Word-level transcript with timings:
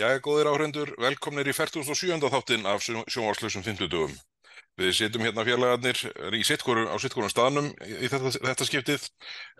Jæja, 0.00 0.20
góðir 0.24 0.48
áhrendur, 0.48 0.90
velkomnir 0.96 1.48
í 1.50 1.52
47. 1.52 2.22
þáttin 2.32 2.62
af 2.64 2.80
sjónvarslausum 2.80 3.60
50 3.66 3.88
dögum. 3.92 4.14
Við 4.80 4.94
sitjum 4.96 5.26
hérna 5.26 5.44
félagarnir 5.44 5.98
í 6.38 6.40
sittkoru, 6.46 6.86
á 6.88 6.96
sittkorun 7.02 7.28
staðnum 7.28 7.68
í 7.84 8.08
þetta, 8.08 8.32
þetta 8.38 8.68
skiptið, 8.68 9.04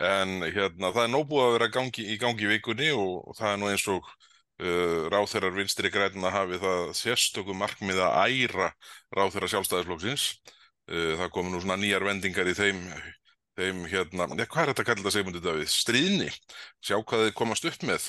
en 0.00 0.38
hérna 0.46 0.94
það 0.94 1.02
er 1.02 1.12
nóbúið 1.12 1.44
að 1.44 1.52
vera 1.58 1.68
gangi, 1.74 2.06
í 2.08 2.16
gangi 2.22 2.48
vikunni 2.54 2.88
og, 2.94 3.18
og 3.28 3.36
það 3.36 3.52
er 3.52 3.60
nú 3.60 3.68
eins 3.68 3.84
og 3.92 4.08
uh, 4.08 5.10
ráþeirar 5.12 5.58
vinstri 5.58 5.92
græna 5.92 6.32
hafi 6.32 6.62
það 6.64 6.88
sérstökum 7.02 7.60
markmið 7.60 8.00
að 8.06 8.16
æra 8.24 8.72
ráþeirar 9.18 9.52
sjálfstæðisflokksins. 9.58 10.30
Uh, 10.88 11.18
það 11.20 11.34
komi 11.36 11.52
nú 11.52 11.60
svona 11.60 11.76
nýjar 11.84 12.08
vendingar 12.08 12.48
í 12.48 12.56
þeim 12.56 12.80
þeim 13.60 13.80
hérna, 13.90 14.26
ja, 14.38 14.46
hvað 14.48 14.62
er 14.62 14.70
þetta 14.70 14.82
að 14.82 14.88
kalla 14.88 15.02
þetta 15.02 15.12
segmundu 15.14 15.42
Davíð, 15.44 15.70
stríðni, 15.72 16.28
sjá 16.84 16.96
hvað 16.98 17.24
þið 17.26 17.32
komast 17.38 17.66
upp 17.68 17.86
með. 17.88 18.06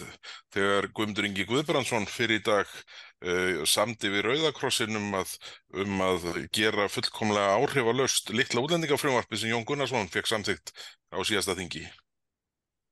Þegar 0.55 0.87
Guðmundur 0.97 1.27
Ingi 1.27 1.47
Guðbrandsson 1.49 2.07
fyrir 2.09 2.39
í 2.39 2.43
dag 2.45 2.69
uh, 2.71 3.63
samdi 3.67 4.11
við 4.13 4.25
Rauðakrossinum 4.27 5.11
um 5.13 6.05
að 6.07 6.29
gera 6.55 6.87
fullkomlega 6.91 7.57
áhrifalöst 7.59 8.31
litla 8.35 8.63
útlendingafrjónvarpi 8.63 9.41
sem 9.41 9.51
Jón 9.51 9.67
Gunnarsson 9.67 10.09
fekk 10.13 10.31
samþygt 10.31 10.73
á 11.11 11.19
síðasta 11.27 11.57
þingi. 11.59 11.85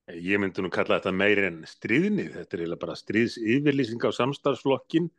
Ég 0.09 0.41
myndi 0.41 0.63
nú 0.65 0.71
kalla 0.73 0.98
þetta 0.98 1.13
meir 1.13 1.43
en 1.45 1.62
stríðni, 1.70 2.31
þetta 2.34 2.55
er 2.55 2.63
eiginlega 2.63 2.81
bara 2.81 2.98
stríðsyfirlýsing 2.98 4.01
á 4.01 4.12
samstarfsflokkin 4.17 5.12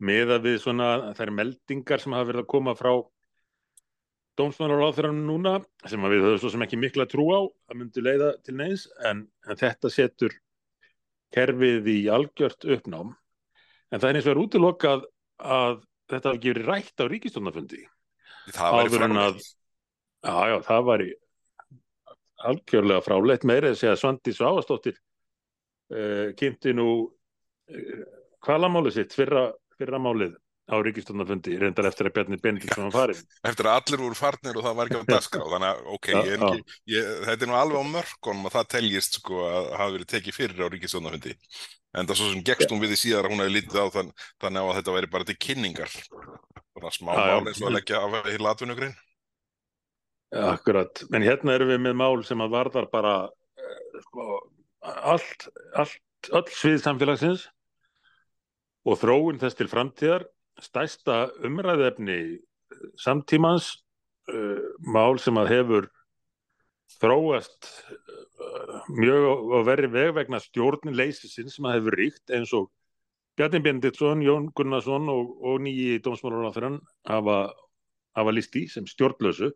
með 0.00 0.34
að 0.36 0.48
við 0.48 0.58
svona 0.64 0.90
þær 1.16 1.32
meldingar 1.38 2.02
sem 2.02 2.12
hafa 2.16 2.28
verið 2.28 2.44
að 2.44 2.52
koma 2.52 2.74
frá 2.76 2.92
dómsmálar 4.38 4.82
á 4.86 4.94
þeirra 4.94 5.12
núna 5.14 5.54
sem 5.88 6.02
við 6.06 6.24
höfum 6.24 6.40
svo 6.42 6.52
sem 6.52 6.64
ekki 6.64 6.78
mikla 6.80 7.06
trú 7.10 7.26
á 7.34 7.40
að 7.42 7.78
myndi 7.80 8.04
leiða 8.04 8.32
til 8.44 8.56
neins 8.58 8.86
en, 9.06 9.24
en 9.46 9.60
þetta 9.60 9.90
setur 9.92 10.34
kerfið 11.34 11.88
í 11.90 11.98
algjört 12.10 12.66
uppnám. 12.66 13.14
En 13.90 14.02
það 14.02 14.08
er 14.08 14.18
eins 14.18 14.28
og 14.28 14.34
er 14.34 14.42
útilokað 14.44 15.06
að 15.40 15.80
þetta 16.10 16.32
hafi 16.32 16.42
gefið 16.44 16.68
rætt 16.68 17.02
á 17.02 17.04
ríkistónafundi 17.10 17.82
Það 18.50 18.76
væri 18.76 18.94
fráleitt 18.98 19.48
Já, 20.20 20.36
já, 20.50 20.56
það 20.66 20.82
væri 20.84 21.10
algjörlega 22.50 23.04
fráleitt. 23.04 23.44
Meira 23.48 23.70
segja 23.72 23.94
að 23.94 24.02
Svandís 24.02 24.40
Ávastóttir 24.44 24.98
uh, 25.94 26.32
kynnti 26.36 26.74
nú 26.76 26.88
uh, 27.08 28.02
kvalamálið 28.44 28.98
sitt? 28.98 29.16
Fyrra, 29.16 29.46
fyrra 29.80 30.00
málið 30.02 30.34
á 30.70 30.76
ríkistunarfundi 30.86 31.58
reyndar 31.58 31.88
eftir 31.90 32.08
að 32.08 32.14
Bjarni 32.16 32.38
Benediktsson 32.40 32.86
var 32.86 32.96
farin 32.96 33.24
eftir 33.50 33.68
að 33.68 33.80
allir 33.80 34.04
voru 34.04 34.18
farnir 34.18 34.60
og 34.60 34.66
það 34.66 34.78
var 34.78 34.90
ekki 34.90 35.02
á 35.02 35.10
daska 35.10 35.42
þannig 35.42 35.68
að 35.72 35.90
ok, 35.96 36.08
ja, 36.14 36.22
ég 36.28 36.46
ekki, 36.46 36.78
ég, 36.94 37.10
þetta 37.26 37.46
er 37.46 37.50
nú 37.50 37.58
alveg 37.58 37.82
á 37.82 37.92
mörkunum 37.96 38.48
að 38.48 38.56
það 38.56 38.72
teljist 38.76 39.20
sko 39.20 39.44
að 39.48 39.68
hafa 39.74 39.94
verið 39.98 40.10
tekið 40.14 40.38
fyrir 40.38 40.64
á 40.64 40.72
ríkistunarfundi 40.72 41.36
en 41.90 42.06
það 42.06 42.14
er 42.14 42.20
svo 42.20 42.30
sem 42.30 42.42
gegstum 42.46 42.82
við 42.82 42.94
í 42.94 42.98
síðar 43.00 43.28
hún 43.30 43.42
hefði 43.42 43.56
lítið 43.56 43.82
á 43.82 43.86
þann, 43.96 44.10
þannig 44.42 44.62
að 44.62 44.76
þetta 44.78 44.96
væri 44.96 45.10
bara 45.10 45.26
til 45.26 45.38
kynningar. 45.46 45.94
Svona 46.70 46.92
smá 46.94 47.12
mál 47.18 47.50
eins 47.50 47.62
og 47.62 47.70
að 47.70 47.76
leggja 47.78 48.02
af 48.04 48.28
í 48.30 48.36
latvinnugrein. 48.38 48.98
Akkurat, 50.30 51.02
en 51.10 51.26
hérna 51.26 51.56
erum 51.56 51.72
við 51.72 51.80
með 51.88 51.96
mál 51.98 52.20
sem 52.26 52.42
að 52.44 52.52
varðar 52.54 52.86
bara 52.92 53.14
eh, 53.58 54.02
sko, 54.04 54.36
allt, 54.86 55.48
allt 55.74 56.30
öll 56.30 56.46
svið 56.54 56.78
samfélagsins 56.84 57.48
og 58.86 59.00
þróun 59.00 59.40
þess 59.42 59.58
til 59.58 59.66
framtíðar 59.72 60.28
stæsta 60.64 61.22
umræðefni 61.46 62.40
samtímans 63.00 63.72
uh, 64.32 64.60
mál 64.86 65.18
sem 65.22 65.38
að 65.40 65.52
hefur 65.54 65.88
þróast 67.00 67.68
uh, 67.90 68.76
mjög 68.92 69.54
á 69.56 69.58
verri 69.68 69.90
veg 69.92 70.12
vegna 70.18 70.40
stjórnleysisinn 70.42 71.50
sem 71.52 71.68
að 71.68 71.78
hefur 71.78 71.98
ríkt 72.02 72.34
eins 72.34 72.54
og 72.56 72.70
Bjarni 73.38 73.62
Benditsson, 73.64 74.20
Jón 74.20 74.50
Gunnarsson 74.52 75.06
og, 75.08 75.36
og 75.46 75.60
nýji 75.64 76.00
dómsmálaráþurann 76.04 76.80
hafa, 77.08 77.36
hafa 78.18 78.34
líst 78.34 78.56
í 78.58 78.66
sem 78.68 78.88
stjórnlösu 78.90 79.52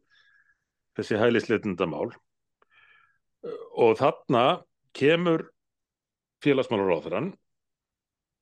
þessi 0.97 1.19
hælisleitunda 1.20 1.88
mál 1.91 2.12
uh, 2.14 3.64
og 3.84 3.98
þarna 4.00 4.62
kemur 4.94 5.50
félagsmálaráþurann 6.44 7.32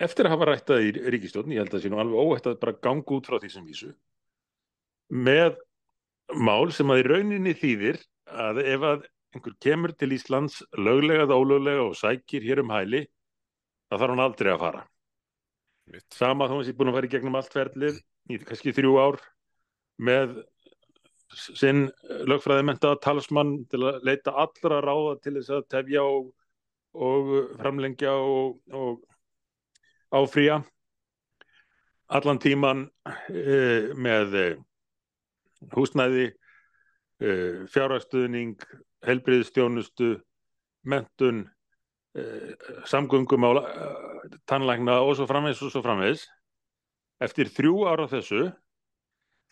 eftir 0.04 0.28
að 0.28 0.34
hafa 0.36 0.48
rættað 0.50 0.86
í 0.86 0.92
ríkistjórn, 1.14 1.52
ég 1.54 1.62
held 1.62 1.72
að 1.72 1.78
það 1.78 1.84
sé 1.84 1.92
nú 1.92 2.00
alveg 2.02 2.22
óhætt 2.22 2.48
að 2.50 2.60
bara 2.62 2.78
ganga 2.86 3.16
út 3.16 3.28
frá 3.28 3.38
því 3.38 3.50
sem 3.52 3.66
vísu, 3.66 3.90
með 5.12 5.58
mál 6.38 6.72
sem 6.74 6.92
að 6.92 7.02
í 7.02 7.08
rauninni 7.08 7.56
þýðir 7.58 7.98
að 8.32 8.62
ef 8.64 8.86
að 8.88 9.04
einhver 9.32 9.56
kemur 9.64 9.92
til 9.96 10.12
Íslands 10.16 10.60
löglega 10.76 11.26
eða 11.26 11.38
ólöglega 11.40 11.84
og 11.88 11.96
sækir 11.96 12.44
hér 12.44 12.62
um 12.62 12.72
hæli, 12.72 13.04
það 13.88 14.02
þarf 14.02 14.14
hann 14.14 14.24
aldrei 14.24 14.52
að 14.52 14.64
fara. 14.64 14.82
Mitt. 15.92 16.06
Sama 16.14 16.48
þá 16.48 16.56
sem 16.60 16.72
ég 16.72 16.78
búin 16.78 16.92
að 16.92 16.98
fara 16.98 17.08
í 17.08 17.12
gegnum 17.12 17.38
allt 17.38 17.56
verðlið 17.56 18.02
í 18.30 18.38
kannski 18.46 18.74
þrjú 18.76 18.92
ár 19.02 19.18
með 20.02 20.36
sinn 21.32 21.86
lögfræði 22.28 22.66
mentaða 22.68 23.00
talsmann 23.02 23.54
til 23.72 23.80
að 23.88 24.02
leita 24.06 24.34
allra 24.36 24.82
ráða 24.84 25.16
til 25.24 25.34
þess 25.38 25.54
að 25.56 25.66
tefja 25.72 26.04
og, 26.04 26.28
og 26.92 27.32
framlengja 27.56 28.12
og, 28.12 28.60
og 28.68 29.00
áfrýja 30.12 30.60
allan 32.12 32.40
tíman 32.40 32.84
uh, 33.06 33.92
með 33.96 34.36
uh, 34.36 34.60
húsnæði, 35.72 36.28
uh, 37.22 37.64
fjárhagsstuðning, 37.72 38.60
helbriðstjónustu, 39.06 40.16
mentun, 40.88 41.46
samgöngum 42.84 43.46
á 43.48 43.50
tannlækna 44.44 44.98
og 45.00 45.14
svo 45.16 45.24
framvegs 45.24 45.62
og 45.64 45.70
svo 45.72 45.80
framvegs. 45.80 46.26
Eftir 47.24 47.48
þrjú 47.48 47.86
ára 47.88 48.04
þessu, 48.10 48.50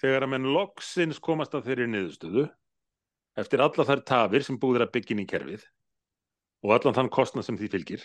þegar 0.03 0.27
að 0.27 0.33
menn 0.35 0.51
loksins 0.53 1.23
komast 1.25 1.57
að 1.57 1.71
þeirri 1.71 1.87
niðurstöðu, 1.89 2.45
eftir 3.41 3.65
alla 3.65 3.87
þær 3.89 4.03
tafir 4.11 4.45
sem 4.45 4.59
búður 4.61 4.85
að 4.85 4.93
byggja 4.99 5.17
inn 5.17 5.25
í 5.25 5.31
kerfið 5.31 5.65
og 6.61 6.75
allan 6.77 6.99
þann 6.99 7.13
kostnað 7.15 7.47
sem 7.49 7.57
því 7.57 7.71
fylgir, 7.73 8.05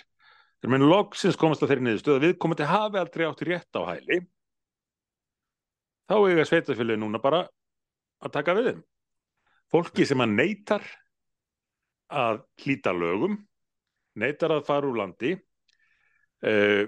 þegar 0.60 0.74
menn 0.74 0.88
loksins 0.90 1.40
komast 1.40 1.64
að 1.64 1.74
þeirri 1.74 1.88
niðurstöð 1.88 2.18
að 2.18 2.28
við 2.28 2.36
komandi 2.42 2.70
hafi 2.70 3.02
aldrei 3.02 3.26
átt 3.28 3.46
rétt 3.48 3.80
á 3.80 3.82
hæli. 3.92 4.20
Þá 6.06 6.16
eiga 6.30 6.46
sveitafélagi 6.46 7.02
núna 7.02 7.22
bara 7.22 7.46
að 8.22 8.36
taka 8.36 8.56
við 8.58 8.70
þeim. 8.70 8.86
Fólki 9.74 10.06
sem 10.06 10.22
að 10.22 10.36
neytar 10.38 10.86
að 12.14 12.44
hlýta 12.62 12.94
lögum 12.94 13.40
neytar 14.20 14.54
að 14.56 14.68
fara 14.68 14.90
úr 14.90 15.00
landi 15.00 15.34
uh, 15.36 16.86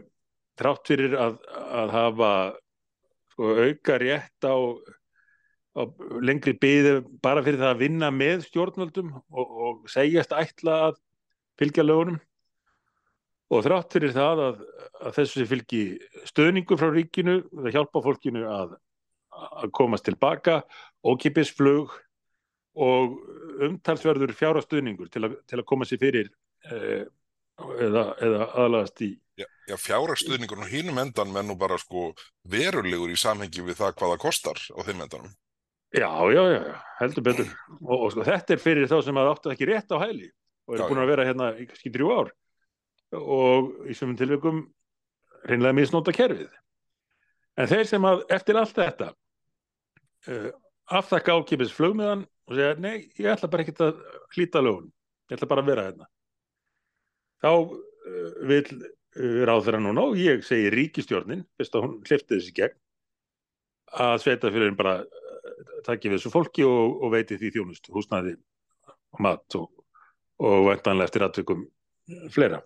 trátt 0.58 0.90
fyrir 0.90 1.18
að, 1.20 1.40
að 1.82 1.94
hafa 1.96 2.32
sko, 3.34 3.52
auka 3.68 3.98
rétt 4.02 4.48
á, 4.48 4.56
á 5.78 5.82
lengri 6.24 6.56
byði 6.58 6.96
bara 7.24 7.44
fyrir 7.46 7.62
það 7.62 7.74
að 7.74 7.84
vinna 7.84 8.12
með 8.14 8.48
stjórnvöldum 8.48 9.12
og, 9.18 9.58
og 9.68 9.92
segjast 9.92 10.34
ætla 10.38 10.80
að 10.90 11.02
fylgja 11.60 11.86
lögunum 11.86 12.22
og 13.54 13.64
þrátt 13.64 13.96
fyrir 13.96 14.14
það 14.16 14.42
að, 14.44 14.64
að 15.02 15.16
þessu 15.20 15.46
fylgi 15.48 15.84
stöðningu 16.28 16.78
frá 16.80 16.90
ríkinu, 16.92 17.38
það 17.54 17.78
hjálpa 17.78 18.04
fólkinu 18.04 18.44
að, 18.52 18.76
að 19.48 19.72
komast 19.78 20.08
tilbaka, 20.08 20.62
ókipisflug 21.08 21.94
og 22.78 23.16
umtalsverður 23.66 24.36
fjárastöðningur 24.38 25.10
til, 25.14 25.32
til 25.50 25.62
að 25.62 25.68
koma 25.70 25.88
sér 25.88 26.02
fyrir 26.02 26.30
eh, 26.70 27.08
eða, 27.58 28.04
eða 28.22 28.50
aðlagast 28.66 29.02
í. 29.06 29.14
Já, 29.38 29.48
já 29.70 29.76
fjárastöðningur 29.82 30.62
og 30.62 30.72
hínum 30.72 31.00
endan 31.02 31.32
menn 31.34 31.50
nú 31.50 31.58
bara 31.60 31.78
sko 31.82 32.12
verulegur 32.50 33.14
í 33.14 33.18
samhengi 33.18 33.66
við 33.66 33.80
það 33.80 34.00
hvaða 34.02 34.22
kostar 34.22 34.60
á 34.60 34.80
þeim 34.86 35.06
endanum. 35.06 35.36
Já, 35.96 36.10
já, 36.36 36.42
já, 36.52 36.62
heldur 37.00 37.24
betur. 37.24 37.54
Og, 37.80 37.96
og 37.96 38.10
sko 38.12 38.26
þetta 38.28 38.54
er 38.54 38.62
fyrir 38.62 38.92
þá 38.92 38.98
sem 39.06 39.22
að 39.22 39.32
áttu 39.32 39.54
ekki 39.54 39.70
rétt 39.70 39.96
á 39.96 39.98
hæli 40.04 40.28
og 40.68 40.76
eru 40.76 40.90
búin 40.92 41.00
að 41.00 41.12
vera 41.14 41.26
hérna 41.26 41.54
í 41.56 41.68
kannski 41.70 41.94
drjú 41.94 42.12
ár 42.12 42.34
og 43.16 43.88
í 43.88 43.96
svömmun 43.96 44.18
tilvægum 44.20 44.64
reynilega 45.48 45.76
misnóta 45.78 46.14
kerfið. 46.16 46.50
En 47.58 47.70
þeir 47.70 47.88
sem 47.90 48.06
að 48.06 48.24
eftir 48.36 48.60
allt 48.60 48.76
þetta 48.76 49.12
uh, 50.28 50.50
aftakka 51.00 51.38
ákipis 51.38 51.74
flugmiðan 51.76 52.26
og 52.48 52.56
segja 52.56 52.76
nei, 52.82 53.08
ég 53.20 53.32
ætla 53.32 53.50
bara 53.52 53.66
ekki 53.66 53.76
að 53.84 54.02
hlýta 54.36 54.64
lögun, 54.64 54.92
ég 55.30 55.38
ætla 55.38 55.50
bara 55.52 55.64
að 55.64 55.72
vera 55.72 55.88
hérna. 55.88 56.10
Þá 57.44 57.52
uh, 57.54 58.28
vil 58.52 58.66
uh, 58.68 59.40
ráður 59.50 59.80
hann 59.80 59.88
núna 59.90 60.10
og 60.12 60.20
ég 60.22 60.44
segi 60.48 60.72
ríkistjórnin, 60.74 61.46
fyrst 61.58 61.78
að 61.78 61.88
hún 61.88 61.98
hlifti 62.04 62.36
þessi 62.36 62.54
gegn, 62.60 62.78
að 63.98 64.20
sveitafélagin 64.26 64.78
bara 64.80 65.00
takki 65.88 66.12
við 66.12 66.20
þessu 66.20 66.34
fólki 66.34 66.66
og, 66.68 66.98
og 67.02 67.14
veiti 67.14 67.38
því 67.40 67.54
þjónust, 67.56 67.88
húsnaði, 67.96 68.36
mat 69.24 69.56
og, 69.58 69.70
og 70.44 70.66
vendanlega 70.68 71.08
eftir 71.08 71.24
aðtökum 71.26 71.64
fleira 72.36 72.60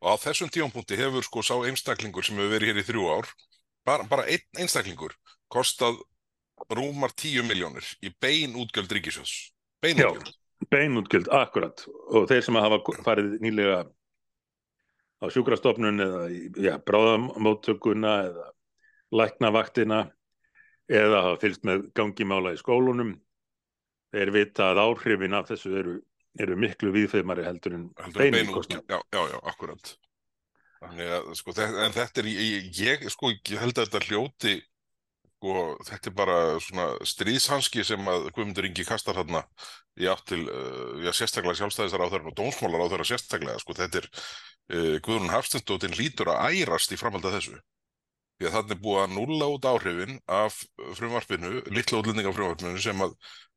og 0.00 0.12
á 0.12 0.14
þessum 0.26 0.52
tífampunkti 0.52 0.98
hefur 0.98 1.26
sko 1.26 1.44
sá 1.44 1.54
einstaklingur 1.68 2.26
sem 2.26 2.38
hefur 2.38 2.54
verið 2.56 2.72
hér 2.72 2.82
í 2.82 2.86
þrjú 2.90 3.08
ár 3.12 3.30
bara, 3.86 4.06
bara 4.10 4.26
einn 4.30 4.62
einstaklingur 4.62 5.16
kostað 5.52 5.98
rúmar 6.72 7.12
tíu 7.12 7.44
miljónir 7.46 7.86
í 8.02 8.12
bein 8.20 8.56
útgjöld 8.56 8.92
ríkisjós 8.92 9.36
bein 9.82 10.00
útgjöld. 10.00 10.32
bein 10.70 10.96
útgjöld, 10.96 11.28
akkurat. 11.28 11.84
Og 12.08 12.28
þeir 12.30 12.42
sem 12.42 12.58
hafa 12.58 12.80
farið 13.04 13.36
nýlega 13.44 13.84
á 15.20 15.24
sjúkrastofnun 15.32 16.02
eða 16.02 16.78
bráðamóttökuna 16.86 18.14
eða 18.30 18.46
læknavaktina 19.16 20.00
eða 20.88 21.22
hafa 21.22 21.40
fylgst 21.42 21.64
með 21.66 21.88
gangimála 21.96 22.54
í 22.54 22.60
skólunum 22.60 23.14
þeir 24.14 24.32
vita 24.34 24.70
að 24.72 24.82
áhrifin 24.84 25.36
af 25.36 25.50
þessu 25.50 25.72
eru, 25.80 25.96
eru 26.42 26.56
miklu 26.60 26.92
viðfeymari 26.94 27.44
heldur 27.46 27.76
en 27.78 27.86
beinútkostnað. 28.14 28.84
Já, 28.90 28.98
já, 29.14 29.22
já, 29.32 29.38
akkurat. 29.52 29.92
Að, 30.86 31.30
sko, 31.38 31.54
þetta, 31.56 31.84
en 31.86 31.94
þetta 31.94 32.22
er, 32.22 32.28
í- 32.30 32.72
ég, 32.84 33.06
sko, 33.12 33.30
ég 33.32 33.60
held 33.62 33.78
að 33.78 33.86
þetta 33.88 34.02
hljóti, 34.10 34.54
sko, 35.36 35.54
þetta 35.88 36.10
er 36.10 36.16
bara 36.18 36.36
svona 36.62 36.88
stríðshanski 37.08 37.84
sem 37.86 38.10
að 38.12 38.28
Guðmundur 38.36 38.68
Ingi 38.68 38.84
kastar 38.88 39.16
þarna 39.18 39.42
í 39.96 40.10
átt 40.12 40.26
til, 40.28 40.42
uh, 40.44 40.98
já, 41.04 41.10
sérstaklega 41.16 41.56
sjálfstæðisar 41.62 42.04
á 42.04 42.08
og 42.20 42.36
dómsmálar 42.36 42.84
á 42.84 42.90
þeirra 42.92 43.08
sérstaklega, 43.08 43.62
sko, 43.64 43.76
þetta 43.80 44.02
er, 44.02 44.10
uh, 44.76 44.92
Guðrún 45.00 45.32
Hafstensdóttin 45.32 45.96
lítur 45.96 46.30
að 46.34 46.60
ærast 46.60 46.92
í 46.92 47.00
framhald 47.00 47.24
af 47.24 47.38
þessu. 47.38 47.56
Því 48.36 48.50
að 48.50 48.54
þannig 48.58 48.76
er 48.76 48.82
búið 48.84 49.02
að 49.02 49.12
núlla 49.16 49.46
út 49.48 49.66
áhrifin 49.72 50.18
af 50.28 50.58
frumvarpinu, 50.98 51.52
litla 51.72 52.02
útlendinga 52.02 52.34
frumvarpinu 52.36 52.82
sem 52.84 53.00
að 53.00 53.14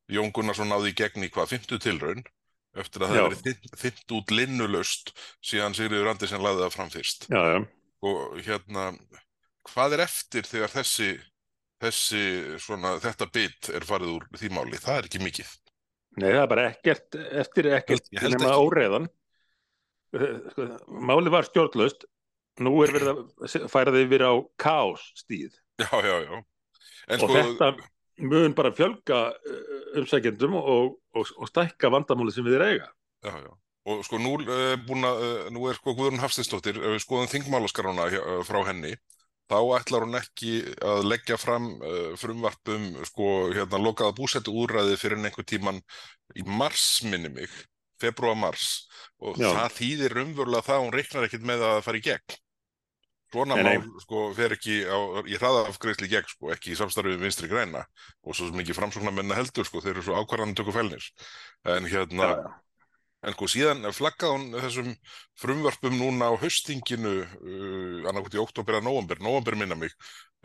Jón 0.09 0.31
Gunnarsson 0.33 0.71
náði 0.71 0.93
í 0.93 0.95
gegn 0.97 1.25
í 1.27 1.29
hvað, 1.33 1.51
50 1.59 1.81
tilraun 1.83 2.23
eftir 2.83 3.03
að 3.05 3.11
það 3.11 3.19
Já. 3.19 3.23
hefði 3.25 3.53
verið 3.53 3.79
þynt 3.83 4.13
út 4.19 4.33
linnulöst 4.35 5.13
síðan 5.51 5.75
Sigriður 5.77 6.11
Andersen 6.13 6.43
laði 6.45 6.63
það 6.65 6.75
fram 6.77 6.91
fyrst. 6.93 7.27
Já, 7.31 7.41
já, 7.53 7.59
Og 8.09 8.37
hérna, 8.45 8.83
hvað 9.69 9.97
er 9.97 10.05
eftir 10.05 10.47
þegar 10.47 10.71
þessi, 10.71 11.09
þessi 11.83 12.21
svona, 12.63 12.93
þetta 13.03 13.27
bit 13.35 13.69
er 13.75 13.83
farið 13.87 14.13
úr 14.17 14.27
því 14.39 14.51
máli? 14.55 14.79
Það 14.79 15.01
er 15.01 15.09
ekki 15.09 15.23
mikið. 15.23 15.49
nei 16.19 16.29
það 16.31 16.41
er 16.43 16.47
bara 16.51 16.67
ekkert 16.71 17.15
eftir 17.43 17.67
ekkert 17.77 18.07
nema 18.23 18.49
ekki. 18.49 18.61
óreiðan 18.65 19.09
Sko, 20.09 20.65
Máli 21.05 21.29
var 21.29 21.45
stjórnlaust 21.45 22.07
nú 22.65 22.71
er 22.81 22.91
verið 22.95 23.11
að 23.13 23.67
færa 23.69 23.91
þið 23.93 24.05
yfir 24.07 24.23
á 24.25 24.33
kaos 24.57 25.03
stíð 25.21 25.53
Já, 25.79 25.91
já, 26.01 26.15
já. 26.25 26.39
En 27.13 27.21
og 27.21 27.29
sko, 27.29 27.35
þetta 27.37 27.67
mun 28.19 28.55
bara 28.57 28.73
fjölga 28.75 29.23
umsækjendum 29.99 30.57
og, 30.59 30.97
og, 31.15 31.33
og 31.37 31.49
stækka 31.49 31.91
vandamáli 31.93 32.33
sem 32.35 32.45
við 32.45 32.59
er 32.59 32.67
eiga 32.67 32.89
já, 33.23 33.33
já. 33.43 33.51
Og 33.89 34.03
sko, 34.05 34.19
nú, 34.21 34.35
uh, 34.43 34.75
búna, 34.85 35.13
uh, 35.15 35.47
nú 35.53 35.69
er 35.69 35.77
sko 35.77 35.95
Guðrún 35.97 36.21
Hafsteinsdóttir, 36.21 36.77
ef 36.77 36.97
við 36.97 37.03
skoðum 37.05 37.31
þingmálaskarana 37.31 38.09
uh, 38.11 38.41
frá 38.45 38.59
henni, 38.67 38.91
þá 39.49 39.57
ætlar 39.79 40.05
hún 40.05 40.19
ekki 40.19 40.59
að 40.85 41.07
leggja 41.09 41.39
fram 41.41 41.71
frumvarpum, 42.21 42.83
sko, 43.09 43.29
hérna, 43.55 43.79
lokaða 43.81 44.13
búsettu 44.19 44.53
úrræði 44.53 44.99
fyrir 45.01 45.23
einhver 45.23 45.47
tíman 45.47 45.79
í 46.37 46.45
mars, 46.45 46.99
minni 47.01 47.31
mig, 47.33 47.55
februar-mars, 48.03 48.67
og 49.17 49.39
Já. 49.41 49.49
það 49.55 49.73
þýðir 49.79 50.19
umvörlega 50.25 50.67
það 50.67 50.75
að 50.75 50.85
hún 50.85 50.93
reiknar 50.93 51.25
ekkit 51.25 51.49
með 51.49 51.65
að 51.65 51.73
það 51.73 51.81
fara 51.87 52.01
í 52.01 52.05
gegn. 52.11 52.37
Svona 53.29 53.59
mál, 53.61 53.83
sko, 54.01 54.23
fer 54.33 54.55
ekki 54.55 54.79
á, 54.89 54.97
í 55.29 55.35
hraðafgreisli 55.37 56.09
gegn, 56.09 56.31
sko, 56.31 56.49
ekki 56.55 56.73
í 56.73 56.79
samstarfið 56.79 57.19
vinstri 57.21 57.49
græna, 57.51 57.83
og 58.25 58.33
svo 58.33 58.47
sem 58.49 58.63
ekki 58.63 58.73
framsóknarmenna 58.77 59.37
heldur, 59.37 59.67
sko, 59.69 59.83
þeir 59.85 59.99
eru 59.99 60.07
svo 60.07 60.17
ákvarðan 60.17 60.55
tökur 60.57 60.79
fælnir. 60.79 61.05
En 61.69 61.85
hérna, 61.85 62.31
Já, 62.31 62.41
já. 62.47 62.57
En 63.27 63.35
sko 63.35 63.49
síðan 63.51 63.83
flaggaði 63.91 64.35
hún 64.35 64.61
þessum 64.63 64.91
frumvörpum 65.41 65.95
núna 65.99 66.29
á 66.31 66.39
haustinginu 66.39 67.15
uh, 67.19 68.07
annarkvæmt 68.07 68.37
í 68.37 68.39
oktober 68.39 68.77
að 68.77 68.85
nóvember, 68.87 69.19
nóvember 69.23 69.57
minna 69.59 69.75
mig, 69.75 69.91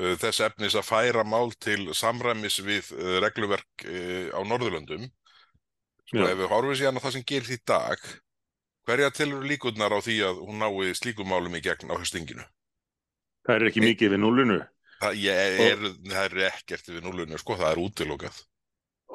uh, 0.03 0.17
þess 0.19 0.43
efnis 0.49 0.75
að 0.75 0.89
færa 0.89 1.23
mál 1.23 1.55
til 1.63 1.93
samræmis 1.95 2.59
við 2.67 2.91
uh, 2.97 3.21
regluverk 3.23 3.87
uh, 3.87 4.35
á 4.35 4.41
Norðurlöndum. 4.43 5.07
Sko 6.11 6.25
Já. 6.25 6.33
ef 6.33 6.41
við 6.43 6.51
horfum 6.51 6.79
síðan 6.81 6.99
á 6.99 7.05
það 7.05 7.15
sem 7.15 7.27
gerist 7.31 7.55
í 7.55 7.61
dag, 7.63 8.11
hverja 8.89 9.15
telur 9.15 9.47
líkurnar 9.47 9.95
á 9.95 10.03
því 10.03 10.19
að 10.27 10.43
hún 10.43 10.59
nái 10.61 10.99
slíkum 10.99 11.31
málum 11.31 11.55
í 11.55 11.63
gegn 11.63 11.95
á 11.95 11.97
haustinginu? 11.97 12.43
Það 13.45 13.55
er 13.57 13.69
ekki 13.71 13.85
mikið 13.85 14.15
við 14.17 14.23
núlunu 14.25 14.61
Það, 15.05 15.17
er, 15.29 15.81
það 16.09 16.25
er 16.25 16.45
ekkert 16.49 16.87
við 16.89 17.01
núlunni, 17.05 17.37
sko, 17.41 17.57
það 17.61 17.73
er 17.75 17.81
útilokað. 17.83 18.37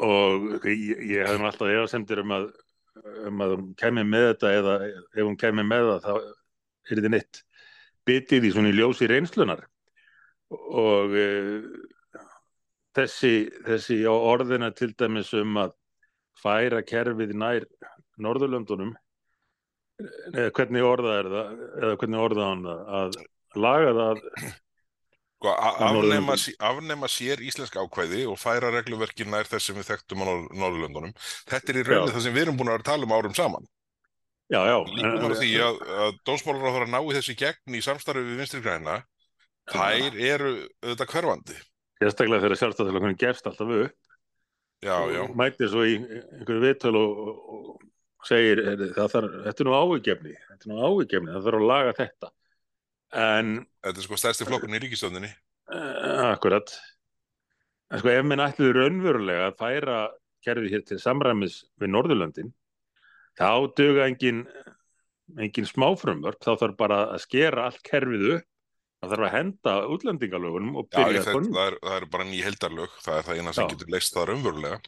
og 0.06 0.68
ég, 0.70 1.00
ég 1.16 1.26
hef 1.26 1.46
alltaf 1.48 1.72
efasemdir 1.72 2.22
um 2.22 2.34
að, 2.36 2.44
um 3.26 3.42
að 3.46 3.54
hún 3.56 3.72
kemur 3.80 4.06
með 4.06 4.26
þetta 4.28 4.52
eða 4.60 4.76
ef 4.92 5.24
hún 5.24 5.40
kemur 5.40 5.66
með 5.66 5.88
það 5.90 6.06
þá 6.06 6.12
er 6.20 7.00
þetta 7.00 7.12
neitt 7.16 7.42
bitið 8.10 8.46
í 8.48 8.52
svona 8.54 8.70
í 8.72 8.78
ljósi 8.78 9.10
reynslunar 9.10 9.64
og 10.54 11.16
uh, 11.16 11.66
þessi, 13.00 13.34
þessi 13.66 14.00
á 14.06 14.14
orðina 14.14 14.70
til 14.76 14.92
dæmis 14.98 15.34
um 15.38 15.58
að 15.64 15.76
færa 16.40 16.84
kerfið 16.86 17.34
nær 17.40 17.66
Norðurlöndunum 18.20 18.94
eða 20.36 20.54
hvernig 20.56 20.86
orða 20.86 21.18
er 21.20 21.34
það 21.34 21.60
eða 21.82 21.98
hvernig 22.00 22.24
orða 22.24 22.48
hann 22.52 22.66
að 22.70 23.20
laga 23.56 23.94
það 23.98 24.24
Sko, 25.40 25.54
afnema, 25.56 26.34
afnema 26.68 27.08
sér 27.08 27.40
íslensk 27.48 27.78
ákvæði 27.80 28.26
og 28.28 28.36
færa 28.42 28.74
regluverkin 28.76 29.30
nær 29.32 29.48
þess 29.48 29.70
sem 29.70 29.78
við 29.80 29.88
þekktum 29.88 30.20
á 30.20 30.26
Norð- 30.28 30.50
Norðurlöndunum. 30.60 31.14
Þetta 31.48 31.72
er 31.72 31.78
í 31.80 31.84
rauninni 31.88 32.10
Já. 32.12 32.16
það 32.18 32.26
sem 32.26 32.34
við 32.36 32.42
erum 32.44 32.58
búin 32.60 32.72
að 32.74 32.84
tala 32.90 33.08
um 33.08 33.14
árum 33.16 33.36
saman. 33.38 33.68
já, 34.52 34.60
já, 34.68 34.76
Líkum 34.84 35.32
á 35.32 35.40
því 35.40 35.52
að, 35.64 35.80
að 36.04 36.18
dómsmálar 36.28 36.60
á 36.68 36.72
það 36.76 36.84
að 36.84 36.92
ná 36.92 37.00
í 37.00 37.16
þessi 37.16 37.36
gegn 37.40 37.78
í 37.80 37.82
samstarfi 37.86 38.24
við 38.28 38.40
vinstri 38.42 38.62
græna, 38.66 38.98
þær 39.72 40.18
eru 40.28 40.52
auðvitað 40.84 41.12
hverfandi. 41.14 41.58
sérstaklega 42.04 42.44
þegar 42.44 42.60
sjálfstæðilegunum 42.60 43.18
gefst 43.24 43.48
alltaf 43.48 43.72
upp 43.80 43.96
Já, 44.84 44.96
já, 45.12 45.22
og 45.24 45.36
mætir 45.40 45.68
svo 45.72 45.84
í 45.88 45.96
einhverju 46.00 46.62
viðtöl 46.64 46.96
og, 47.00 47.24
og, 47.54 47.82
segir 48.28 48.60
þarf, 48.96 49.32
þetta 49.48 49.64
er 49.64 49.68
nú 49.68 49.74
áhugjefni 49.80 50.36
þetta 50.36 50.64
er 50.68 50.72
nú 50.74 50.84
áhugjefni, 50.84 51.32
það 51.36 51.48
þarf 51.48 51.60
að 51.64 51.68
laga 51.72 51.96
þetta 52.00 52.30
en 53.16 53.60
þetta 53.84 54.02
er 54.02 54.08
sko 54.08 54.20
stærsti 54.20 54.48
flokkun 54.48 54.78
í 54.78 54.82
ríkistöndinni. 54.84 55.30
uh, 55.74 56.30
akkurat 56.32 56.74
en 57.90 58.02
sko 58.02 58.12
ef 58.14 58.26
minn 58.26 58.44
ætluðu 58.44 58.76
raunverulega 58.78 59.50
að 59.50 59.60
færa 59.62 60.00
kerfið 60.46 60.76
hér 60.76 60.86
til 60.88 61.00
samræmis 61.02 61.64
við 61.82 61.94
Norðurlöndin 61.96 62.54
þá 63.40 63.50
duga 63.78 64.06
engin 64.08 64.46
engin 65.38 65.68
smáfrumvörp, 65.70 66.40
þá 66.42 66.56
þarf 66.58 66.78
bara 66.78 67.02
að 67.14 67.24
skera 67.28 67.68
allt 67.70 67.84
kerfið 67.86 68.32
upp 68.38 68.48
það 69.00 69.14
þarf 69.14 69.26
að 69.26 69.36
henda 69.36 69.74
útlendingalögunum 69.94 70.80
og 70.80 70.88
byrja 70.92 71.24
það, 71.24 71.46
það 71.56 71.78
það 71.84 71.96
er 71.96 72.08
bara 72.16 72.28
ný 72.28 72.40
heldarlög, 72.44 72.96
það 73.04 73.20
er 73.20 73.28
það 73.28 73.40
eina 73.40 73.54
sem 73.56 73.64
Já. 73.64 73.70
getur 73.74 73.94
leist 73.94 74.16
það 74.16 74.28
raunverulega. 74.30 74.80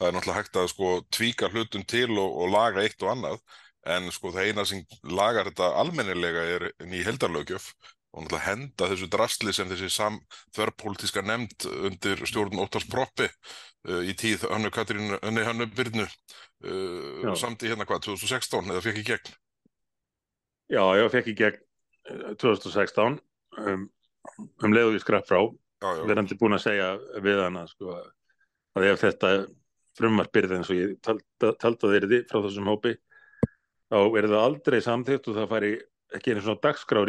Það 0.00 0.06
er 0.06 0.14
náttúrulega 0.16 0.40
hægt 0.40 0.56
að 0.56 0.70
sko 0.72 0.92
tvíka 1.12 1.50
hlutum 1.52 1.82
til 1.92 2.08
og, 2.14 2.38
og 2.40 2.54
laga 2.54 2.84
eitt 2.86 3.04
og 3.04 3.10
annað, 3.12 3.42
en 3.88 4.10
sko 4.12 4.32
það 4.34 4.50
eina 4.50 4.66
sem 4.68 4.82
lagar 5.08 5.48
þetta 5.48 5.72
almennilega 5.80 6.44
er 6.56 6.66
ný 6.84 7.00
heldarlögjöf 7.06 7.70
og 8.10 8.24
náttúrulega 8.24 8.46
henda 8.48 8.88
þessu 8.90 9.08
drastli 9.10 9.52
sem 9.54 9.68
þessi 9.70 9.90
sam 9.92 10.18
þörrpolítiska 10.56 11.22
nefnd 11.22 11.66
undir 11.86 12.24
stjórn 12.26 12.58
Óttars 12.62 12.88
Proppi 12.90 13.28
uh, 13.28 14.02
í 14.02 14.16
tíð 14.18 14.48
Hannu 14.50 14.72
Katrín, 14.74 15.14
nei 15.30 15.44
Hannu 15.46 15.68
Byrnu 15.70 16.06
uh, 16.06 17.22
Já. 17.22 17.34
samt 17.38 17.62
í 17.62 17.70
hérna 17.70 17.86
hvað, 17.86 18.08
2016 18.10 18.72
eða 18.72 18.82
fekk 18.84 19.00
í 19.02 19.06
gegn. 19.12 19.32
Já, 20.70 20.82
ég 20.98 21.10
fekk 21.14 21.30
í 21.30 21.36
gegn 21.38 21.62
eh, 22.10 22.34
2016 22.38 23.18
um, 23.58 23.86
um 24.62 24.74
leiðu 24.74 24.96
við 24.96 25.04
skrapp 25.04 25.30
frá 25.30 25.40
Já, 25.80 25.88
já, 25.96 26.02
verandi 26.10 26.36
búin 26.38 26.54
að 26.54 26.66
segja 26.66 26.90
við 27.24 27.40
hana 27.40 27.64
sko, 27.70 27.94
að 28.76 28.86
ef 28.90 29.00
þetta 29.00 29.30
frumvarp 29.98 30.34
byrði 30.34 30.58
eins 30.58 30.70
og 30.70 30.78
ég 30.78 30.98
talda 31.02 31.88
þeirri 31.94 32.20
frá 32.28 32.42
þessum 32.44 32.68
hópi 32.70 32.92
þá 33.90 33.98
er 34.00 34.28
það 34.30 34.42
aldrei 34.42 34.80
samþýtt 34.86 35.30
og 35.30 35.38
það 35.40 35.54
færi 35.54 35.72
ekki 36.16 36.34
einu 36.34 36.44
svona 36.44 36.62
dagskrá 36.66 37.02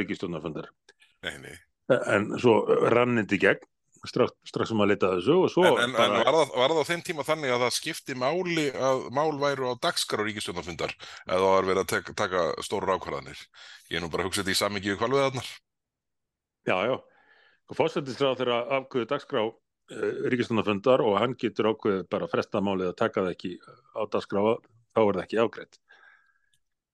nei. 1.41 1.53
en 2.15 2.31
svo 2.41 2.61
rannindi 2.93 3.39
gegn 3.41 3.67
strax, 4.07 4.33
strax 4.49 4.73
um 4.73 4.81
að 4.83 4.93
leta 4.93 5.11
þessu 5.15 5.37
svo 5.53 5.65
En, 5.67 5.77
en, 5.77 5.91
en 5.91 5.95
bara, 5.97 6.23
var, 6.25 6.37
það, 6.37 6.53
var 6.57 6.73
það 6.73 6.81
á 6.81 6.89
þeim 6.89 7.03
tíma 7.05 7.25
þannig 7.27 7.53
að 7.53 7.63
það 7.65 7.75
skipti 7.77 8.17
máli 8.17 8.67
að 8.73 9.03
mál 9.13 9.31
væru 9.41 9.73
á 9.73 9.81
dagskrá 9.85 10.25
ríkistjórnarfundar 10.25 10.95
eða 11.27 11.37
það 11.37 11.47
var 11.47 11.69
verið 11.69 11.83
að 11.83 11.91
tek, 11.93 12.11
taka 12.23 12.45
stórar 12.65 12.95
ákvarðanir? 12.97 13.45
Ég 13.91 13.99
er 13.99 14.05
nú 14.05 14.11
bara 14.13 14.25
að 14.25 14.31
hugsa 14.31 14.41
þetta 14.41 14.55
í 14.55 14.61
samingi 14.61 14.93
við 14.93 15.01
kvalveðarnar. 15.01 15.51
já, 16.69 16.77
já 16.89 16.95
fórsættisráð 17.71 18.41
þeirra 18.41 18.59
afkvöðu 18.79 19.07
dagskrá 19.13 19.45
uh, 19.45 19.53
ríkistjórnarfundar 20.33 21.05
og 21.05 21.19
hann 21.21 21.37
getur 21.39 21.71
ákveðið 21.71 22.03
bara 22.11 22.27
að 22.27 22.35
fresta 22.35 22.63
málið 22.63 22.91
að 22.91 22.99
taka 23.05 23.25
það 23.25 23.35
ekki 23.37 23.53
á 23.95 24.01
dagskrá 24.11 24.41
þá 24.91 25.01
er 25.05 25.13
það 25.13 25.23
ekki 25.27 25.41
ágreitt 25.45 25.79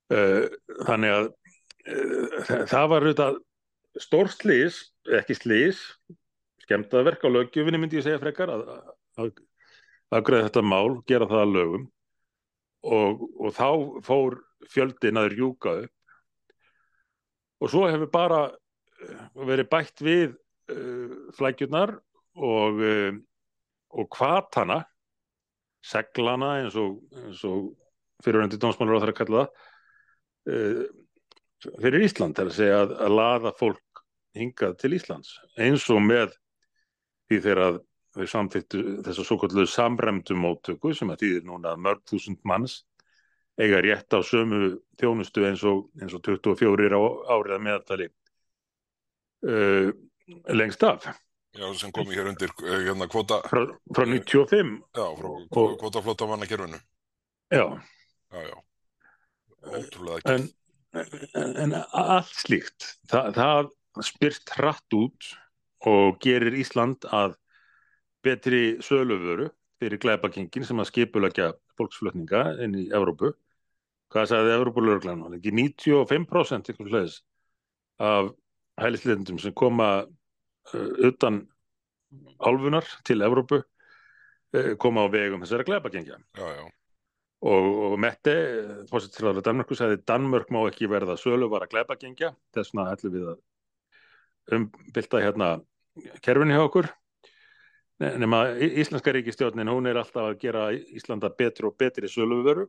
þannig 0.08 1.14
að 1.14 1.28
uh, 1.28 2.64
það 2.70 2.88
var 2.94 3.06
auðvitað 3.06 3.42
stór 4.02 4.32
slís, 4.32 4.80
ekki 5.18 5.36
slís 5.38 5.82
skemmtaverk 6.68 7.24
á 7.24 7.30
lögjöfinni 7.32 7.80
myndi 7.80 8.00
ég 8.00 8.06
segja 8.06 8.22
frekar 8.22 8.52
að, 8.52 8.66
að, 9.22 9.30
að 10.12 10.26
greið 10.28 10.50
þetta 10.50 10.64
mál, 10.68 10.98
gera 11.08 11.30
það 11.30 11.44
að 11.44 11.54
lögum. 11.56 11.86
Og, 12.88 13.24
og 13.40 13.56
þá 13.56 13.70
fór 14.06 14.38
fjöldin 14.72 15.20
að 15.20 15.32
rjúka 15.34 15.78
upp. 15.86 15.94
Og 17.64 17.72
svo 17.74 17.88
hefur 17.90 18.12
bara 18.14 18.42
eh, 19.02 19.24
verið 19.48 19.70
bætt 19.72 20.04
við 20.06 20.36
uh, 20.70 21.32
flækjurnar 21.40 21.96
og, 22.38 22.84
uh, 22.84 23.18
og 23.98 24.10
kvatana 24.14 24.84
seglana 25.88 26.52
eins 26.60 26.78
og, 26.78 27.00
og 27.48 27.72
fyrirvændi 28.26 28.60
dómsmálur 28.62 29.00
á 29.00 29.02
það 29.02 29.14
að 29.14 29.20
kalla 29.22 29.42
það 29.42 29.66
fyrir 30.48 32.06
Ísland, 32.08 32.38
er 32.39 32.50
að 32.51 32.58
segja 32.58 32.82
að, 32.86 32.96
að 33.04 33.16
laða 33.18 33.51
fólk 33.60 34.04
hingað 34.38 34.75
til 34.82 34.94
Íslands 34.98 35.34
eins 35.58 35.88
og 35.94 36.01
með 36.06 36.36
því 37.27 37.39
þegar 37.44 37.63
að 37.66 37.80
þau 38.18 38.27
samþýttu 38.34 38.84
þess 39.06 39.20
að 39.22 39.27
svo 39.27 39.38
kallu 39.42 39.66
samræmdu 39.70 40.38
móttöku 40.38 40.94
sem 40.96 41.10
að 41.13 41.24
þýðir 41.24 41.48
núna 41.50 41.74
mörg 41.77 42.01
þúsund 42.10 42.39
manns 42.48 42.80
eiga 43.58 43.82
rétt 43.82 44.13
á 44.13 44.22
sömu 44.25 44.77
þjónustu 45.01 45.46
eins 45.50 45.63
og, 45.66 45.88
eins 46.01 46.13
og 46.13 46.22
24 46.25 46.94
á 46.94 47.01
árið 47.34 47.56
að 47.58 47.63
meðaltali 47.66 48.08
uh, 49.50 49.89
lengst 50.54 50.84
af. 50.86 51.08
Já, 51.58 51.66
sem 51.80 51.92
komi 51.96 52.13
hér 52.13 52.30
undir 52.30 52.51
uh, 52.62 52.77
hérna 52.86 53.08
kvota 53.10 53.39
frá, 53.50 53.63
frá 53.98 54.06
95 54.06 54.77
Já, 54.94 55.06
frá 55.18 55.30
Og- 55.34 55.77
kvota 55.82 56.04
flóta 56.06 56.27
manna 56.30 56.46
kerfinu 56.50 56.77
já, 57.50 57.66
Já, 58.30 58.42
já 58.46 58.58
Ótrúlega 59.68 60.36
en, 60.36 60.48
en, 60.96 61.52
en 61.64 61.76
allt 61.76 62.32
slíkt 62.38 62.94
það, 63.12 63.34
það 63.38 64.06
spyrt 64.08 64.56
hratt 64.58 64.98
út 64.98 65.30
og 65.88 66.18
gerir 66.24 66.58
Ísland 66.58 67.06
að 67.14 67.36
betri 68.26 68.78
söluvöru 68.84 69.50
fyrir 69.78 70.02
glæpakingin 70.02 70.66
sem 70.66 70.82
að 70.82 70.90
skipulegja 70.92 71.52
fólksflutninga 71.78 72.44
inn 72.66 72.76
í 72.78 72.88
Evrópu. 72.96 73.34
Hvað 74.14 74.32
sagði 74.32 74.56
Evrópulörglan 74.56 75.38
ekki 75.38 75.54
95% 75.54 76.72
eitthvað 76.72 76.92
slegis 76.92 77.18
af 78.02 78.32
hælisleitendum 78.82 79.40
sem 79.42 79.54
koma 79.58 79.90
uh, 80.06 80.92
utan 81.10 81.44
álfunar 82.40 82.88
til 83.08 83.22
Evrópu 83.26 83.62
uh, 83.62 84.74
koma 84.82 85.06
á 85.06 85.08
vegum 85.12 85.44
þessara 85.44 85.68
glæpakingja 85.68 86.18
Já, 86.18 86.46
já, 86.56 86.64
og, 87.48 87.68
og 87.88 87.96
Mette, 88.01 88.34
fórsettilega 88.92 89.44
Danmörku, 89.46 89.77
sagði 89.77 90.01
Danmörk 90.08 90.51
má 90.54 90.62
ekki 90.68 90.89
verða 90.92 91.18
sölu 91.20 91.50
var 91.51 91.66
að 91.66 91.74
glæpa 91.75 91.98
gengja, 92.00 92.34
þess 92.56 92.74
vegna 92.74 92.92
ætlum 92.94 93.13
við 93.16 93.27
að 93.32 94.58
umbylta 94.58 95.22
hérna 95.24 95.50
kerfinu 96.25 96.56
hjá 96.56 96.66
okkur. 96.66 96.89
Ne- 98.04 98.13
nema 98.22 98.44
Íslenska 98.62 99.13
ríkistjórnin 99.16 99.72
hún 99.72 99.89
er 99.89 99.98
alltaf 99.98 100.32
að 100.32 100.39
gera 100.44 100.70
Íslanda 100.75 101.32
betri 101.34 101.66
og 101.68 101.77
betri 101.77 102.08
söluvöru 102.12 102.68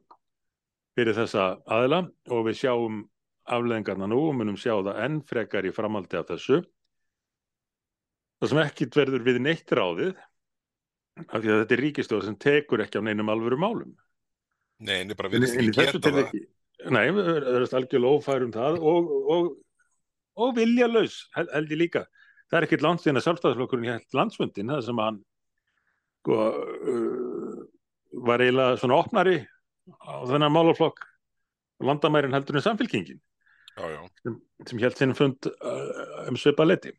fyrir 0.96 1.14
þessa 1.14 1.58
aðila. 1.66 2.06
Og 2.30 2.46
við 2.48 2.62
sjáum 2.62 3.04
afleðingarna 3.48 4.08
nú 4.08 4.22
og 4.30 4.34
munum 4.38 4.56
sjá 4.56 4.74
það 4.78 5.04
enn 5.04 5.20
frekar 5.22 5.68
í 5.68 5.74
framaldi 5.74 6.16
af 6.16 6.30
þessu. 6.32 6.62
Það 8.38 8.50
sem 8.52 8.64
ekkit 8.64 8.96
verður 8.96 9.24
við 9.26 9.40
neitt 9.42 9.72
ráðið 9.74 10.16
af 11.26 11.40
því 11.42 11.50
að 11.50 11.62
þetta 11.62 11.74
er 11.74 11.82
ríkistjórn 11.82 12.26
sem 12.28 12.36
tekur 12.38 12.84
ekki 12.84 13.02
á 13.02 13.06
neinum 13.06 13.30
alvöru 13.32 13.58
málum 13.58 13.96
nei, 14.78 15.00
en 15.02 15.10
ég 15.12 15.18
bara 15.18 15.30
í 15.32 15.40
ekki 15.42 15.70
geta 15.74 15.98
það 15.98 16.06
tilviki- 16.08 16.46
Nei, 16.94 17.08
við 17.10 17.28
erum 17.34 17.72
algjörlega 17.80 18.14
ófær 18.20 18.44
um 18.46 18.52
það 18.54 18.76
og, 18.86 19.08
og, 19.34 19.46
og 20.38 20.52
viljalaus 20.54 21.16
held, 21.34 21.48
held 21.50 21.72
ég 21.74 21.80
líka. 21.80 22.04
Það 22.48 22.58
er 22.60 22.66
ekkert 22.68 22.84
langt 22.86 23.02
síðan 23.02 23.18
að 23.18 23.24
sjálfstæðisflokkurinn 23.26 23.90
held 23.90 24.14
landsfundin 24.16 24.70
það 24.72 24.84
sem 24.86 25.00
hann 25.02 25.18
sko, 26.22 26.36
uh, 26.94 27.58
var 28.28 28.44
eiginlega 28.46 28.78
svona 28.78 29.00
opnari 29.02 29.36
á 30.06 30.14
þennan 30.30 30.54
málaflokk 30.54 31.02
landamærin 31.82 32.34
heldur 32.36 32.58
en 32.58 32.64
samfélkingin 32.64 33.18
Já, 33.78 33.84
já, 33.92 34.00
sem, 34.22 34.38
sem 34.70 34.80
held 34.82 34.96
sinn 34.98 35.14
fund 35.18 35.46
uh, 35.50 36.24
um 36.30 36.38
svipa 36.38 36.64
leti. 36.66 36.90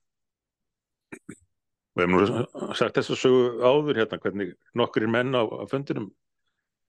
Og 1.19 1.99
við 1.99 2.05
hefum 2.05 2.15
nú 2.15 2.75
sagt 2.77 2.95
þess 2.99 3.11
að 3.15 3.19
sögu 3.23 3.41
áður 3.63 3.99
hérna 4.03 4.19
hvernig 4.23 4.53
nokkur 4.79 5.07
menn 5.11 5.35
á, 5.35 5.43
á 5.43 5.63
fundinum 5.71 6.11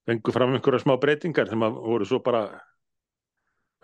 fengu 0.08 0.34
fram 0.34 0.54
einhverja 0.56 0.84
smá 0.84 0.96
breytingar 1.00 1.50
sem 1.50 1.64
að 1.66 1.80
voru 1.80 2.08
svo 2.08 2.20
bara 2.24 2.44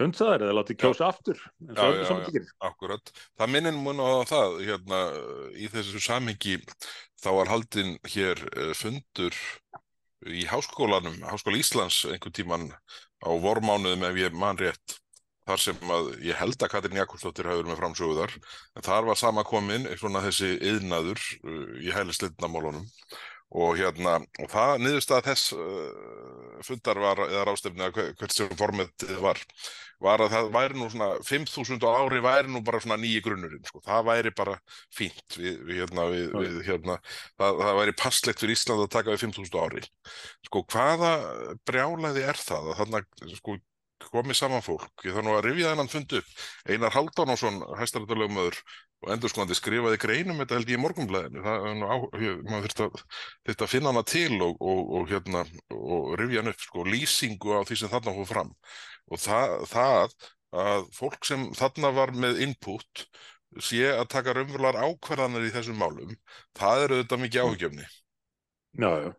hundsaðar 0.00 0.44
eða 0.46 0.56
látið 0.58 0.78
kjósa 0.82 1.08
aftur 1.08 1.38
og 1.40 1.78
já, 1.78 1.86
öllu 1.86 2.04
saman 2.08 2.34
gerir. 2.34 2.50
akkurat. 2.68 3.12
Það 3.38 3.52
minnir 3.54 3.78
mun 3.80 4.02
á 4.02 4.08
það 4.28 4.58
hérna 4.66 5.00
í 5.56 5.70
þessu 5.72 6.02
samhengi 6.04 6.58
þá 7.22 7.30
var 7.38 7.52
haldinn 7.52 7.96
hér 8.04 8.42
eh, 8.52 8.74
fundur 8.76 9.36
í 10.26 10.44
háskólanum, 10.48 11.20
Háskóla 11.28 11.60
Íslands 11.60 12.02
einhvern 12.08 12.34
tíman 12.34 12.70
á 13.22 13.30
vormánuðum 13.30 14.06
ef 14.08 14.20
ég 14.20 14.36
man 14.36 14.58
rétt 14.60 14.98
þar 15.46 15.62
sem 15.62 15.92
að 15.94 16.10
ég 16.26 16.38
held 16.40 16.58
að 16.58 16.72
Katrín 16.72 16.98
Jakobsdóttir 16.98 17.46
hafi 17.46 17.60
verið 17.60 17.70
með 17.70 17.80
framsöguðar 17.80 18.34
en 18.34 18.86
þar 18.86 19.08
var 19.10 19.20
sama 19.20 19.44
komin 19.46 19.86
svona 20.00 20.24
þessi 20.24 20.56
yðnaður 20.72 21.22
uh, 21.46 21.76
í 21.78 21.92
hælislindamálunum 21.94 22.88
og 23.54 23.76
hérna 23.78 24.18
og 24.42 24.48
það 24.50 24.72
niðurstað 24.82 25.26
þess 25.30 25.52
uh, 25.54 26.62
fundar 26.66 26.98
var 26.98 27.20
eða 27.28 27.44
rástefni 27.46 27.84
að 27.86 27.98
hver- 27.98 28.14
hvert 28.18 28.34
sem 28.34 28.54
formetið 28.58 29.18
var 29.22 29.42
var 30.02 30.20
að 30.20 30.32
það 30.34 30.48
væri 30.52 30.76
nú 30.76 30.86
svona 30.92 31.06
5.000 31.24 31.86
á 31.88 31.90
ári 32.02 32.18
væri 32.24 32.50
nú 32.52 32.60
bara 32.64 32.80
svona 32.84 32.98
nýji 33.00 33.22
grunnurinn 33.24 33.64
sko. 33.64 33.80
það 33.86 34.02
væri 34.10 34.32
bara 34.36 34.56
fínt 34.92 35.38
við, 35.38 35.54
við, 35.64 35.78
hérna, 35.80 36.04
við, 36.12 36.26
við, 36.36 36.58
hérna, 36.66 36.98
það, 37.40 37.62
það 37.62 37.78
væri 37.80 37.94
passlegt 38.02 38.42
fyrir 38.42 38.56
Ísland 38.58 38.84
að 38.84 38.92
taka 38.92 39.14
við 39.14 39.22
5.000 39.24 39.56
á 39.56 39.60
ári. 39.64 39.86
Sko 40.48 40.64
hvaða 40.74 41.12
brjálæði 41.68 42.26
er 42.28 42.42
það 42.42 42.68
að 42.74 42.78
þarna 42.82 43.02
sko 43.38 43.56
komið 44.12 44.36
saman 44.36 44.60
fólk, 44.62 44.90
ég 45.08 45.16
þarf 45.16 45.24
nú 45.24 45.32
að 45.38 45.46
rifja 45.48 45.70
þennan 45.72 45.88
fund 45.90 46.12
upp. 46.18 46.28
Einar 46.68 46.92
Haldánásson, 46.92 47.62
hæstarættalögumöður 47.80 48.58
og 49.06 49.12
endurskóðandi 49.14 49.54
skrifaði 49.54 50.00
greinum 50.02 50.40
þetta 50.42 50.58
held 50.58 50.70
ég 50.72 50.80
í 50.80 50.82
ég, 50.82 52.40
maður 52.48 52.72
þurfti 52.74 52.86
að, 53.54 53.68
finna 53.70 53.92
hana 53.92 54.02
til 54.02 54.40
og, 54.42 54.56
og, 54.58 54.80
og 54.98 55.10
hérna 55.12 55.44
og 55.70 56.08
rifja 56.18 56.42
hann 56.42 56.50
upp 56.50 56.64
sko, 56.64 56.86
lýsingu 56.90 57.54
á 57.54 57.62
því 57.68 57.78
sem 57.78 57.92
þarna 57.92 58.16
fór 58.16 58.28
fram 58.32 58.50
og 59.06 59.22
það, 59.22 59.54
það 59.70 60.16
að 60.66 60.88
fólk 60.96 61.28
sem 61.28 61.46
þarna 61.54 61.92
var 61.94 62.14
með 62.18 62.42
input 62.48 63.06
sé 63.62 63.86
að 63.92 64.08
taka 64.12 64.34
raunverulegar 64.34 64.82
ákvarðanir 64.90 65.46
í 65.46 65.52
þessum 65.54 65.78
málum, 65.80 66.16
það 66.58 66.82
eru 66.86 66.98
þetta 67.00 67.18
mikið 67.22 67.46
áhugjefni. 67.46 67.86
Já, 68.76 68.90
já. 69.06 69.10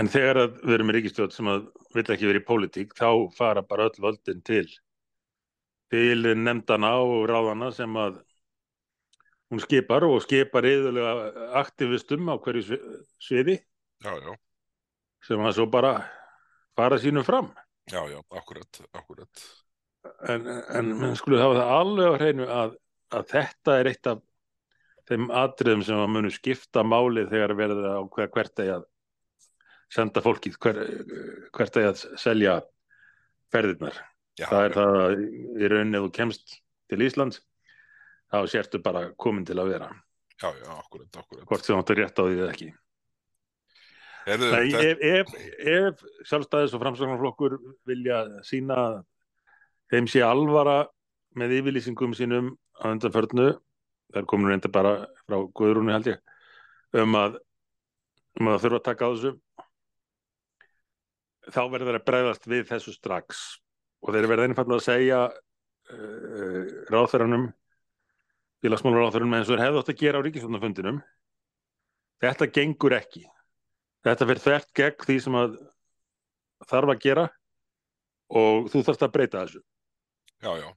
En 0.00 0.08
þegar 0.10 0.38
að 0.44 0.56
við 0.64 0.76
erum 0.76 0.90
í 0.90 0.94
ríkistjóð 0.96 1.34
sem 1.34 1.50
að 1.50 1.66
vill 1.94 2.06
ekki 2.06 2.28
verið 2.28 2.40
í 2.40 2.46
pólitík, 2.46 2.94
þá 2.98 3.10
fara 3.36 3.62
bara 3.66 3.90
öll 3.90 4.02
völdin 4.02 4.42
til 4.46 4.64
til 5.90 6.34
nefndana 6.38 6.92
og 7.02 7.24
ráðana 7.30 7.72
sem 7.74 7.96
að 7.98 8.20
hún 9.50 9.60
skipar 9.62 10.04
og 10.06 10.20
skipar 10.24 10.66
yðurlega 10.68 11.50
aktivistum 11.60 12.28
á 12.30 12.34
hverju 12.38 12.62
svi- 12.68 12.82
sviði 13.22 13.56
Já, 14.00 14.12
já, 14.16 14.32
sem 15.26 15.42
að 15.44 15.56
svo 15.58 15.66
bara 15.70 15.94
fara 16.78 16.96
sínum 17.02 17.24
fram. 17.26 17.50
já, 17.90 18.00
já, 18.08 18.20
akkurat, 18.30 18.80
akkurat. 18.96 19.42
En, 20.32 20.46
en 20.48 20.92
menn 20.96 21.16
skulle 21.18 21.40
hafa 21.42 21.58
það 21.58 21.72
alveg 21.76 22.06
á 22.08 22.14
hreinu 22.22 22.46
að, 22.48 22.76
að 23.12 23.26
þetta 23.34 23.74
er 23.82 23.90
eitt 23.90 24.06
af 24.08 24.22
þeim 25.10 25.26
atriðum 25.34 25.82
sem 25.84 25.98
að 26.00 26.12
munu 26.14 26.30
skipta 26.32 26.84
máli 26.86 27.26
þegar 27.28 27.52
verður 27.58 27.88
á 27.90 28.00
hver, 28.14 28.30
hvert 28.32 28.62
að 28.64 28.86
senda 29.90 30.22
fólkið, 30.24 30.56
hver, 30.62 30.80
hvert 31.52 31.76
að 31.82 32.04
selja 32.22 32.60
ferðirnar. 33.52 33.96
Já, 34.38 34.46
það 34.46 34.64
er 34.68 34.76
það 34.78 34.98
að 35.02 35.14
í 35.60 35.70
rauninni 35.74 36.00
þú 36.06 36.10
kemst 36.16 36.56
til 36.88 37.02
Íslands 37.04 37.42
þá 38.30 38.38
sértu 38.50 38.80
bara 38.82 39.08
komin 39.18 39.46
til 39.46 39.58
að 39.58 39.72
vera. 39.74 39.90
Já, 40.40 40.48
já, 40.56 40.70
akkurat, 40.78 41.10
akkurat. 41.20 41.44
hvort 41.48 41.66
sem 41.66 41.74
þú 41.76 41.82
áttu 41.82 41.96
rétt 41.98 42.20
á 42.20 42.22
því 42.24 42.38
eða 42.38 42.52
ekki. 42.54 42.70
Heyrðu, 44.26 44.50
Nei, 44.52 44.70
þetta- 44.70 44.86
ef, 44.86 45.02
ef, 45.10 45.34
ef 45.74 46.28
sjálfstæðis 46.28 46.74
og 46.76 46.82
framsögnarflokkur 46.84 47.58
vilja 47.88 48.20
sína 48.46 49.04
þeim 49.90 50.08
sé 50.08 50.22
alvara 50.24 50.86
með 51.36 51.56
yfirlýsingum 51.60 52.14
sínum 52.14 52.54
á 52.80 52.92
undanförnu 52.92 53.48
það 54.10 54.22
er 54.22 54.26
komin 54.28 54.50
reynda 54.50 54.70
bara 54.72 54.94
frá 55.26 55.38
Guðrúni 55.54 55.94
held 55.94 56.10
ég 56.12 57.00
um 57.00 57.14
að, 57.18 57.38
um 58.40 58.50
að 58.50 58.62
þurfa 58.64 58.80
að 58.80 58.86
taka 58.88 59.06
á 59.06 59.10
þessu 59.14 59.32
þá 61.50 61.62
verður 61.70 61.88
þeir 61.90 61.98
að 62.00 62.06
bregðast 62.10 62.48
við 62.50 62.66
þessu 62.68 62.94
strax. 62.94 63.40
Og 64.04 64.14
þeir 64.14 64.28
verða 64.30 64.48
einfallega 64.48 64.80
að 64.80 64.86
segja 64.86 65.20
uh, 65.30 66.64
ráðferðanum 68.60 69.30
félagsmálaráðferðanum 69.30 69.36
eins 69.38 69.48
og 69.48 69.56
þeir 69.56 69.64
hefðu 69.64 69.80
átt 69.80 69.90
að 69.90 70.00
gera 70.00 70.20
á 70.20 70.24
ríkisvöndafundinum 70.24 70.98
þetta 72.20 72.48
gengur 72.52 72.96
ekki. 72.96 73.22
Þetta 74.04 74.26
fyrir 74.28 74.42
þvert 74.44 74.72
gegn 74.76 75.06
því 75.06 75.16
sem 75.24 75.38
að 75.40 75.56
þarf 76.68 76.92
að 76.92 77.02
gera 77.04 77.24
og 78.30 78.68
þú 78.72 78.82
þarfst 78.86 79.06
að 79.06 79.14
breyta 79.14 79.44
þessu. 79.44 79.62
Já, 80.40 80.52
já. 80.60 80.68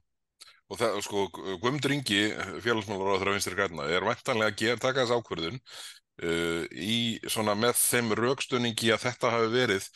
Og 0.72 0.80
það, 0.80 0.96
sko, 1.04 1.26
Guðmundur 1.60 1.92
Ingi, 1.92 2.22
félagsmálar 2.64 3.28
á 3.28 3.34
vinstri 3.34 3.56
græna, 3.56 3.84
er 3.92 4.04
væntanlega 4.04 4.52
að 4.52 4.60
gera, 4.62 4.80
taka 4.80 5.04
þess 5.04 5.18
ákvörðun 5.18 5.60
uh, 5.60 6.64
í 6.72 7.20
svona 7.28 7.54
með 7.58 7.76
þeim 7.82 8.14
rökstunningi 8.16 8.92
að 8.94 9.04
þetta 9.04 9.32
hafi 9.34 9.50
verið, 9.52 9.88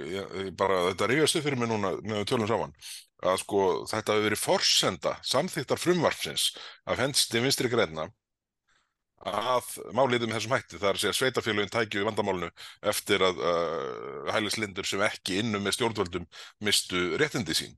ég, 0.00 0.34
ég 0.44 0.50
bara, 0.58 0.80
þetta 0.90 1.08
rifjast 1.10 1.38
upp 1.38 1.46
fyrir 1.46 1.60
mig 1.60 1.70
núna 1.70 1.94
með 2.02 2.26
tölum 2.30 2.50
saman, 2.50 2.74
að 3.24 3.40
sko 3.44 3.62
þetta 3.90 4.16
hafi 4.16 4.26
verið 4.28 4.42
forsenda 4.42 5.14
samþyktar 5.26 5.80
frumvarpsins 5.80 6.50
af 6.90 7.00
hensti 7.02 7.42
vinstri 7.44 7.70
græna 7.72 8.08
að 9.24 9.70
máliðum 9.96 10.34
þessum 10.34 10.52
hætti, 10.52 10.76
það 10.76 10.88
er 10.90 10.98
að 10.98 11.02
segja 11.02 11.16
sveitafélugin 11.16 11.72
tækju 11.72 12.02
í 12.02 12.04
vandamálinu 12.04 12.50
eftir 12.92 13.24
að 13.24 13.40
uh, 13.40 14.32
hælislindur 14.34 14.88
sem 14.88 15.00
ekki 15.06 15.38
innum 15.40 15.64
með 15.64 15.78
stjórnvöldum 15.78 16.26
mistu 16.66 17.06
réttindi 17.20 17.56
sín 17.56 17.72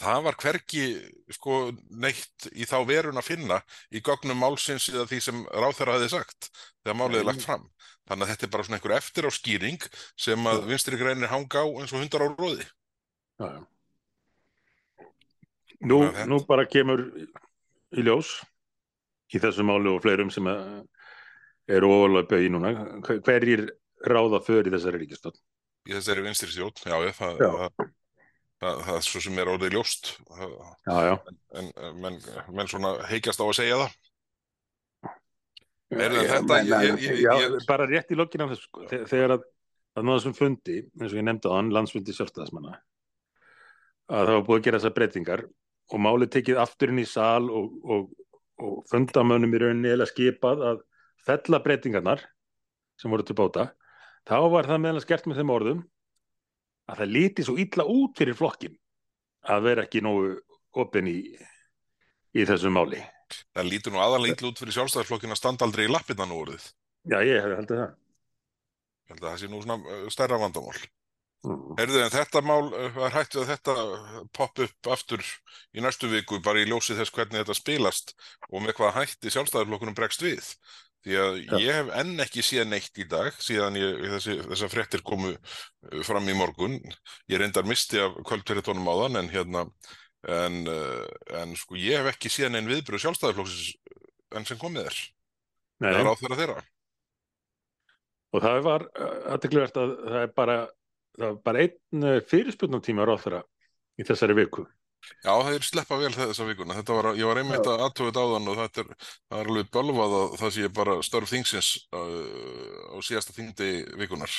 það 0.00 0.24
var 0.26 0.38
hvergi 0.42 0.84
sko 1.36 1.58
neitt 2.02 2.48
í 2.52 2.66
þá 2.66 2.78
verun 2.88 3.20
að 3.20 3.28
finna 3.28 3.60
í 3.94 4.02
gögnum 4.04 4.40
málsins 4.42 4.88
eða 4.92 5.06
því 5.10 5.20
sem 5.22 5.44
ráþæra 5.54 5.96
hefði 5.98 6.10
sagt 6.16 6.50
þegar 6.82 6.98
málið 6.98 7.20
Nei. 7.20 7.28
lagt 7.30 7.46
fram. 7.46 7.68
Þannig 8.08 8.26
að 8.26 8.30
þetta 8.34 8.44
er 8.46 8.52
bara 8.52 8.64
svona 8.66 8.78
einhver 8.80 8.96
eftir 8.98 9.24
á 9.24 9.30
skýring 9.32 9.84
sem 10.20 10.48
að 10.50 10.66
vinstri 10.68 10.98
greinir 11.00 11.30
hanga 11.32 11.62
á 11.64 11.66
eins 11.80 11.92
og 11.96 12.02
hundar 12.02 12.24
á 12.24 12.28
róði. 12.36 12.66
Já, 13.40 13.46
já. 13.48 13.62
Nú, 15.84 15.98
þetta- 16.04 16.26
nú 16.30 16.38
bara 16.48 16.64
kemur 16.66 17.00
í 17.94 18.02
ljós 18.04 18.30
í 19.34 19.40
þessu 19.42 19.64
máli 19.66 19.90
og 19.90 20.02
fleirum 20.04 20.30
sem 20.30 20.46
eru 21.68 21.88
óvalöpa 21.90 22.38
í 22.40 22.48
núna 22.52 22.70
hver- 23.04 23.20
hverjir 23.24 23.64
ráða 24.06 24.40
í 24.68 24.72
þessari 24.72 25.00
ríkistöld 25.02 25.36
Í 25.88 25.92
þessari 25.92 26.22
vinstri 26.24 26.48
stjórn, 26.48 26.80
já, 26.84 26.96
já, 27.04 27.12
það, 27.12 27.38
Já. 27.40 27.50
það, 27.50 27.90
það, 28.60 28.78
það 28.86 28.96
er 28.96 29.04
svo 29.04 29.20
sem 29.20 29.38
er 29.38 29.50
orðið 29.52 29.74
ljóst 29.76 30.12
Já, 30.86 30.96
já 31.08 31.14
en 31.58 31.72
en 31.76 32.00
menn, 32.00 32.20
menn 32.52 32.68
svona 32.68 32.94
heikjast 33.08 33.40
á 33.40 33.44
að 33.44 33.56
segja 33.58 33.76
það. 33.82 33.96
Þetta- 35.98 36.60
ég- 36.64 37.02
ég- 37.04 37.20
ég- 37.24 37.66
bara 37.68 37.86
rétt 37.90 38.10
í 38.10 38.16
lokin 38.18 38.44
af 38.44 38.50
þessu 38.54 38.66
sko. 38.68 38.86
Þe- 38.90 39.04
þegar 39.10 39.34
að 39.36 39.44
það 39.94 40.04
náðu 40.08 40.18
þessum 40.20 40.36
fundi 40.38 40.76
eins 41.00 41.12
og 41.12 41.18
ég 41.18 41.24
nefndi 41.28 41.48
á 41.50 41.52
hann, 41.54 41.70
landsfundi 41.70 42.14
sjálfstæðismanna 42.16 42.74
að 44.10 44.26
það 44.26 44.34
var 44.34 44.44
búið 44.48 44.58
að 44.60 44.64
gera 44.66 44.78
þessar 44.78 44.94
breytingar 44.98 45.44
og 45.92 46.00
málið 46.00 46.30
tekið 46.34 46.60
aftur 46.64 46.88
inn 46.92 46.98
í 46.98 47.06
sal 47.06 47.50
og, 47.50 47.70
og, 47.84 48.10
og 48.58 48.84
fundamönnum 48.90 49.54
í 49.54 49.60
rauninni 49.62 49.92
eða 49.94 50.08
skipað 50.10 50.64
að 50.72 50.82
fella 51.24 51.60
breytingarnar 51.64 52.20
sem 53.00 53.10
voru 53.10 53.24
til 53.24 53.36
bóta 53.38 53.70
þá 54.26 54.36
var 54.50 54.68
það 54.68 54.82
meðal 54.84 55.00
skert 55.04 55.26
með 55.30 55.40
þeim 55.40 55.54
orðum 55.54 55.82
að 56.90 57.00
það 57.00 57.14
líti 57.16 57.44
svo 57.46 57.56
illa 57.60 57.86
út 57.88 58.18
fyrir 58.18 58.36
flokkin 58.36 58.76
að 59.48 59.62
vera 59.68 59.84
ekki 59.86 60.02
nógu 60.04 60.34
opin 60.74 61.06
í, 61.08 61.18
í 62.34 62.44
þessu 62.48 62.72
máli 62.72 63.00
Það 63.54 63.70
lítur 63.70 63.94
nú 63.94 64.00
aðalega 64.04 64.38
illa 64.38 64.50
út 64.50 64.62
fyrir 64.62 64.78
sjálfstæðarflokkin 64.78 65.34
að 65.34 65.40
standa 65.40 65.68
aldrei 65.68 65.86
í 65.86 65.92
lappirna 65.92 66.26
nú 66.30 66.40
orðið. 66.44 66.66
Já, 67.10 67.18
ég 67.26 67.44
haldið 67.44 67.80
það 67.82 67.92
Ég 69.04 69.12
held 69.12 69.24
að 69.24 69.32
það 69.34 69.40
sé 69.42 69.48
nú 69.52 69.58
svona 69.60 69.76
uh, 69.84 70.04
stærra 70.12 70.38
vandamál. 70.40 70.78
Mm. 71.44 71.74
Heyrðu, 71.76 71.98
en 72.00 72.12
þetta 72.14 72.40
mál 72.40 72.70
uh, 72.70 73.02
er 73.04 73.12
hægt 73.18 73.36
við 73.36 73.42
að 73.42 73.50
þetta 73.52 73.74
popp 74.36 74.62
upp 74.64 74.88
aftur 74.94 75.24
í 75.76 75.84
næstu 75.84 76.08
viku 76.08 76.40
bara 76.44 76.62
í 76.62 76.68
ljósi 76.70 76.96
þess 76.96 77.12
hvernig 77.12 77.42
þetta 77.42 77.58
spilast 77.58 78.14
og 78.48 78.64
með 78.64 78.78
hvað 78.78 78.96
hætti 79.02 79.32
sjálfstæðarflokkunum 79.34 79.96
bregst 79.98 80.24
við. 80.24 80.48
Því 81.04 81.18
að 81.20 81.34
Já. 81.42 81.56
ég 81.60 81.76
hef 81.76 81.90
enn 82.00 82.24
ekki 82.24 82.46
séð 82.46 82.70
neitt 82.70 82.96
í 82.96 83.04
dag 83.04 83.36
síðan 83.44 83.76
ég, 83.76 83.98
þessi, 84.14 84.38
þessar 84.46 84.72
fréttir 84.72 85.04
komu 85.04 85.34
uh, 85.34 86.00
fram 86.08 86.32
í 86.32 86.38
morgun. 86.38 86.78
Ég 87.28 87.42
reyndar 87.42 87.68
misti 87.68 88.00
af 88.00 88.16
kvöldverðitónum 88.24 88.88
á 88.88 88.94
þann 89.04 89.20
en 89.20 89.30
hérna 89.34 89.66
en, 90.30 90.60
uh, 90.70 91.08
en 91.40 91.56
sko 91.58 91.78
ég 91.80 92.00
hef 92.00 92.14
ekki 92.14 92.32
séð 92.32 92.54
neinn 92.54 92.70
viðbröð 92.70 93.04
sjálfstæðarflokksins 93.04 93.74
enn 94.34 94.48
sem 94.48 94.60
komið 94.60 94.90
er. 94.90 95.00
Það 95.84 95.98
er 96.00 96.10
á 96.10 96.14
þeirra 96.20 96.38
þeirra. 96.40 96.62
Og 98.34 98.42
það 98.42 98.62
var 98.66 98.86
aðtekluvert 99.34 99.76
að 99.78 99.92
það 100.04 100.22
er 100.22 100.32
bara, 100.34 100.56
það 101.18 101.26
var 101.28 101.42
bara 101.46 101.66
einn 101.66 102.08
fyrirspurnartíma 102.30 103.06
ráþara 103.06 103.44
í 104.00 104.06
þessari 104.06 104.34
viku. 104.40 104.64
Já, 105.24 105.32
það 105.32 105.54
er 105.54 105.66
sleppa 105.66 105.98
vel 106.00 106.12
þessa 106.14 106.46
vikuna. 106.48 106.76
Þetta 106.78 106.96
var, 106.96 107.08
ég 107.18 107.28
var 107.28 107.40
einmitt 107.40 107.68
að 107.68 107.82
aðtöfið 107.86 108.20
áðan 108.20 108.50
og 108.50 108.58
þetta 108.60 108.82
er, 108.82 108.90
það 109.28 109.40
er 109.40 109.50
alveg 109.52 109.70
bölvað 109.76 110.16
að 110.18 110.36
það 110.40 110.52
sé 110.56 110.70
bara 110.78 110.96
störf 111.04 111.30
þingsins 111.32 111.70
uh, 111.96 112.92
á 112.92 112.96
síðasta 113.04 113.36
þingdi 113.36 113.70
vikunar. 114.00 114.36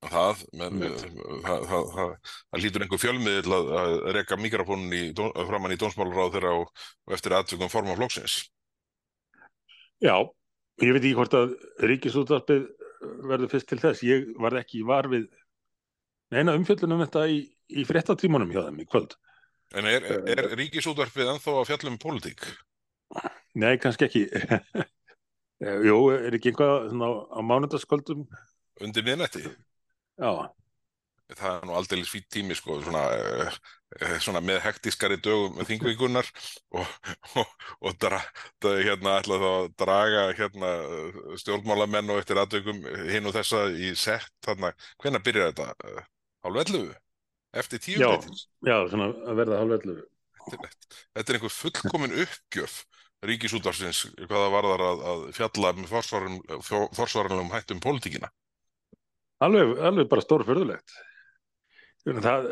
Það, 0.00 0.42
með, 0.56 0.70
Einmitt. 0.80 1.02
það, 1.44 2.12
lítur 2.56 2.84
einhver 2.86 3.00
fjölmiðil 3.02 3.52
að, 3.52 3.66
að 3.82 3.94
reka 4.16 4.38
mikrofónin 4.40 4.94
í, 4.96 5.02
dó- 5.12 5.34
framan 5.44 5.74
í 5.74 5.76
dómsmálaráð 5.80 6.30
þeirra 6.38 6.52
og, 6.62 6.70
og 7.04 7.16
eftir 7.16 7.34
aðtökum 7.36 7.68
forma 7.68 7.96
flokksins. 7.98 8.38
Já, 10.00 10.14
ég 10.80 10.96
veit 10.96 11.02
ekki 11.04 11.16
hvort 11.18 11.36
að 11.36 11.52
ríkisútvarpið 11.84 12.64
verður 13.28 13.52
fyrst 13.52 13.68
til 13.68 13.80
þess. 13.82 14.04
Ég 14.08 14.32
var 14.40 14.56
ekki 14.62 14.80
var 14.88 15.10
við 15.12 15.28
neina 16.32 16.56
umfjöllun 16.56 16.96
um 16.96 17.04
þetta 17.04 17.26
í, 17.28 17.42
í 17.68 17.84
fréttatímanum 17.84 18.56
hjá 18.56 18.64
þeim 18.70 18.80
í 18.80 18.88
kvöld. 18.88 19.18
En 19.76 19.86
er, 19.86 20.08
er 20.32 20.46
ríkisútvarpið 20.56 21.34
ennþá 21.34 21.58
að 21.60 21.68
fjalla 21.68 21.92
um 21.92 22.00
pólitík? 22.00 22.48
Nei, 23.60 23.74
kannski 23.82 24.08
ekki. 24.08 24.24
Jú, 25.90 25.96
er 26.16 26.32
ekki 26.38 26.54
einhvað 26.54 26.88
á, 26.88 27.10
á 27.36 27.40
mánudagskvöldum? 27.44 28.24
Undir 28.80 29.04
miðnætti? 29.04 29.44
Já, 30.20 30.50
það 31.38 31.54
er 31.54 31.66
nú 31.68 31.76
aldrei 31.78 32.02
fýtt 32.04 32.28
tími 32.34 32.56
sko, 32.58 32.76
svona, 32.84 33.02
uh, 33.14 33.58
uh, 33.96 34.14
svona 34.22 34.42
með 34.44 34.60
hektiskari 34.66 35.18
dögum 35.22 35.56
með 35.58 35.70
þingvíkunar 35.70 36.30
og, 36.76 36.94
og, 37.40 37.54
og 37.80 37.98
dra, 38.02 38.20
hérna 38.66 39.16
ætla 39.20 39.40
þá 39.40 39.48
að 39.50 39.68
draga 39.84 40.24
hérna, 40.38 40.72
stjórnmálamenn 41.40 42.12
og 42.12 42.22
eftir 42.22 42.40
aðdögum 42.42 42.82
hinn 43.10 43.30
og 43.30 43.36
þessa 43.38 43.66
í 43.72 43.94
sett 43.98 44.32
þarna, 44.46 44.74
hvenær 45.02 45.24
byrjar 45.24 45.54
þetta? 45.54 46.04
Hálf 46.44 46.62
11? 46.66 46.90
Eftir 47.60 47.82
tíu 47.82 47.98
Já. 47.98 48.12
leytins? 48.12 48.46
já, 48.62 48.76
svona 48.92 49.10
að 49.26 49.40
verða 49.40 49.60
hálfvellu. 49.60 49.96
Þetta 50.50 51.26
er 51.26 51.36
einhver 51.36 51.52
fullkomin 51.52 52.14
uppgjöf 52.22 52.82
ríkisútvarsins 53.26 54.06
hvað 54.16 54.44
það 54.44 54.54
varðar 54.54 54.84
að, 54.86 55.02
að 55.10 55.24
fjalla 55.36 55.72
með 55.76 55.90
forsvaranlegum 56.96 57.50
hættum 57.52 57.82
pólitíkina. 57.82 58.30
Alveg, 59.40 59.78
alveg 59.80 60.08
bara 60.10 60.24
stórförðulegt. 60.24 60.94
Það, 62.04 62.48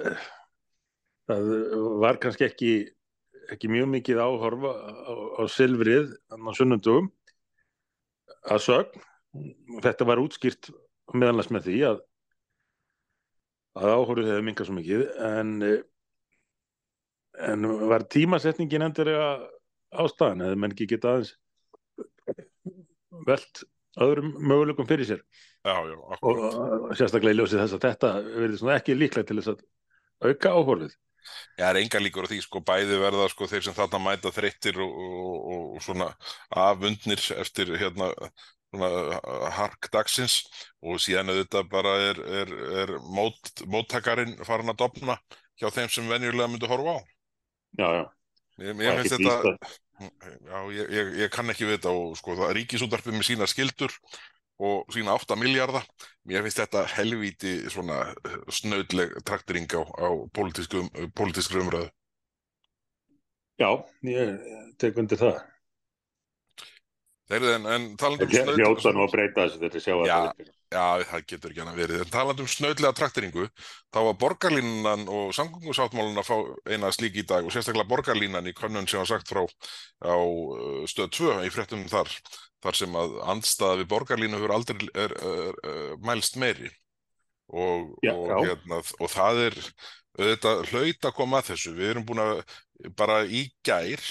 það 1.29 1.51
var 2.03 2.19
kannski 2.23 2.47
ekki, 2.47 2.73
ekki 3.53 3.71
mjög 3.73 3.91
mikið 3.93 4.21
áhorfa 4.25 4.73
á, 4.73 5.13
á 5.41 5.43
silfrið 5.53 6.15
á 6.33 6.51
sunnundum 6.57 7.11
að 8.49 8.65
sögn. 8.65 9.05
Þetta 9.85 10.09
var 10.09 10.23
útskýrt 10.23 10.71
meðanlega 11.13 11.55
með 11.57 11.69
því 11.69 11.79
að, 11.91 12.01
að 13.79 13.93
áhorfið 13.95 14.31
hefði 14.33 14.47
minkað 14.49 14.69
svo 14.69 14.77
mikið 14.79 15.05
en, 15.29 15.53
en 17.49 17.69
var 17.93 18.07
tímasetningin 18.17 18.87
endilega 18.89 19.29
ástæðan 19.93 20.47
eða 20.49 20.61
menn 20.61 20.75
ekki 20.75 20.89
geta 20.91 21.15
aðeins 21.15 21.37
velt 23.29 23.63
öðrum 24.01 24.35
möguleikum 24.41 24.89
fyrir 24.89 25.09
sér 25.09 25.23
Já, 25.67 25.75
og 26.23 26.95
sérstaklega 26.97 27.35
í 27.35 27.39
ljósið 27.39 27.63
þess 27.65 27.77
að 27.77 27.85
þetta 27.85 28.13
verður 28.29 28.75
ekki 28.77 28.97
líklegt 28.97 29.31
til 29.31 29.39
þess 29.41 29.53
að 29.55 29.65
auka 30.29 30.53
áhorfið. 30.55 30.93
Já, 31.59 31.65
það 31.65 31.71
er 31.71 31.81
enga 31.83 32.01
líkur 32.01 32.29
á 32.29 32.31
því, 32.31 32.39
sko, 32.45 32.63
bæði 32.65 33.01
verða 33.03 33.27
sko 33.33 33.49
þeir 33.51 33.65
sem 33.67 33.77
þarna 33.77 33.99
mæta 34.05 34.33
þreyttir 34.33 34.79
og, 34.81 34.95
og, 34.95 35.35
og, 35.35 35.65
og 35.75 35.83
svona 35.85 36.07
afundnir 36.63 37.25
eftir 37.37 37.75
hérna 37.81 38.13
svona 38.69 38.89
uh, 39.17 39.49
hark 39.57 39.89
dagsins 39.93 40.39
og 40.85 41.01
síðan 41.03 41.33
auðvitað 41.33 41.69
bara 41.73 41.95
er, 42.11 42.23
er, 42.43 42.55
er 42.85 42.95
mót, 43.17 43.53
móttakarinn 43.67 44.37
farin 44.47 44.73
að 44.73 44.81
dopna 44.85 45.19
hjá 45.59 45.71
þeim 45.75 45.93
sem 45.93 46.09
venjulega 46.09 46.49
myndu 46.53 46.71
horfa 46.71 46.97
á. 46.97 47.01
Já, 47.79 47.89
já. 47.99 48.05
Mér 48.59 48.99
ekki 48.99 49.13
finnst 49.15 49.23
þetta, 49.23 49.71
já, 50.49 50.59
ég, 50.75 50.91
ég, 50.91 51.13
ég 51.25 51.31
kann 51.31 51.51
ekki 51.53 51.69
við 51.69 51.79
þetta 51.79 51.95
og 51.95 52.17
sko 52.19 52.35
það 52.39 52.57
ríkisútvarpið 52.59 53.15
með 53.15 53.29
sína 53.29 53.47
skildur 53.51 53.95
og 54.59 54.89
sína 54.95 55.15
8 55.15 55.37
miljardar, 55.39 55.87
mér 56.27 56.43
finnst 56.47 56.63
þetta 56.63 56.85
helvíti 56.97 57.55
svona 57.71 58.01
snöðleg 58.51 59.15
traktering 59.27 59.71
á, 59.71 59.83
á 59.87 60.09
pólitískum, 60.35 60.91
pólitískri 61.15 61.63
umræðu. 61.63 61.93
Já, 63.59 63.71
ég 64.07 64.35
tek 64.79 64.99
undir 65.03 65.19
það. 65.19 65.41
Þeirri, 67.29 67.49
en, 67.59 67.67
en 67.69 67.89
talandi 68.01 68.25
um 68.25 68.31
Ég 68.33 68.55
hljóta 68.57 68.93
nú 68.95 69.03
að 69.05 69.11
breyta 69.13 69.45
þessu 69.45 69.59
þetta 69.61 69.83
sjá 69.85 69.95
að 69.97 70.07
það 70.09 70.29
er. 70.45 70.55
Já, 70.69 70.85
það 71.09 71.25
getur 71.33 71.53
ekki 71.53 71.63
hann 71.63 71.71
að 71.71 71.81
verið. 71.81 72.01
En 72.05 72.11
talandi 72.13 72.45
um 72.45 72.49
snöðlega 72.53 72.93
trakteringu, 72.97 73.45
þá 73.93 73.99
var 74.05 74.17
borgarlínan 74.21 75.05
og 75.13 75.35
samgöngusáttmálun 75.37 76.21
að 76.21 76.29
fá 76.29 76.37
eina 76.73 76.91
slík 76.93 77.17
í 77.21 77.25
dag 77.29 77.45
og 77.45 77.53
sérstaklega 77.53 77.89
borgarlínan 77.89 78.49
í 78.49 78.55
könnun 78.57 78.89
sem 78.89 79.01
var 79.01 79.09
sagt 79.09 79.33
frá 79.33 79.43
á 79.45 80.17
uh, 80.17 80.83
stöð 80.89 81.13
2 81.19 81.37
í 81.49 81.53
fréttum 81.53 81.85
þar, 81.89 82.13
þar 82.65 82.79
sem 82.81 82.97
að 82.99 83.17
andstaða 83.35 83.79
við 83.83 83.91
borgarlínu 83.93 84.39
hefur 84.39 84.55
aldrei 84.57 84.89
er, 84.95 85.15
er, 85.15 85.59
er, 85.73 85.93
mælst 86.05 86.39
meiri. 86.41 86.71
Og, 87.49 87.95
Já, 88.05 88.13
og, 88.13 88.27
já. 88.29 88.39
hérna, 88.51 88.81
og 89.01 89.13
það 89.15 89.39
er 89.47 89.59
auðvitað 90.19 90.65
hlaut 90.73 91.07
að 91.09 91.15
koma 91.17 91.39
að 91.41 91.53
þessu. 91.53 91.75
Við 91.79 91.93
erum 91.95 92.09
búin 92.09 92.21
að 92.25 92.43
bara 92.99 93.23
í 93.25 93.47
gær 93.65 94.03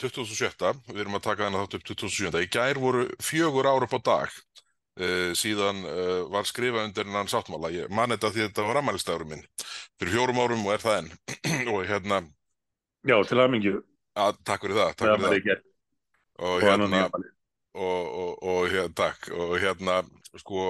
27. 0.00 0.72
Við 0.88 1.02
erum 1.04 1.18
að 1.18 1.26
taka 1.28 1.44
þennan 1.44 1.64
þátt 1.66 1.76
upp 1.78 1.86
27. 1.92 2.40
Í 2.42 2.50
gær 2.56 2.80
voru 2.82 3.04
fjögur 3.22 3.68
ár 3.68 3.84
upp 3.86 3.94
á 3.94 4.00
dag 4.08 4.32
uh, 4.34 5.30
síðan 5.36 5.82
uh, 5.86 6.22
var 6.32 6.48
skrifað 6.48 6.88
undir 6.88 7.06
hennan 7.06 7.30
sáttmála. 7.30 7.70
Ég 7.74 7.92
man 7.92 8.14
þetta 8.14 8.32
því 8.32 8.46
þetta 8.48 8.66
var 8.70 8.80
ammælistæðurum 8.80 9.34
minn 9.34 9.44
fyrir 10.00 10.16
fjórum 10.16 10.40
árum 10.42 10.64
og 10.66 10.72
er 10.74 10.84
það 10.84 10.98
enn. 11.02 11.12
og 11.74 11.84
hérna, 11.90 12.22
Já, 13.04 13.16
til 13.28 13.40
aðmingju. 13.44 13.76
að, 14.16 14.42
takk 14.48 14.64
fyrir 14.64 14.80
það, 14.80 14.96
takk 14.96 15.22
fyrir 15.28 15.48
það. 15.52 15.64
Og 16.38 16.46
og 16.46 16.54
og 16.54 16.62
hérna, 16.62 17.04
og, 17.74 18.14
og, 18.22 18.42
og 18.42 18.70
hérna, 18.70 18.94
takk, 18.94 19.28
og 19.30 19.58
hérna, 19.62 20.00
sko, 20.40 20.64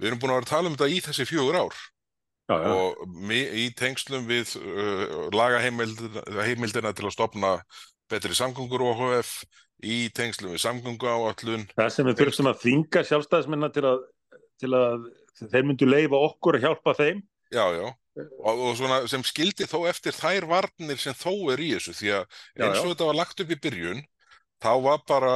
við 0.00 0.10
erum 0.10 0.22
búin 0.22 0.32
að 0.32 0.38
vera 0.38 0.46
að 0.46 0.52
tala 0.52 0.70
um 0.70 0.76
þetta 0.76 0.92
í 0.92 1.02
þessi 1.04 1.26
fjögur 1.28 1.58
ár. 1.60 1.82
já, 2.48 2.56
já, 2.60 2.70
og 2.76 3.32
í 3.32 3.66
tengslum 3.76 4.26
við 4.28 4.56
uh, 4.60 5.28
lagaheimildina 5.32 6.92
til 6.92 7.06
að 7.08 7.14
stopna 7.14 7.56
betri 8.12 8.36
samgöngur 8.36 8.84
OHF 8.84 9.44
í 9.84 10.10
tengslum 10.14 10.52
við 10.52 10.60
samgöngu 10.64 11.08
áallun 11.08 11.64
það 11.72 11.92
sem 11.92 12.08
við 12.08 12.20
þurfum 12.20 12.50
að 12.50 12.60
þvinga 12.62 13.04
sjálfstæðismennar 13.08 13.72
til 13.72 13.84
að, 13.88 14.02
til 14.60 14.72
að 14.76 15.06
þeir 15.40 15.68
myndu 15.68 15.88
leifa 15.88 16.20
okkur 16.28 16.58
að 16.58 16.66
hjálpa 16.68 16.96
þeim. 17.00 17.22
Já, 17.54 17.64
já, 17.74 17.86
og, 18.20 18.52
og 18.54 18.76
svona 18.78 19.00
sem 19.10 19.24
skildi 19.26 19.66
þó 19.70 19.84
eftir 19.90 20.16
þær 20.16 20.48
varnir 20.50 21.00
sem 21.00 21.16
þó 21.16 21.52
er 21.54 21.62
í 21.62 21.70
þessu 21.76 21.94
því 21.98 22.12
að 22.18 22.24
Já, 22.24 22.66
eins 22.66 22.78
já. 22.78 22.82
og 22.82 22.90
þetta 22.92 23.08
var 23.08 23.18
lagt 23.18 23.44
upp 23.44 23.54
í 23.54 23.60
byrjun 23.66 24.04
þá 24.62 24.70
var 24.84 25.02
bara, 25.08 25.34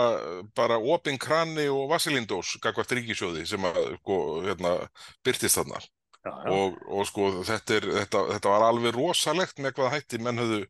bara 0.57 0.79
opin 0.79 1.19
krani 1.21 1.67
og 1.73 1.89
vasilindós 1.93 2.57
gagvart 2.63 2.93
ríkisjóði 2.97 3.45
sem 3.49 3.65
að 3.69 3.81
sko, 3.99 4.19
hérna, 4.47 4.75
byrtist 5.27 5.59
þarna. 5.59 5.81
Já, 6.25 6.31
já, 6.31 6.51
og, 6.53 6.79
og 6.91 7.07
sko 7.09 7.29
þetta, 7.47 7.77
er, 7.79 7.85
þetta, 8.01 8.23
þetta 8.35 8.55
var 8.55 8.65
alveg 8.69 8.97
rosalegt 8.97 9.61
með 9.63 9.77
hvaða 9.77 9.93
hætti 9.95 10.19
menn 10.23 10.41
höfðu 10.43 10.65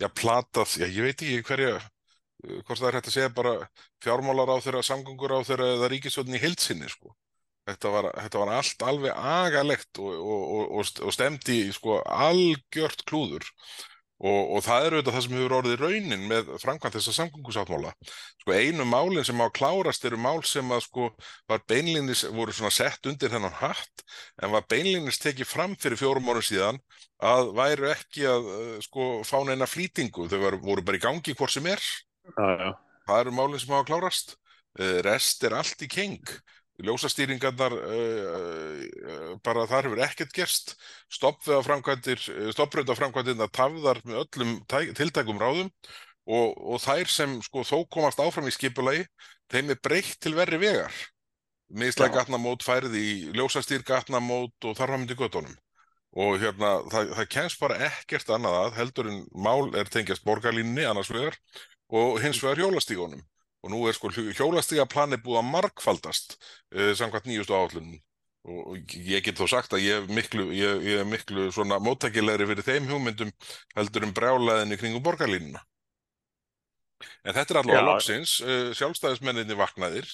já, 0.00 0.08
platað, 0.08 0.78
já, 0.80 0.86
ég 0.88 1.04
veit 1.04 1.18
ekki 1.26 1.42
hverja 1.50 1.74
uh, 1.76 2.62
hvort 2.64 2.78
það 2.80 2.88
er 2.88 2.96
hægt 2.98 3.10
að 3.10 3.16
segja 3.18 3.34
bara 3.36 3.52
fjármálar 4.04 4.54
á 4.54 4.56
þeirra, 4.64 4.82
samgöngur 4.86 5.36
á 5.36 5.40
þeirra 5.44 5.68
eða 5.74 5.90
ríkisjóðin 5.92 6.38
í 6.38 6.42
heilsinni 6.46 6.88
sko. 6.88 7.12
þetta, 7.68 7.92
var, 7.92 8.10
þetta 8.20 8.40
var 8.42 8.52
allt 8.58 8.82
alveg 8.88 9.20
agalegt 9.34 10.00
og, 10.02 10.12
og, 10.14 10.42
og, 10.56 10.64
og 10.78 10.88
st- 10.88 11.04
og 11.04 11.14
stemdi 11.16 11.60
sko 11.72 12.00
algjört 12.04 13.04
klúður 13.08 13.46
og, 14.24 14.54
og 14.56 14.62
það 14.64 14.86
er 14.86 14.94
auðvitað 14.96 15.16
það 15.16 15.24
sem 15.24 15.36
hefur 15.36 15.54
orðið 15.58 15.82
raunin 15.82 16.26
með 16.30 16.50
framkvæmt 16.62 16.96
þessa 16.96 17.14
samgöngusáttmála. 17.18 17.92
Sko 18.40 18.54
einu 18.56 18.86
málin 18.88 19.26
sem 19.26 19.42
á 19.44 19.48
klárast 19.52 20.06
eru 20.08 20.20
mál 20.20 20.40
sem 20.48 20.72
að 20.72 20.86
sko 20.86 21.08
var 21.50 21.64
beinlínis, 21.68 22.24
voru 22.32 22.54
svona 22.56 22.72
sett 22.72 23.10
undir 23.10 23.32
þennan 23.32 23.58
hatt 23.60 24.04
en 24.40 24.54
var 24.54 24.64
beinlínis 24.70 25.20
tekið 25.20 25.50
fram 25.50 25.76
fyrir 25.80 26.00
fjórum 26.00 26.30
árum 26.32 26.46
síðan 26.46 26.80
að 27.24 27.52
væru 27.58 27.90
ekki 27.92 28.24
að 28.28 28.48
uh, 28.54 28.78
sko 28.84 29.10
fá 29.28 29.36
neina 29.46 29.68
flýtingu, 29.68 30.28
þau 30.30 30.40
var, 30.42 30.58
voru 30.62 30.84
bara 30.86 30.98
í 31.00 31.04
gangi 31.04 31.36
hvort 31.36 31.52
sem 31.52 31.68
er, 31.70 31.84
já, 32.32 32.48
já. 32.60 32.72
það 33.08 33.20
eru 33.20 33.36
málin 33.36 33.62
sem 33.62 33.76
hafa 33.76 33.88
klárast, 33.92 34.36
uh, 34.80 34.98
rest 35.06 35.44
er 35.46 35.56
allt 35.60 35.84
í 35.84 35.90
keng, 35.90 36.34
ljósastýringarnar 36.82 37.74
uh, 37.76 38.80
uh, 38.82 39.28
bara 39.46 39.66
þar 39.70 39.88
hefur 39.88 40.02
ekkert 40.06 40.34
gerst, 40.34 40.74
stoppveðaframkvæmdir, 41.14 42.22
stoppbrautaframkvæmdirna 42.56 43.46
tafðar 43.54 44.00
með 44.04 44.24
öllum 44.24 44.56
tæ- 44.66 44.94
tiltækum 44.98 45.38
ráðum 45.38 45.70
og, 46.26 46.54
og 46.58 46.80
þær 46.82 47.10
sem 47.10 47.36
sko 47.44 47.62
þó 47.68 47.84
komast 47.92 48.22
áfram 48.22 48.48
í 48.50 48.54
skipulagi, 48.54 49.04
þeim 49.52 49.74
er 49.74 49.82
breytt 49.84 50.16
til 50.24 50.34
verri 50.34 50.58
vegar. 50.62 50.94
Mislæg 51.74 52.12
Já. 52.12 52.20
gatnamót 52.20 52.64
færið 52.64 52.96
í 52.98 53.08
ljósastýr 53.34 53.84
gatnamót 53.86 54.66
og 54.66 54.74
þar 54.76 54.90
fram 54.90 55.04
myndi 55.04 55.16
göttunum. 55.18 55.54
Og 56.14 56.36
hérna, 56.38 56.76
það, 56.92 57.14
það 57.18 57.30
kemst 57.34 57.58
bara 57.62 57.78
ekkert 57.88 58.28
annað 58.30 58.58
að 58.60 58.76
heldur 58.78 59.08
en 59.10 59.22
mál 59.34 59.72
er 59.74 59.88
tengjast 59.90 60.22
borgarlínni 60.26 60.84
annars 60.86 61.10
vegar 61.10 61.34
og 61.90 62.20
hins 62.22 62.38
vegar 62.42 62.62
hjólastígunum. 62.62 63.22
Og 63.64 63.72
nú 63.72 63.84
er 63.88 63.96
sko 63.96 64.10
hjólastígaplanið 64.12 65.22
búið 65.24 65.40
að 65.40 65.52
margfaldast 65.54 66.36
uh, 66.36 66.92
samkvæmt 66.98 67.30
nýjustu 67.30 67.56
áallunum. 67.56 68.00
Og, 68.44 68.90
ég 68.92 69.24
get 69.24 69.38
þó 69.40 69.46
sagt 69.48 69.72
að 69.72 69.86
ég 69.86 70.02
er 70.02 70.10
miklu, 70.12 70.50
ég, 70.52 70.82
ég 70.84 71.00
er 71.00 71.06
miklu 71.08 71.46
svona 71.54 71.78
móttækilegri 71.80 72.50
fyrir 72.50 72.66
þeim 72.66 72.90
hugmyndum 72.90 73.30
heldur 73.72 74.04
en 74.04 74.12
brjálaðinni 74.16 74.76
kringum 74.80 75.04
borgarlínuna. 75.06 75.62
En 77.24 77.34
þetta 77.34 77.54
er 77.54 77.58
allavega 77.60 77.84
loksins, 77.86 78.34
uh, 78.44 78.68
sjálfstæðismenninni 78.76 79.56
vaknaðir, 79.58 80.08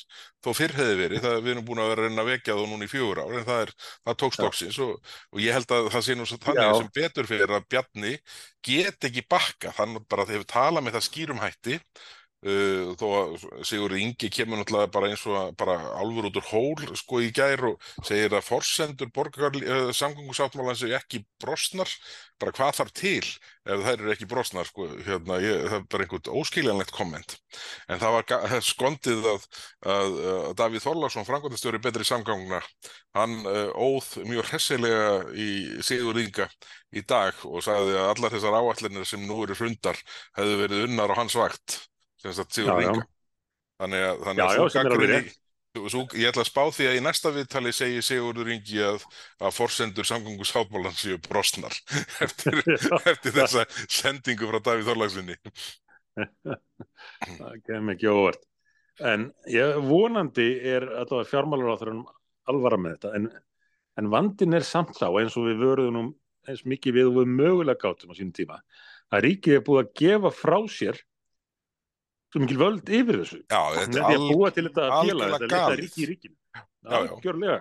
þó 0.44 0.52
fyrr 0.56 0.76
hefði 0.78 0.94
verið, 0.98 1.24
það, 1.24 1.36
við 1.44 1.52
erum 1.54 1.66
búin 1.66 1.82
að 1.82 1.90
vera 1.92 2.06
reyna 2.06 2.22
að 2.22 2.30
vekja 2.30 2.56
þá 2.58 2.62
núna 2.70 2.86
í 2.86 2.90
fjögur 2.90 3.20
ár, 3.22 3.34
en 3.34 3.46
það, 3.48 3.62
er, 3.64 3.72
það 4.06 4.18
tókst 4.22 4.44
loksins 4.44 4.78
og, 4.86 5.12
og 5.34 5.42
ég 5.42 5.58
held 5.58 5.74
að 5.76 5.90
það 5.94 6.06
sé 6.06 6.16
nú 6.16 6.26
svo 6.30 6.38
þannig 6.46 6.62
Já. 6.64 6.72
sem 6.78 6.90
betur 7.00 7.30
fyrir 7.30 7.54
að 7.56 7.68
Bjarni 7.74 8.14
get 8.70 9.10
ekki 9.10 9.26
bakka, 9.34 9.74
þannig 9.76 10.06
bara 10.10 10.26
að 10.26 10.34
hefur 10.36 10.50
talað 10.54 10.86
með 10.86 10.98
það 10.98 11.06
skýrum 11.08 11.42
hætti, 11.42 11.80
uh, 12.46 12.92
þó 13.00 13.06
að 13.18 13.46
Sigur 13.68 13.94
Ingi 13.98 14.30
kemur 14.32 14.60
náttúrulega 14.60 14.92
bara 14.94 15.10
eins 15.10 15.24
og 15.28 15.54
bara 15.60 15.76
álfur 16.00 16.30
út 16.30 16.40
úr 16.40 16.48
hól 16.50 16.96
sko 16.98 17.20
í 17.24 17.30
gær 17.36 17.64
og 17.72 17.90
segir 18.06 18.34
að 18.36 18.46
forsendur 18.46 19.10
uh, 19.10 19.90
samgöngusáttmálan 19.96 20.78
séu 20.78 20.94
ekki 20.96 21.24
brostnar, 21.42 21.90
bara 22.40 22.54
hvað 22.56 22.78
þarf 22.80 22.94
til 22.96 23.24
ef 23.70 23.84
þær 23.84 23.92
eru 23.98 24.12
ekki 24.14 24.28
brostnar 24.30 24.66
sko, 24.68 24.86
hérna, 25.04 25.36
ég, 25.44 25.66
það 25.68 25.76
er 25.76 25.86
bara 25.92 26.06
einhvern 26.06 26.40
óskiljanlegt 26.40 26.94
komment. 26.96 27.36
En 27.90 28.00
það 28.00 28.16
var 28.16 28.64
skondið 28.64 29.28
að, 29.34 29.46
að, 29.84 30.18
að 30.32 30.54
Davíð 30.60 30.84
Þorlagsson, 30.86 31.28
framkvæmdastjóri 31.28 31.82
betri 31.84 32.06
samgangna, 32.08 32.62
hann 33.18 33.36
uh, 33.44 33.68
óð 33.76 34.14
mjög 34.24 34.48
hressilega 34.50 35.12
í 35.36 35.50
Sigur 35.84 36.18
Inga 36.22 36.48
í 36.96 37.04
dag 37.06 37.36
og 37.46 37.62
sagði 37.64 37.94
að 37.98 38.10
allar 38.14 38.34
þessar 38.34 38.58
áallinir 38.58 39.06
sem 39.06 39.22
nú 39.26 39.42
eru 39.44 39.56
hrundar 39.58 39.98
hefðu 40.38 40.60
verið 40.64 40.86
unnar 40.88 41.14
á 41.14 41.18
hans 41.20 41.36
vakt 41.38 41.78
Sigur 42.20 42.74
Já, 42.74 42.80
já. 42.84 42.90
Inga 42.94 43.06
þannig 43.80 44.02
að, 44.10 44.18
þannig 44.26 44.42
Já, 44.42 44.48
að 44.50 44.58
já, 44.60 44.82
gagnrýni- 44.84 45.14
rétt. 45.20 45.36
Svo, 45.70 46.00
ég 46.18 46.26
ætla 46.32 46.42
að 46.42 46.48
spá 46.50 46.62
því 46.74 46.86
að 46.90 46.96
í 46.98 47.02
næsta 47.06 47.30
viðtali 47.30 47.70
segi 47.72 48.00
Sigurður 48.02 48.48
Ingi 48.50 48.80
að, 48.82 49.04
að 49.38 49.52
forsendur 49.54 50.08
samgöngu 50.08 50.42
sáttmálan 50.48 50.96
séu 50.98 51.14
brostnar 51.28 51.76
eftir, 52.26 52.58
Já. 52.74 52.96
eftir 53.12 53.36
þessa 53.36 53.62
sendingu 53.86 54.48
frá 54.50 54.58
Davíð 54.66 54.90
Þorlagsinni. 54.90 55.36
það 56.18 57.54
kem 57.68 57.92
ekki 57.94 58.10
óvart 58.10 58.42
en 59.06 59.28
ég 59.48 59.78
vonandi 59.86 60.48
er 60.74 60.84
allavega 60.90 61.28
fjármálaráþurinn 61.30 62.02
alvara 62.50 62.78
með 62.82 62.96
þetta 62.96 63.12
en, 63.20 63.28
en 64.02 64.10
vandin 64.12 64.58
er 64.58 64.66
samt 64.66 64.98
þá 64.98 65.06
eins 65.22 65.38
og 65.38 65.46
við 65.48 65.62
vöruðum 65.62 66.10
eins 66.50 66.64
mikið 66.68 66.98
við 66.98 67.12
og 67.12 67.16
við 67.22 67.30
mögulega 67.38 67.80
gátum 67.86 68.10
á 68.12 68.14
sínum 68.18 68.34
tíma 68.36 68.58
að 69.14 69.24
ríkið 69.28 69.56
er 69.60 69.64
búið 69.70 69.82
að 69.84 69.94
gefa 70.02 70.34
frá 70.34 70.58
sér 70.72 71.00
svo 72.30 72.42
mikil 72.44 72.60
völd 72.60 72.90
yfir 72.94 73.20
þessu. 73.24 73.42
Já, 73.50 73.60
þetta 73.76 74.06
er 74.06 74.24
búa 74.30 74.50
til 74.54 74.66
þetta 74.68 74.88
félag 75.00 75.34
þetta 75.34 75.44
litla 75.44 75.60
galið. 75.64 75.82
ríki 75.82 76.02
í 76.02 76.08
ríkinu. 76.10 76.36
Algjörlega. 77.00 77.60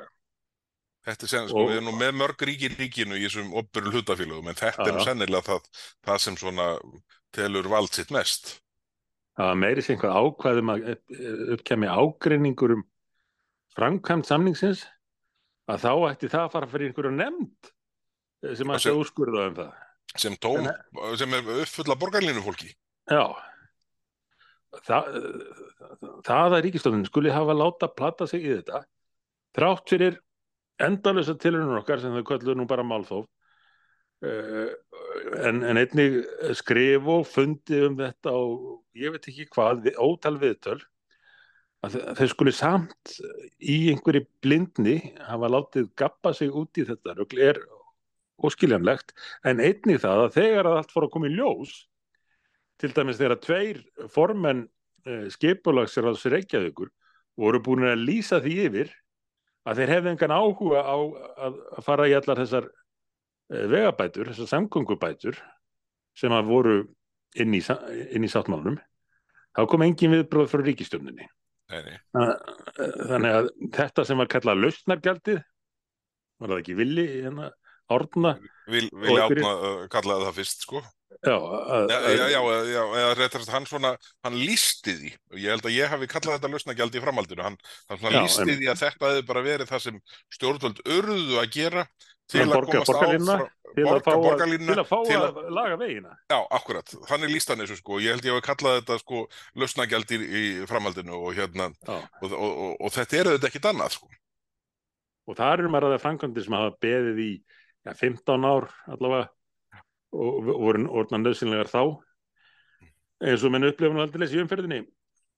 Þetta 1.10 1.26
er 1.26 1.32
sen, 1.32 1.50
sko, 1.50 1.66
við 1.70 1.80
erum 1.80 1.90
nú 1.90 1.96
með 1.98 2.16
mörg 2.20 2.46
ríki 2.50 2.70
í 2.70 2.74
ríkinu 2.76 3.18
í 3.18 3.26
þessum 3.26 3.54
opberu 3.58 3.94
hlutafélögum, 3.96 4.52
en 4.52 4.60
þetta 4.60 4.86
er 4.86 4.98
nú 4.98 5.06
sennilega 5.08 5.48
það, 5.48 5.70
það 6.06 6.22
sem 6.26 6.38
svona 6.38 6.68
telur 7.36 7.70
vald 7.72 7.94
sitt 7.96 8.14
mest. 8.14 8.58
það 9.40 9.58
meiri 9.62 9.82
sem 9.86 9.96
einhver 9.96 10.18
ákvæðum 10.20 10.72
að 10.74 10.88
upp, 10.94 11.20
uppkæmi 11.56 11.88
ágreiningur 11.88 12.74
um 12.76 12.82
framkvæmt 13.78 14.28
samningsins 14.28 14.82
að 15.72 15.86
þá 15.86 15.92
ætti 16.10 16.32
það 16.34 16.44
að 16.44 16.56
fara 16.58 16.68
fyrir 16.68 16.90
einhverju 16.90 17.12
nefnd 17.16 17.70
eh, 18.44 18.56
sem 18.60 18.74
ætti 18.76 18.92
að 18.92 19.00
úrskurða 19.00 19.46
um 19.48 19.56
það. 19.62 19.78
Sem, 20.20 20.36
tóm, 20.42 20.68
sem 21.22 21.38
er 21.38 21.50
uppfulla 21.62 21.96
borgarlínu 22.02 22.44
fólki. 22.44 22.74
Já 23.08 23.24
það, 24.86 25.10
það 26.28 26.56
að 26.56 26.64
ríkistofnin 26.66 27.08
skuli 27.08 27.34
hafa 27.34 27.56
láta 27.58 27.90
plata 27.92 28.28
sig 28.30 28.46
í 28.46 28.54
þetta 28.58 28.84
þrátt 29.58 29.92
fyrir 29.92 30.20
endalösa 30.80 31.36
tilhörunum 31.40 31.82
okkar 31.82 32.04
sem 32.04 32.14
þau 32.16 32.26
kölluðu 32.28 32.56
nú 32.60 32.68
bara 32.70 32.86
málþóf 32.88 33.26
uh, 34.26 34.70
en, 35.48 35.64
en 35.64 35.82
einnig 35.82 36.22
skrif 36.60 37.10
og 37.10 37.26
fundi 37.28 37.82
um 37.88 37.98
þetta 38.00 38.36
og 38.36 38.80
ég 39.00 39.16
veit 39.16 39.28
ekki 39.32 39.50
hvað, 39.56 39.92
ótal 39.98 40.38
viðtöl 40.42 40.80
að 41.86 42.00
þeir 42.20 42.32
skuli 42.34 42.54
samt 42.56 43.14
í 43.64 43.78
einhverju 43.94 44.26
blindni 44.44 44.98
hafa 45.24 45.50
látið 45.52 45.92
gappa 46.00 46.34
sig 46.36 46.52
út 46.52 46.80
í 46.80 46.84
þetta 46.88 47.16
rugl 47.16 47.40
er 47.44 47.62
óskiljanlegt. 48.44 49.14
En 49.48 49.62
einnig 49.64 50.02
það 50.04 50.26
að 50.26 50.36
þegar 50.38 50.70
að 50.70 50.80
allt 50.80 50.94
fór 50.94 51.08
að 51.08 51.14
koma 51.16 51.30
í 51.30 51.36
ljós 51.36 51.74
til 52.80 52.92
dæmis 52.96 53.20
þegar 53.20 53.42
tveir 53.44 53.82
formenn 54.14 54.66
uh, 54.66 55.28
skipulagsráðs 55.34 56.26
Reykjavíkur 56.32 56.92
voru 57.40 57.62
búin 57.64 57.88
að 57.88 58.04
lýsa 58.08 58.42
því 58.44 58.56
yfir 58.68 58.94
að 59.70 59.82
þeir 59.82 59.94
hefði 59.96 60.14
engan 60.14 60.36
áhuga 60.36 60.84
á 60.84 60.98
að, 61.48 61.58
fara 61.86 62.08
í 62.10 62.16
allar 62.18 62.42
þessar 62.42 62.70
uh, 62.70 63.66
vegabætur, 63.72 64.32
þessar 64.32 64.54
samgöngubætur 64.56 65.40
sem 66.18 66.34
að 66.36 66.50
voru 66.50 66.78
inn 67.40 67.54
í, 67.54 67.62
inn 68.10 68.26
í 68.26 68.32
sáttmálunum 68.32 68.80
þá 69.56 69.66
kom 69.70 69.86
engin 69.86 70.16
viðbróð 70.16 70.50
frá 70.52 70.64
ríkistjóninni 70.66 71.28
nei. 71.70 71.96
þannig 72.16 73.36
að 73.36 73.50
þetta 73.76 74.06
sem 74.08 74.20
var 74.22 74.30
kallað 74.32 74.64
lausnargjaldið 74.64 75.42
var 76.40 76.54
það 76.54 76.62
ekki 76.64 76.78
villi 76.80 77.06
hérna 77.20 77.50
árna 77.96 78.36
Vil, 78.70 78.86
einhverjir- 78.94 79.26
átna 79.26 79.52
uh, 79.58 79.84
kallaði 79.90 80.28
það 80.30 80.38
fyrst, 80.40 80.66
sko. 80.68 80.82
já, 81.26 81.34
að, 81.36 81.90
Já, 81.90 81.98
já, 82.14 82.26
já, 82.32 82.42
já, 82.70 82.82
eða 83.02 83.16
réttar 83.18 83.48
hann 83.52 83.66
svona, 83.68 83.90
hann 84.24 84.36
lísti 84.40 84.94
því 85.00 85.10
og 85.34 85.40
ég 85.42 85.50
held 85.56 85.66
að 85.68 85.74
ég 85.80 85.90
hafi 85.96 86.08
kallað 86.12 86.38
þetta 86.38 86.52
lausnagjaldi 86.54 87.00
í 87.02 87.04
framhaldinu, 87.04 87.44
hann, 87.48 87.58
hann 87.90 88.00
svona 88.00 88.14
Já, 88.14 88.22
lísti 88.28 88.44
einmitt. 88.46 88.62
því 88.62 88.70
að 88.76 88.82
þetta 88.86 89.10
hefði 89.10 89.26
bara 89.32 89.44
verið 89.50 89.72
það 89.74 89.84
sem 89.88 89.98
stjórnvöld 90.38 90.84
urðu 90.86 91.42
að 91.42 91.50
gera 91.58 91.84
til 92.30 92.44
Að 92.44 92.46
að 92.46 92.54
borga- 92.60 92.72
komast 92.78 92.94
borgarlínuna, 92.94 93.36
áfram 93.40 93.74
til 93.74 93.82
að 93.82 93.90
borga 93.90 94.14
að, 94.14 94.24
borgarlínuna 94.30 94.74
til 94.78 94.84
að, 94.84 94.90
fá 94.94 94.98
til 95.10 95.18
að, 95.20 95.40
laga 95.58 95.78
vegina 95.82 96.12
Já, 96.30 96.38
akkurat, 96.60 96.94
þannig 97.10 97.34
líst 97.34 97.50
hann 97.50 97.64
þessu 97.66 97.80
sko, 97.82 98.00
ég 98.06 98.14
held 98.16 98.28
ég 98.30 98.36
hafi 98.38 98.46
kallað 98.52 98.78
þetta 98.80 99.00
sko 99.02 99.24
lausnagjaldi 99.64 100.20
í, 100.22 100.42
í 100.62 100.68
framhaldinu 100.70 101.18
og 101.26 101.34
hérna, 101.42 101.72
og, 101.90 102.06
og, 102.30 102.38
og, 102.38 102.74
og 102.86 102.94
þetta 102.96 103.18
er 103.24 103.32
auðvitað 103.34 103.50
ekkit 103.50 103.70
annað 103.74 103.96
sko. 103.98 104.12
og 105.30 105.38
það 105.42 105.54
eru 105.58 105.70
maður 105.74 105.90
að 105.90 105.96
það 105.98 106.04
framkvæmdir 106.06 106.46
sem 106.48 106.56
hafa 106.58 106.72
beðið 106.86 107.20
í 107.26 107.32
ja, 107.88 107.96
15 107.96 108.48
ár 108.48 108.70
allavega 108.90 109.28
og 110.10 110.48
voru 110.48 110.86
orðna 111.02 111.20
nöðsynlegar 111.22 111.70
þá 111.70 111.82
eins 113.20 113.44
og 113.46 113.54
menn 113.54 113.68
upplifun 113.68 114.02
aldrei 114.02 114.26
í 114.30 114.40
umferðinni 114.42 114.80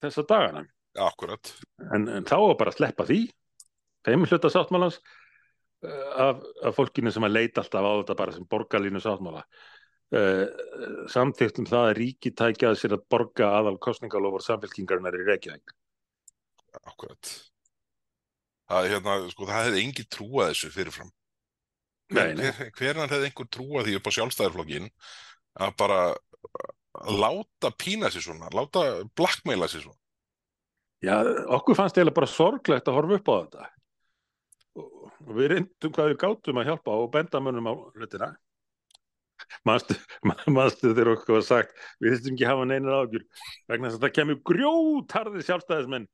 þessa 0.01 0.23
dagana 0.27 0.63
akkurat. 1.01 1.54
en, 1.91 2.08
en 2.08 2.27
þá 2.27 2.38
var 2.39 2.56
bara 2.60 2.73
að 2.73 2.80
sleppa 2.80 3.08
því 3.08 3.19
þeim 4.08 4.25
hluta 4.27 4.51
sáttmálans 4.54 5.01
uh, 5.01 6.10
af, 6.30 6.41
af 6.63 6.77
fólkinu 6.77 7.12
sem 7.12 7.27
að 7.27 7.36
leita 7.36 7.63
alltaf 7.63 7.84
á 7.84 7.91
þetta 7.91 8.17
bara 8.23 8.38
sem 8.38 8.47
borgarlínu 8.56 9.04
sáttmála 9.04 9.43
uh, 9.43 10.45
samþyktum 11.12 11.67
það 11.69 11.89
að 11.89 11.95
ríki 11.99 12.34
tækjaði 12.36 12.80
sér 12.80 12.97
að 12.97 13.06
borga 13.12 13.51
aðal 13.60 13.77
kostningalofur 13.84 14.45
samfélkingarinnar 14.47 15.19
í 15.19 15.27
Reykjavík 15.27 15.75
Akkurat. 16.80 17.32
Það, 18.71 18.86
er 18.86 18.93
hérna, 18.95 19.15
sko, 19.32 19.47
það 19.49 19.65
hefði 19.67 19.82
engin 19.84 20.08
trúað 20.15 20.54
þessu 20.54 20.69
fyrirfram. 20.71 21.10
Nei, 22.12 22.34
nei. 22.36 22.50
Hver, 22.52 22.71
hvernig 22.78 23.13
hefði 23.13 23.30
einhver 23.30 23.50
trúað 23.56 23.88
því 23.88 23.97
upp 23.97 24.10
á 24.10 24.15
sjálfstæðarflokkin 24.17 24.89
að 25.65 25.76
bara 25.80 26.00
að 27.02 27.19
láta 27.24 27.71
pína 27.80 28.12
sér 28.12 28.26
svona, 28.26 28.52
láta 28.56 28.86
blackmaila 29.17 29.69
sér 29.71 29.86
svona. 29.86 30.00
Já, 31.02 31.15
okkur 31.58 31.78
fannst 31.78 31.97
eiginlega 31.97 32.19
bara 32.19 32.30
sorglegt 32.30 32.89
að 32.89 32.97
horfa 33.00 33.17
upp 33.17 33.32
á 33.32 33.36
þetta 33.41 33.69
og 34.82 35.36
við 35.38 35.52
reyndum 35.52 35.93
hvað 35.95 36.12
við 36.12 36.19
gátum 36.21 36.60
að 36.62 36.71
hjálpa 36.71 36.97
og 36.97 37.12
benda 37.13 37.41
mönnum 37.43 37.69
á 37.69 37.74
hlutina 37.97 38.30
manstu, 39.67 39.97
manstu 40.58 40.91
þegar 40.91 41.13
okkur 41.15 41.38
var 41.39 41.45
sagt 41.47 41.74
við 42.02 42.15
þessum 42.15 42.36
ekki 42.36 42.50
hafa 42.50 42.67
neinar 42.69 43.00
ágjur 43.02 43.26
vegna 43.71 43.89
þess 43.89 44.00
að 44.00 44.06
það 44.06 44.15
kemur 44.17 44.39
grjótarðir 44.52 45.47
sjálfstæðismenn 45.47 46.08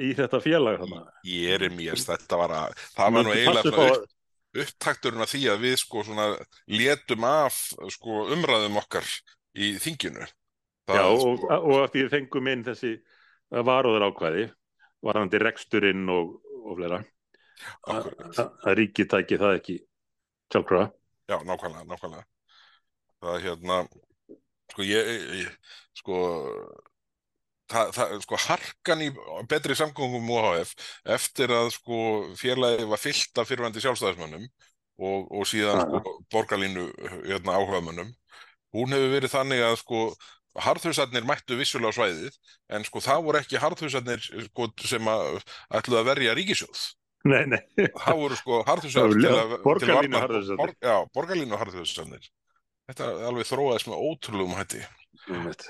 í 0.00 0.14
þetta 0.16 0.40
félag. 0.40 0.84
Ég 1.28 1.56
er 1.58 1.74
mér, 1.74 2.00
þetta 2.00 2.38
var 2.40 2.56
að, 2.56 2.82
það 2.94 3.16
var 3.16 3.26
nú 3.26 3.34
eiginlega 3.34 3.74
passa 3.76 4.19
upptakturinn 4.56 5.22
af 5.22 5.30
því 5.30 5.42
að 5.52 5.64
við 5.66 5.76
sko 5.82 6.04
svona 6.06 6.26
létum 6.70 7.26
af 7.28 7.58
sko 7.94 8.26
umræðum 8.34 8.80
okkar 8.80 9.06
í 9.54 9.74
þinginu. 9.82 10.26
Já, 10.90 11.04
og, 11.06 11.20
sko, 11.20 11.58
og 11.60 11.76
að 11.84 11.90
því 11.92 12.04
við 12.04 12.14
fengum 12.16 12.50
inn 12.50 12.66
þessi 12.66 12.94
varóður 13.50 14.08
ákvæði 14.10 14.46
varandi 15.06 15.40
reksturinn 15.42 16.08
og, 16.12 16.34
og 16.64 16.78
fleira 16.78 17.02
að 17.86 18.00
akkurat. 18.00 18.40
að 18.66 18.76
ríki 18.78 19.06
tæki 19.08 19.38
það 19.40 19.58
ekki 19.60 19.76
sjálfkrafa 20.50 20.90
Já, 21.30 21.36
nákvæmlega, 21.46 21.84
nákvæmlega. 21.86 22.24
Það 23.22 23.34
er 23.36 23.42
hérna, 23.44 23.74
sko 24.72 24.82
ég, 24.82 25.10
ég 25.38 25.74
sko, 26.00 26.16
það, 27.70 27.92
það, 27.96 28.16
sko 28.24 28.40
harkan 28.46 29.04
í 29.04 29.10
betri 29.50 29.76
samgöngum 29.78 30.32
OHF 30.36 30.74
eftir 31.16 31.54
að 31.54 31.70
sko 31.76 32.00
félagi 32.40 32.88
var 32.90 33.00
fyllt 33.02 33.40
af 33.40 33.48
fyrirvændi 33.50 33.82
sjálfstæðismönnum 33.84 34.44
og, 35.00 35.30
og 35.30 35.48
síðan 35.48 35.86
sko 35.86 36.16
borgarlínu 36.32 36.88
hérna 37.28 37.56
áhugamönnum, 37.56 38.12
hún 38.76 38.94
hefur 38.94 39.14
verið 39.14 39.34
þannig 39.34 39.64
að 39.64 39.80
sko 39.80 40.04
harðhusarnir 40.60 41.26
mættu 41.26 41.56
vissulega 41.58 41.94
á 41.94 41.98
svæðið 41.98 42.38
en 42.74 42.86
sko 42.86 43.02
það 43.04 43.26
voru 43.26 43.40
ekki 43.40 43.60
harðhusarnir 43.62 44.24
sko, 44.48 44.70
sem 44.82 45.10
að 45.10 45.42
ætluðu 45.78 46.00
að 46.00 46.10
verja 46.10 46.34
ríkisjóð. 46.38 46.86
Nei, 47.30 47.44
nei, 47.52 47.60
Það 47.76 48.16
voru 48.16 48.38
sko 48.38 48.62
til 48.80 49.60
borgarlínu 49.64 50.22
harðhúsarnir. 50.22 50.76
Já, 50.80 50.96
borgarlínu 51.14 51.60
harðhusarnir. 51.60 52.30
Þetta 52.90 53.10
alveg 53.28 53.46
þróaðist 53.46 53.90
með 53.90 54.06
ótrúlegum 54.08 54.56
hætti. 54.58 54.80
einmitt. 55.28 55.68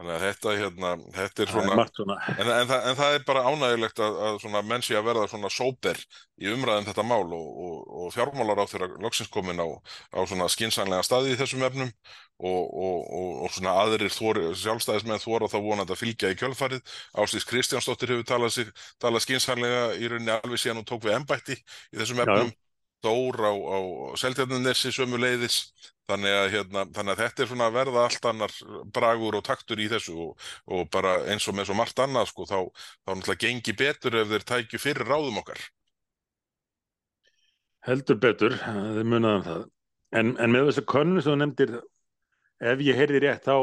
Þannig 0.00 0.14
að 0.14 0.22
þetta 0.24 0.52
hérna, 0.56 0.90
þetta 1.12 1.42
er 1.44 1.50
svona, 1.52 1.74
er 1.82 1.90
svona 1.92 2.14
en, 2.32 2.50
en, 2.54 2.68
það, 2.70 2.86
en 2.88 2.94
það 2.96 3.16
er 3.16 3.24
bara 3.28 3.42
ánægilegt 3.50 3.98
að, 4.00 4.14
að 4.24 4.38
svona 4.40 4.62
menn 4.64 4.84
sé 4.86 4.96
að 4.96 5.10
verða 5.10 5.26
svona 5.28 5.50
sóper 5.52 6.00
í 6.40 6.48
umræðum 6.54 6.86
þetta 6.88 7.04
mál 7.04 7.26
og, 7.36 7.50
og, 7.66 7.74
og 8.00 8.14
fjármálar 8.14 8.62
á 8.64 8.70
þeirra 8.70 8.88
loksins 9.04 9.28
komin 9.34 9.60
á, 9.60 9.68
á 10.16 10.20
svona 10.24 10.48
skinsanlega 10.48 11.04
staði 11.04 11.34
í 11.34 11.40
þessum 11.42 11.66
efnum 11.68 11.92
og, 12.40 12.62
og, 12.64 12.96
og, 13.18 13.28
og 13.44 13.52
svona 13.52 13.76
aðrir 13.82 14.14
þor, 14.14 14.40
sjálfstæðismenn 14.62 15.20
þóra 15.20 15.50
þá 15.52 15.58
vonandi 15.60 15.92
að 15.92 16.00
fylgja 16.00 16.32
í 16.32 16.40
kjölfarið. 16.40 16.96
Ástís 17.20 17.44
Kristjánsdóttir 17.50 18.14
hefur 18.14 18.28
talað, 18.32 18.72
talað 19.02 19.26
skinsanlega 19.26 19.84
í 20.00 20.08
rauninni 20.08 20.32
alveg 20.38 20.64
síðan 20.64 20.80
hún 20.80 20.88
tók 20.88 21.04
við 21.04 21.18
embætti 21.18 21.60
í 21.60 22.00
þessum 22.00 22.24
Já, 22.24 22.32
já. 22.40 22.48
Dór 23.04 23.40
á, 23.42 23.52
á 23.52 23.78
Seltjarnanessi 24.20 24.92
sömu 24.92 25.20
leiðis 25.20 25.72
þannig 26.10 26.36
að, 26.36 26.46
hérna, 26.54 26.84
þannig 26.94 27.14
að 27.14 27.22
þetta 27.22 27.42
er 27.42 27.50
svona 27.50 27.68
að 27.70 27.76
verða 27.78 28.04
allt 28.04 28.28
annar 28.30 28.54
bragur 28.94 29.38
og 29.38 29.44
taktur 29.46 29.80
í 29.80 29.88
þessu 29.90 30.16
og, 30.26 30.48
og 30.66 30.88
bara 30.92 31.16
eins 31.30 31.46
og 31.48 31.56
með 31.56 31.70
svo 31.70 31.76
margt 31.78 32.02
annað 32.02 32.30
sko, 32.32 32.46
þá, 32.50 32.58
þá 33.04 33.12
náttúrulega 33.12 33.42
gengi 33.44 33.76
betur 33.78 34.18
ef 34.22 34.32
þeir 34.32 34.46
tækju 34.52 34.82
fyrir 34.82 35.10
ráðum 35.10 35.38
okkar. 35.42 35.60
Heldur 37.86 38.18
betur, 38.20 38.58
þið 38.60 39.06
munaðum 39.08 39.46
það. 39.46 39.62
En, 40.20 40.34
en 40.42 40.52
með 40.52 40.72
þessu 40.72 40.84
könnu 40.90 41.22
sem 41.22 41.32
þú 41.32 41.38
nefndir 41.44 41.78
ef 42.72 42.82
ég 42.84 42.98
heyrði 42.98 43.22
rétt 43.24 43.46
þá 43.46 43.56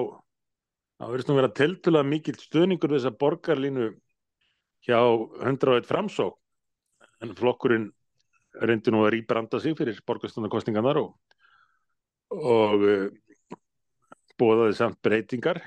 þá 0.98 1.06
verðist 1.12 1.30
nú 1.30 1.38
vera 1.38 1.54
tiltölulega 1.54 2.10
mikill 2.10 2.38
stuðningur 2.42 2.94
við 2.94 3.02
þessa 3.02 3.20
borgarlínu 3.22 3.88
hjá 4.88 5.00
101 5.44 5.86
framsók 5.90 6.38
en 7.22 7.36
flokkurinn 7.38 7.92
reyndi 8.62 8.94
nú 8.94 9.04
að 9.06 9.14
rýbranda 9.16 9.60
sig 9.62 9.76
fyrir 9.78 10.00
borgarstunarkostingarnar 10.08 11.00
og, 11.02 11.16
og 12.34 12.86
uh, 12.88 13.58
bóðaði 14.38 14.78
samt 14.78 15.02
breytingar. 15.06 15.62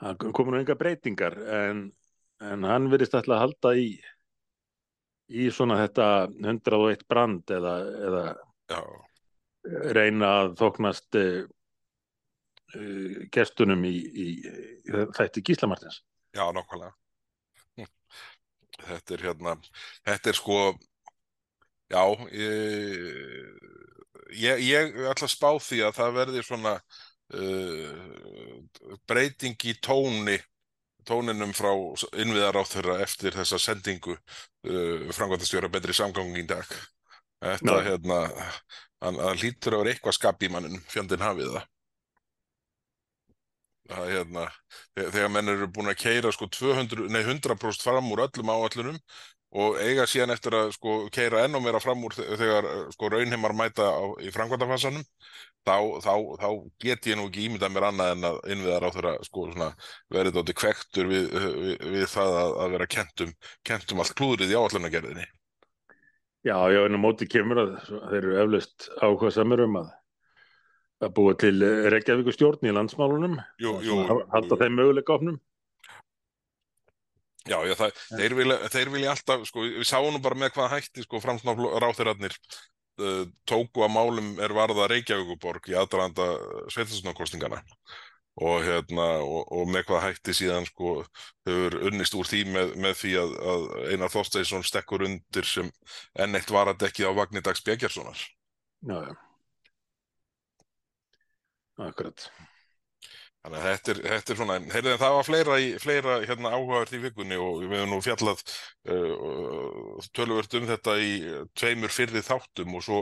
Það 0.00 0.30
komu 0.36 0.54
nú 0.54 0.60
enga 0.62 0.78
breytingar 0.80 1.36
en, 1.60 1.84
en 2.40 2.64
hann 2.68 2.88
verðist 2.92 3.16
alltaf 3.18 3.36
að 3.36 3.44
halda 3.44 3.74
í 3.76 3.90
í 5.30 5.46
svona 5.54 5.78
þetta 5.84 6.06
101 6.42 7.06
brand 7.08 7.52
eða, 7.54 7.74
eða 8.08 8.82
reyna 9.94 10.30
að 10.40 10.54
þóknast 10.58 11.18
uh, 11.20 11.44
uh, 12.74 13.18
gestunum 13.34 13.84
í, 13.86 13.94
í, 13.94 14.26
í 14.40 15.04
þætti 15.16 15.44
Gíslamartins 15.46 16.00
já, 16.34 16.44
nákvæmlega. 16.54 16.94
Hm. 17.78 17.90
Þetta 18.80 19.16
er 19.16 19.26
hérna 19.28 19.56
þetta 20.08 20.32
er 20.32 20.38
sko 20.38 20.60
já 21.90 22.02
ég, 22.30 23.50
ég, 24.38 24.62
ég 24.70 25.00
ætla 25.10 25.26
að 25.28 25.32
spá 25.34 25.50
því 25.58 25.80
að 25.88 25.96
það 25.98 26.14
verði 26.20 26.44
svona 26.46 26.74
uh, 27.34 28.94
breyting 29.10 29.66
í 29.70 29.74
tóni 29.82 30.38
tóninum 31.08 31.52
frá 31.56 31.72
innviðar 32.20 32.60
á 32.60 32.64
þeirra 32.68 32.98
eftir 33.02 33.34
þessa 33.34 33.58
sendingu 33.58 34.14
uh, 34.14 35.10
framkvæmtastjóra 35.16 35.70
betri 35.72 35.96
samgangi 35.96 36.44
í 36.44 36.48
dag 36.50 36.68
þetta 37.40 37.76
Já. 37.80 37.84
hérna 37.88 38.20
hann, 39.00 39.18
að 39.80 39.82
vera 39.82 39.94
eitthvað 39.94 40.18
skap 40.18 40.42
í 40.44 40.50
manninum 40.52 40.82
fjandinn 40.92 41.24
hafið 41.24 41.54
það 41.56 41.68
það 43.90 44.04
er 44.06 44.12
hérna 44.14 44.44
þe- 44.94 45.08
þegar 45.16 45.30
menn 45.34 45.52
eru 45.54 45.68
búin 45.74 45.90
að 45.90 45.98
keira 46.04 46.30
sko 46.34 46.46
200, 46.52 47.08
nei 47.10 47.22
100% 47.26 47.82
fram 47.82 48.10
úr 48.14 48.22
öllum 48.28 48.52
áallunum 48.54 48.98
og 49.50 49.78
eiga 49.82 50.04
síðan 50.06 50.30
eftir 50.34 50.54
að 50.54 50.68
sko 50.76 50.96
keira 51.10 51.44
ennú 51.46 51.58
meira 51.64 51.80
fram 51.82 52.04
úr 52.06 52.14
þe- 52.14 52.36
þegar 52.38 52.68
sko 52.94 53.08
raunheimar 53.10 53.54
mæta 53.58 53.88
á, 53.90 54.02
í 54.22 54.30
framkvæmtafansanum 54.34 55.02
þá, 55.66 55.74
þá, 56.04 56.12
þá 56.38 56.48
get 56.84 57.08
ég 57.10 57.18
nú 57.18 57.26
ekki 57.26 57.48
ímyndað 57.48 57.74
mér 57.74 57.88
annað 57.90 58.12
en 58.14 58.28
að 58.30 58.38
innviðar 58.54 58.86
á 58.86 58.94
þeirra 58.94 59.14
sko 59.26 59.48
svona 59.50 59.70
verið 60.14 60.38
þótti 60.38 60.56
kvektur 60.62 61.10
við, 61.10 61.26
við, 61.34 61.74
við 61.96 62.06
það 62.14 62.38
að, 62.44 62.54
að 62.64 62.74
vera 62.76 62.90
kentum, 62.94 63.34
kentum 63.66 64.02
allt 64.04 64.14
klúðrið 64.20 64.54
í 64.54 64.58
áallunagerðinni. 64.60 65.26
Já, 66.46 66.56
já, 66.72 66.80
en 66.86 66.96
á 66.96 67.00
móti 67.02 67.26
kemur 67.28 67.58
að 67.60 67.72
þeir 67.90 68.16
eru 68.22 68.36
eflaust 68.46 68.86
áhuga 69.02 69.34
samur 69.34 69.66
um 69.66 69.80
að 69.82 69.90
að 71.00 71.12
búa 71.16 71.32
til 71.40 71.54
Reykjavíkur 71.92 72.34
stjórn 72.36 72.66
í 72.68 72.72
landsmálunum 72.76 73.38
Jú, 73.60 73.70
og 73.96 74.24
halda 74.34 74.56
þeim 74.60 74.74
möguleika 74.76 75.14
opnum 75.16 75.38
Já, 77.48 77.56
já, 77.64 77.72
það, 77.78 78.00
þeir, 78.18 78.34
vilja, 78.36 78.58
þeir 78.68 78.90
vilja 78.92 79.14
alltaf, 79.14 79.46
sko, 79.48 79.64
við 79.64 79.86
sáum 79.88 80.12
nú 80.12 80.20
bara 80.20 80.36
með 80.36 80.52
hvað 80.58 80.74
hætti, 80.74 81.04
sko, 81.06 81.22
framsnáf 81.24 81.62
ráþeirarnir 81.80 82.34
uh, 83.00 83.22
tóku 83.48 83.84
að 83.86 83.94
málum 83.94 84.34
er 84.44 84.52
varða 84.52 84.90
Reykjavíkuborg 84.92 85.70
í 85.72 85.76
aðdraðanda 85.80 86.26
sveitarstofnarkostingana 86.74 87.62
og 88.40 88.60
hérna, 88.64 89.06
og, 89.24 89.48
og 89.56 89.72
með 89.72 89.86
hvað 89.88 90.04
hætti 90.04 90.34
síðan, 90.36 90.68
sko, 90.68 90.98
hefur 91.48 91.78
unnist 91.90 92.14
úr 92.16 92.28
því 92.28 92.42
með, 92.52 92.76
með 92.84 92.94
því 93.00 93.14
að, 93.22 93.34
að 93.54 93.66
Einar 93.94 94.12
Þorsteinsson 94.12 94.68
stekkur 94.68 95.06
undir 95.08 95.48
sem 95.48 95.72
enn 96.20 96.36
eitt 96.38 96.52
varadekki 96.52 97.08
á 97.08 97.12
Vagnidags 97.16 97.64
Bjegjarssonar. 97.66 98.22
Já, 98.84 98.96
já. 99.08 99.16
Akkurat 101.80 102.28
Þannig 103.40 103.56
að 103.56 103.66
þetta 103.66 103.92
er, 103.92 103.98
þetta 104.04 104.32
er 104.32 104.38
svona, 104.38 104.56
heyrðu, 104.68 104.94
það 105.00 105.14
var 105.16 105.24
fleira, 105.24 105.58
fleira 105.80 106.16
hérna, 106.28 106.50
áhugavert 106.52 106.90
í 106.92 106.98
vikunni 107.00 107.38
og 107.40 107.62
við 107.62 107.70
hefum 107.78 107.94
nú 107.94 108.00
fjallað 108.04 108.42
uh, 108.92 110.08
töluvert 110.16 110.56
um 110.58 110.66
þetta 110.68 110.96
í 111.00 111.12
tveimur 111.56 111.94
fyrri 111.94 112.20
þáttum 112.26 112.76
og 112.76 112.84
svo 112.84 112.98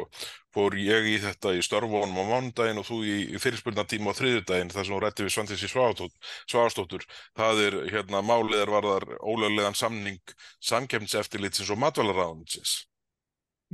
fór 0.54 0.76
ég 0.78 1.08
í 1.10 1.16
þetta 1.24 1.56
í 1.58 1.64
störfunum 1.66 2.20
á 2.22 2.24
mánudaginn 2.30 2.78
og 2.78 2.86
þú 2.86 3.00
í, 3.02 3.16
í 3.34 3.40
fyrirspurnatíma 3.42 4.14
á 4.14 4.18
þriðjudaginn 4.20 4.70
þar 4.74 4.86
sem 4.86 4.94
hún 4.94 5.02
rætti 5.04 5.26
við 5.26 5.34
Svandísi 5.34 5.72
Svavastóttur. 5.72 7.08
Það 7.38 7.64
er 7.64 7.78
hérna 7.96 8.22
máliðar 8.22 8.72
varðar 8.76 9.08
ólöglegan 9.18 9.78
samning 9.78 10.36
samkemnseftirlitsins 10.70 11.74
og 11.74 11.82
matvælaráðunitsins. 11.82 12.78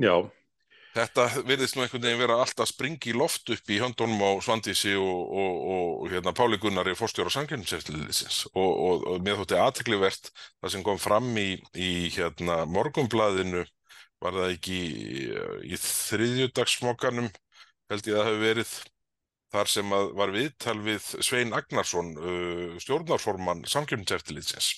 Já, 0.01 0.17
Þetta 0.95 1.25
virðist 1.43 1.75
nú 1.75 1.83
einhvern 1.83 2.05
veginn 2.07 2.21
vera 2.21 2.37
alltaf 2.39 2.69
springi 2.71 3.15
loft 3.19 3.51
upp 3.51 3.71
í 3.73 3.81
höndunum 3.83 4.21
á 4.23 4.31
Svandísi 4.47 4.93
og, 4.95 5.23
og, 5.43 5.57
og 5.75 6.13
hérna, 6.13 6.31
Páli 6.37 6.59
Gunnari 6.63 6.95
fórstjóra 6.95 7.33
samkjörnumseftilitsins 7.35 8.45
og, 8.53 8.71
og, 8.71 9.09
mér 9.27 9.41
þótti 9.41 9.59
aðteklivert 9.59 10.31
það 10.37 10.75
sem 10.77 10.85
kom 10.87 11.01
fram 11.03 11.33
í, 11.41 11.49
í 11.75 11.91
hérna, 12.15 12.63
morgumblaðinu 12.71 13.65
var 14.23 14.39
það 14.39 14.55
ekki 14.55 14.79
í, 14.79 15.27
í 15.75 15.81
þriðjudagsmokanum 15.83 17.33
held 17.91 18.07
ég 18.07 18.15
að 18.15 18.21
það 18.21 18.31
hafi 18.31 18.43
verið 18.45 18.77
þar 19.55 19.71
sem 19.71 19.93
var 20.19 20.33
viðtal 20.35 20.79
við 20.85 21.11
Svein 21.25 21.55
Agnarsson, 21.57 22.15
uh, 22.19 22.79
stjórnarformann 22.83 23.63
samkjöfninseftilitsins. 23.71 24.73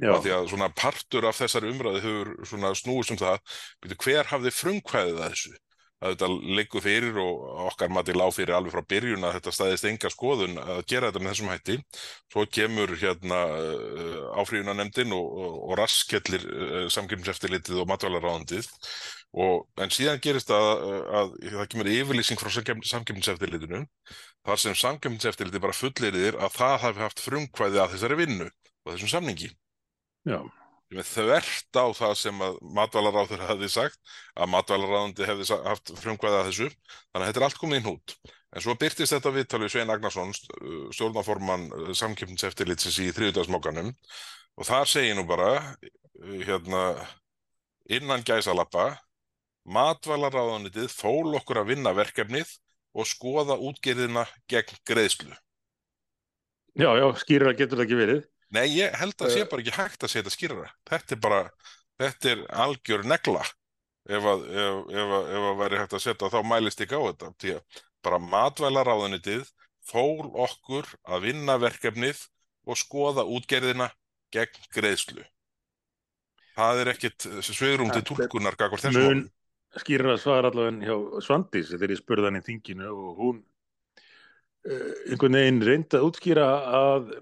Því 0.00 0.36
að 0.36 0.52
svona 0.52 0.70
partur 0.76 1.26
af 1.28 1.40
þessari 1.40 1.72
umræðu 1.72 2.04
hefur 2.04 2.36
svona 2.52 2.74
snúist 2.78 3.14
um 3.14 3.20
það, 3.20 3.42
byrju, 3.82 3.98
hver 4.06 4.30
hafði 4.30 4.54
frumkvæðið 4.60 5.20
að 5.20 5.34
þessu? 5.34 5.58
Að 6.00 6.14
þetta 6.14 6.28
liggur 6.56 6.80
fyrir 6.80 7.16
og 7.20 7.40
okkar 7.66 7.90
mati 7.92 8.14
lág 8.16 8.30
fyrir 8.32 8.54
alveg 8.56 8.72
frá 8.72 8.86
byrjun 8.88 9.26
að 9.28 9.34
þetta 9.36 9.52
staðist 9.52 9.88
enga 9.90 10.08
skoðun 10.08 10.56
að 10.62 10.78
gera 10.88 11.10
þetta 11.10 11.20
með 11.20 11.34
þessum 11.34 11.50
hætti. 11.52 11.76
Svo 12.32 12.44
kemur 12.48 12.94
hérna 13.02 13.40
uh, 13.52 14.22
áfríðunanemndin 14.40 15.12
og, 15.12 15.26
og, 15.44 15.58
og 15.66 15.76
raskellir 15.82 16.46
uh, 16.48 16.86
samkjöfninseftilitið 16.94 17.82
og 17.82 17.90
matvælaráðandið 17.92 18.70
og 19.30 19.66
en 19.78 19.92
síðan 19.94 20.22
gerist 20.22 20.50
að, 20.50 20.68
að, 20.74 21.34
að 21.38 21.58
það 21.58 21.68
kemur 21.72 21.90
yfirlýsing 21.92 22.40
frá 22.40 22.50
samkjöfninseftilitinu 22.50 23.82
þar 24.46 24.62
sem 24.62 24.78
samkjöfninseftiliti 24.78 25.62
bara 25.62 25.76
fulleriðir 25.76 26.38
að 26.42 26.56
það 26.56 26.78
hafi 26.84 27.04
haft 27.04 27.22
frumkvæði 27.22 27.82
að 27.82 27.92
þessari 27.94 28.18
vinnu 28.18 28.48
og 28.48 28.94
þessum 28.94 29.12
samningi. 29.12 29.52
já, 30.26 30.40
Með 30.90 31.06
þvert 31.06 31.78
á 31.78 31.86
það 31.94 32.16
sem 32.18 32.42
að 32.42 32.56
matvælaráður 32.74 33.44
hefði 33.46 33.68
sagt 33.70 34.00
að 34.34 34.50
matvælaráðandi 34.56 35.28
hefði 35.28 35.58
haft 35.68 35.92
frumkvæði 36.02 36.40
að 36.40 36.48
þessu 36.48 36.66
þannig 36.72 37.20
að 37.20 37.28
þetta 37.28 37.40
er 37.40 37.46
allt 37.46 37.60
komið 37.60 37.78
í 37.78 37.84
hnút. 37.84 38.14
En 38.50 38.64
svo 38.64 38.74
byrtist 38.74 39.14
þetta 39.14 39.30
viðtal 39.30 39.60
við 39.62 39.70
Svein 39.70 39.92
Agnarsson, 39.94 40.32
stjórnaformann 40.90 41.68
samkjöfninseftilitsins 41.94 42.98
í 43.04 43.12
þriðudagsmókanum 43.14 43.92
og 43.94 44.66
þar 44.66 44.90
segir 44.90 45.14
nú 45.14 45.22
bara 45.28 45.52
hérna 46.18 46.82
innan 47.86 48.26
gæsalappa 48.26 48.88
matvælaráðanitið 49.68 50.90
fól 50.92 51.36
okkur 51.38 51.62
að 51.62 51.72
vinna 51.74 51.92
verkefnið 51.96 52.50
og 52.96 53.06
skoða 53.06 53.56
útgerðina 53.60 54.26
gegn 54.50 54.80
greiðslu. 54.88 55.36
já, 56.74 56.90
já, 56.96 57.06
skýrara 57.20 57.54
getur 57.58 57.78
það 57.78 57.86
ekki 57.86 57.98
verið. 57.98 58.20
Nei, 58.50 58.66
ég 58.74 58.94
held 58.98 59.14
að 59.22 59.30
sé 59.34 59.40
Eh. 59.44 59.48
bara 59.50 59.62
ekki 59.62 59.76
hægt 59.76 60.02
að 60.02 60.10
setja 60.10 60.30
skýrara. 60.30 60.70
Þetta 60.88 61.14
er 61.14 61.20
bara, 61.22 61.50
þetta 62.00 62.30
er 62.30 62.44
algjör 62.50 63.04
negla 63.04 63.44
ef 64.08 64.24
að, 64.24 64.44
ef, 64.50 64.76
ef, 64.90 65.14
að, 65.18 65.24
ef 65.30 65.46
að 65.50 65.58
væri 65.60 65.78
hægt 65.78 65.94
að 65.94 66.04
setja 66.06 66.30
þá 66.30 66.40
mælist 66.42 66.80
ekki 66.80 66.98
á 66.98 67.02
þetta. 67.10 67.32
Því 67.38 67.54
að 67.54 67.82
bara 68.02 68.18
matvælaráðanitið 68.18 69.50
fól 69.86 70.30
okkur 70.46 70.88
að 71.06 71.22
vinna 71.28 71.58
verkefnið 71.58 72.26
og 72.66 72.76
skoða 72.76 73.26
útgerðina 73.26 73.90
gegn 74.34 74.66
greiðslu. 74.74 75.24
Það 76.56 76.80
er 76.82 76.90
ekkit 76.94 77.26
svegrum 77.46 77.90
til 77.94 78.02
þessum 78.02 78.98
Mun 78.98 79.30
skýrara 79.78 80.18
svar 80.18 80.48
allavega 80.48 80.88
hjá 80.88 81.24
Svandís 81.24 81.70
þegar 81.70 81.94
ég 81.94 82.00
spurði 82.00 82.28
hann 82.28 82.40
í 82.40 82.44
þinginu 82.46 82.90
og 82.90 83.20
hún 83.20 83.42
uh, 84.66 84.94
einhvern 85.10 85.38
veginn 85.38 85.66
reyndi 85.66 85.98
að 85.98 86.06
útskýra 86.08 86.46
að, 86.80 87.12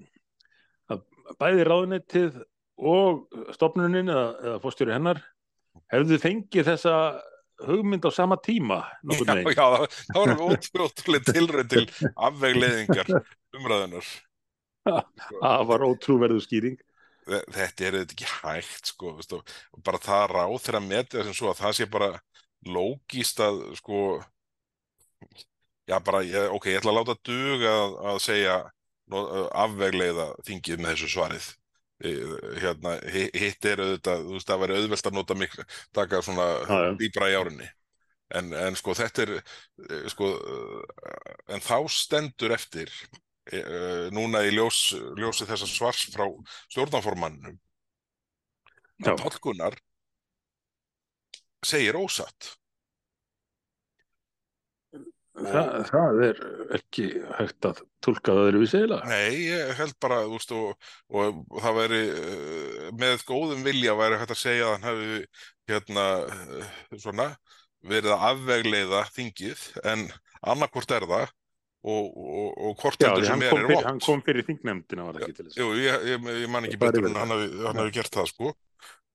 að 0.95 1.03
bæði 1.41 1.67
ráðnettið 1.69 2.39
og 2.79 3.27
stofnunin 3.57 4.09
eða, 4.09 4.29
eða 4.45 4.61
fórstjóri 4.63 4.95
hennar 4.95 5.21
hefðu 5.93 6.21
fengið 6.23 6.71
þessa 6.73 6.95
hugmynd 7.67 8.07
á 8.07 8.11
sama 8.15 8.39
tíma 8.41 8.85
Já, 9.03 9.19
já, 9.51 9.67
það, 10.15 10.33
var 10.39 10.85
ótrúlega 10.87 11.35
tilraun 11.35 11.71
til 11.73 11.85
afvegleiðingar 12.15 13.13
umræðunar. 13.59 14.11
Það 15.43 15.65
var 15.69 15.85
ótrúverðu 15.85 16.43
skýring. 16.45 16.79
Þe- 17.29 17.45
Þetta 17.59 17.85
er 17.89 17.99
auðvitað 17.99 18.15
ekki 18.17 18.29
hægt, 18.33 18.91
sko, 18.93 19.13
veistu, 19.19 19.39
og 19.77 19.85
bara 19.85 20.01
það 20.01 20.25
ráð 20.33 20.57
þeirra 20.65 20.81
metið 20.87 21.25
sem 21.29 21.37
svo 21.37 21.51
að 21.53 21.61
það 21.63 21.77
sé 21.79 21.87
bara 21.93 22.11
lógist 22.67 23.41
að, 23.45 23.61
sko, 23.79 24.01
já, 25.89 25.99
bara, 26.05 26.23
ég, 26.27 26.51
ok, 26.57 26.67
ég 26.73 26.81
ætla 26.81 26.93
að 26.95 26.99
láta 27.01 27.17
duga 27.29 27.73
að, 27.85 27.97
að 28.13 28.21
segja 28.25 28.57
afvegleiða 29.65 30.27
þingið 30.45 30.83
með 30.83 30.95
þessu 30.95 31.09
svarið. 31.15 31.47
Hérna, 32.63 32.93
hi- 33.11 33.31
hitt 33.35 33.65
er 33.67 33.81
auðvitað, 33.83 34.21
þú 34.27 34.35
veist, 34.37 34.49
það 34.51 34.61
væri 34.63 34.77
auðvelt 34.79 35.09
að 35.11 35.17
nota 35.17 35.37
miklu, 35.39 35.65
taka 35.97 36.21
svona 36.23 36.49
já. 36.69 36.83
dýbra 37.01 37.31
í 37.33 37.39
árinni. 37.39 37.69
En, 38.39 38.53
en 38.53 38.77
sko 38.77 38.93
þetta 38.95 39.25
er, 39.25 39.33
eh, 39.89 40.05
sko, 40.13 40.29
en 41.49 41.65
þá 41.65 41.77
stendur 41.91 42.53
eftir, 42.53 42.93
eh, 43.53 44.07
núna 44.15 44.45
í 44.47 44.53
ljós, 44.55 44.93
ljósi 45.19 45.49
þessa 45.49 45.69
svars 45.71 46.07
frá 46.15 46.27
stjórnarformannum, 46.69 47.59
Já. 48.99 49.13
að 49.13 49.21
Páll 49.23 49.43
Gunnar 49.43 49.79
segir 51.67 51.99
ósatt. 51.99 52.55
Þa, 55.39 55.63
það 55.87 56.21
er 56.27 56.39
ekki 56.75 57.05
hægt 57.39 57.67
að 57.69 57.83
tólka 58.03 58.35
það 58.35 58.49
öðruvísi 58.49 58.79
eiginlega. 58.81 59.11
Nei, 59.11 59.37
ég 59.47 59.71
held 59.79 59.95
bara, 60.03 60.19
veist, 60.31 60.51
og, 60.55 60.89
og, 61.15 61.43
það 61.63 61.77
væri, 61.79 62.01
eh, 62.11 62.89
með 62.99 63.23
góðum 63.29 63.63
vilja 63.67 63.95
væri 63.99 64.19
hægt 64.19 64.35
að 64.35 64.41
segja 64.41 64.67
að 64.67 64.75
hann 64.75 64.89
hafi, 64.89 65.21
hérna, 65.71 66.07
svona, 66.97 67.29
verið 67.87 68.15
að 68.17 68.25
afvegleiða 68.33 69.05
þingið, 69.15 69.63
en 69.93 70.09
annarkvort 70.55 70.97
er 70.97 71.07
það, 71.13 71.37
og, 71.87 72.07
og, 72.17 72.49
og 72.59 72.81
hvort 72.81 73.05
hann 73.07 73.25
sem 73.25 73.43
er 73.43 73.53
er 73.55 73.69
vott. 73.71 73.85
hann 73.87 74.01
kom 74.03 74.23
fyrir 74.27 74.47
þingnefndina 74.49 75.05
var 75.07 75.19
það 75.19 75.27
ekki 75.27 75.37
til 75.37 75.47
þess. 75.47 75.59
Jú, 75.61 75.69
ég, 75.79 76.07
ég, 76.11 76.31
ég 76.43 76.51
man 76.51 76.67
ekki 76.67 76.81
betur 76.83 77.07
en 77.07 77.19
hann 77.19 77.35
hafi, 77.35 77.93
gert 77.95 78.15
það, 78.15 78.33
sko. 78.33 78.55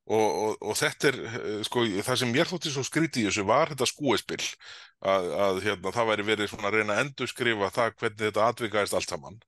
Og, 0.04 0.24
og, 0.24 0.56
og 0.68 0.76
þetta 0.76 1.10
er, 1.12 1.18
sko, 1.64 1.86
það 2.04 2.18
sem 2.20 2.32
mér 2.36 2.50
þótti 2.50 2.72
svo 2.74 2.84
skrítið 2.84 3.22
í 3.22 3.28
þessu 3.30 3.46
var 3.48 3.72
þetta 3.72 3.88
skúespill 3.88 4.42
að, 4.44 5.30
að 5.46 5.62
hérna, 5.64 5.94
það 5.96 6.10
væri 6.12 6.26
verið 6.28 6.52
svona 6.52 6.70
að 6.70 6.76
reyna 6.76 6.98
að 6.98 7.04
endurskrifa 7.06 7.72
það 7.78 7.96
hvernig 8.02 8.24
þetta 8.26 8.48
atvikaðist 8.50 8.98
allt 9.00 9.14
saman. 9.14 9.40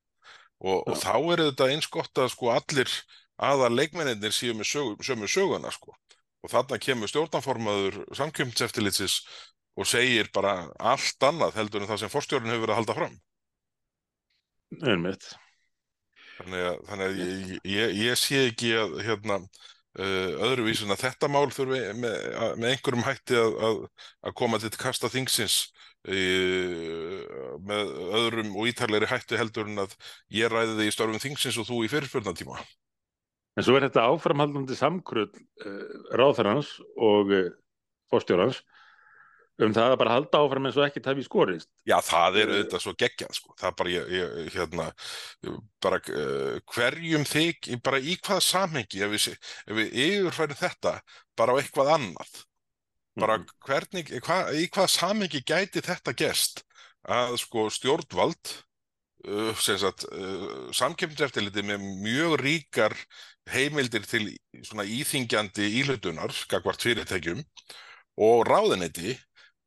Og, 0.64 0.96
þá 0.96 1.16
er 1.20 1.44
þetta 1.50 1.70
eins 1.74 1.90
gott 1.92 2.24
að 2.24 2.32
sko 2.32 2.54
allir 2.56 2.92
aða 3.36 3.68
leikmennir 3.72 4.32
séu 4.32 4.56
með 4.56 4.72
sögu, 4.72 4.96
sömu 5.04 5.28
söguna, 5.28 5.72
sko. 5.76 5.96
Og 6.46 6.52
þarna 6.54 6.80
kemur 6.80 7.12
stjórnanformaður 7.12 8.00
samkjöfnseftilitsis 8.16 9.18
og 9.76 9.88
segir 9.90 10.30
bara 10.36 10.58
allt 10.80 11.24
annað 11.28 11.60
heldur 11.60 11.84
en 11.84 11.90
það 11.90 12.04
sem 12.04 12.12
forstjórinn 12.14 12.52
hefur 12.52 12.66
verið 12.66 12.76
að 12.76 12.82
halda 12.82 12.98
fram. 13.00 13.18
Einmitt. 14.82 15.30
Þannig 16.36 16.68
að, 16.68 16.78
þannig 16.90 17.06
að 17.06 17.20
ég, 17.22 17.56
ég, 17.72 17.96
ég 18.02 18.20
sé 18.20 18.42
ekki 18.50 18.72
að 18.76 18.98
hérna, 19.06 19.40
uh, 20.00 20.32
öðruvísin 20.50 20.92
að 20.96 21.04
þetta 21.06 21.30
mál 21.32 21.48
þurfi 21.54 21.82
með, 21.96 22.16
með 22.60 22.70
einhverjum 22.72 23.06
hætti 23.08 23.40
að, 23.40 23.58
að, 23.68 23.82
að 24.28 24.38
koma 24.42 24.60
til 24.60 24.72
kasta 24.80 25.12
þingsins 25.12 25.58
uh, 26.12 27.20
með 27.68 27.94
öðrum 28.22 28.56
og 28.56 28.72
ítarlegri 28.72 29.12
hætti 29.12 29.40
heldur 29.40 29.72
en 29.72 29.86
að 29.86 29.96
ég 30.36 30.52
ræði 30.52 30.80
þig 30.80 30.92
í 30.92 30.96
störfum 30.96 31.24
þingsins 31.24 31.60
og 31.62 31.70
þú 31.70 31.84
í 31.86 31.92
fyrirspurnatíma. 31.94 32.60
En 33.56 33.64
svo 33.64 33.78
er 33.78 33.88
þetta 33.88 34.10
áframhaldandi 34.12 34.76
samkrull 34.76 35.30
uh, 35.32 35.84
ráðherrans 36.20 36.76
og 37.00 37.32
fórstjórans 38.12 38.60
um 39.64 39.72
það 39.76 39.94
að 39.94 40.00
bara 40.02 40.16
halda 40.18 40.40
áfram 40.44 40.66
eins 40.68 40.78
og 40.80 40.86
ekkert 40.88 41.06
hafi 41.12 41.24
skorist. 41.24 41.70
Já, 41.88 41.96
það 42.04 42.40
er 42.42 42.50
Eh. 42.50 42.56
auðvitað 42.56 42.82
svo 42.84 42.94
geggjað, 43.00 43.34
sko. 43.38 43.54
Það 43.60 43.68
er 43.70 43.76
bara, 43.80 43.90
ég, 43.94 44.10
ég, 44.12 44.50
hérna, 44.56 44.88
bara 45.82 46.00
uh, 46.12 46.60
hverjum 46.74 47.24
þig, 47.30 47.72
bara 47.86 48.00
í 48.00 48.18
hvaða 48.20 48.42
samhengi, 48.44 49.02
ef 49.06 49.16
við, 49.16 49.38
við 49.80 49.96
yfirfærum 50.06 50.60
þetta 50.60 50.94
bara 51.38 51.56
á 51.56 51.60
eitthvað 51.62 51.94
annað, 51.96 52.46
bara 53.16 53.38
Mhm. 53.38 53.48
hvernig, 53.66 54.12
hva, 54.22 54.38
í 54.52 54.68
hvaða 54.68 54.90
samhengi 54.92 55.42
gæti 55.48 55.82
þetta 55.82 56.14
gerst 56.16 56.64
að 57.08 57.38
sko 57.40 57.70
stjórnvald 57.70 58.52
uh, 59.28 59.54
uh, 59.56 60.72
samkeppniseftirliti 60.76 61.64
með 61.64 61.80
mjög 62.04 62.36
ríkar 62.42 62.94
heimildir 63.50 64.04
til 64.06 64.38
svona 64.66 64.84
íþingjandi 64.84 65.70
íhlutunar 65.80 66.34
gagvart 66.50 66.82
fyrirtækjum 66.82 67.44
og 68.18 68.46
ráðuneyti 68.48 69.16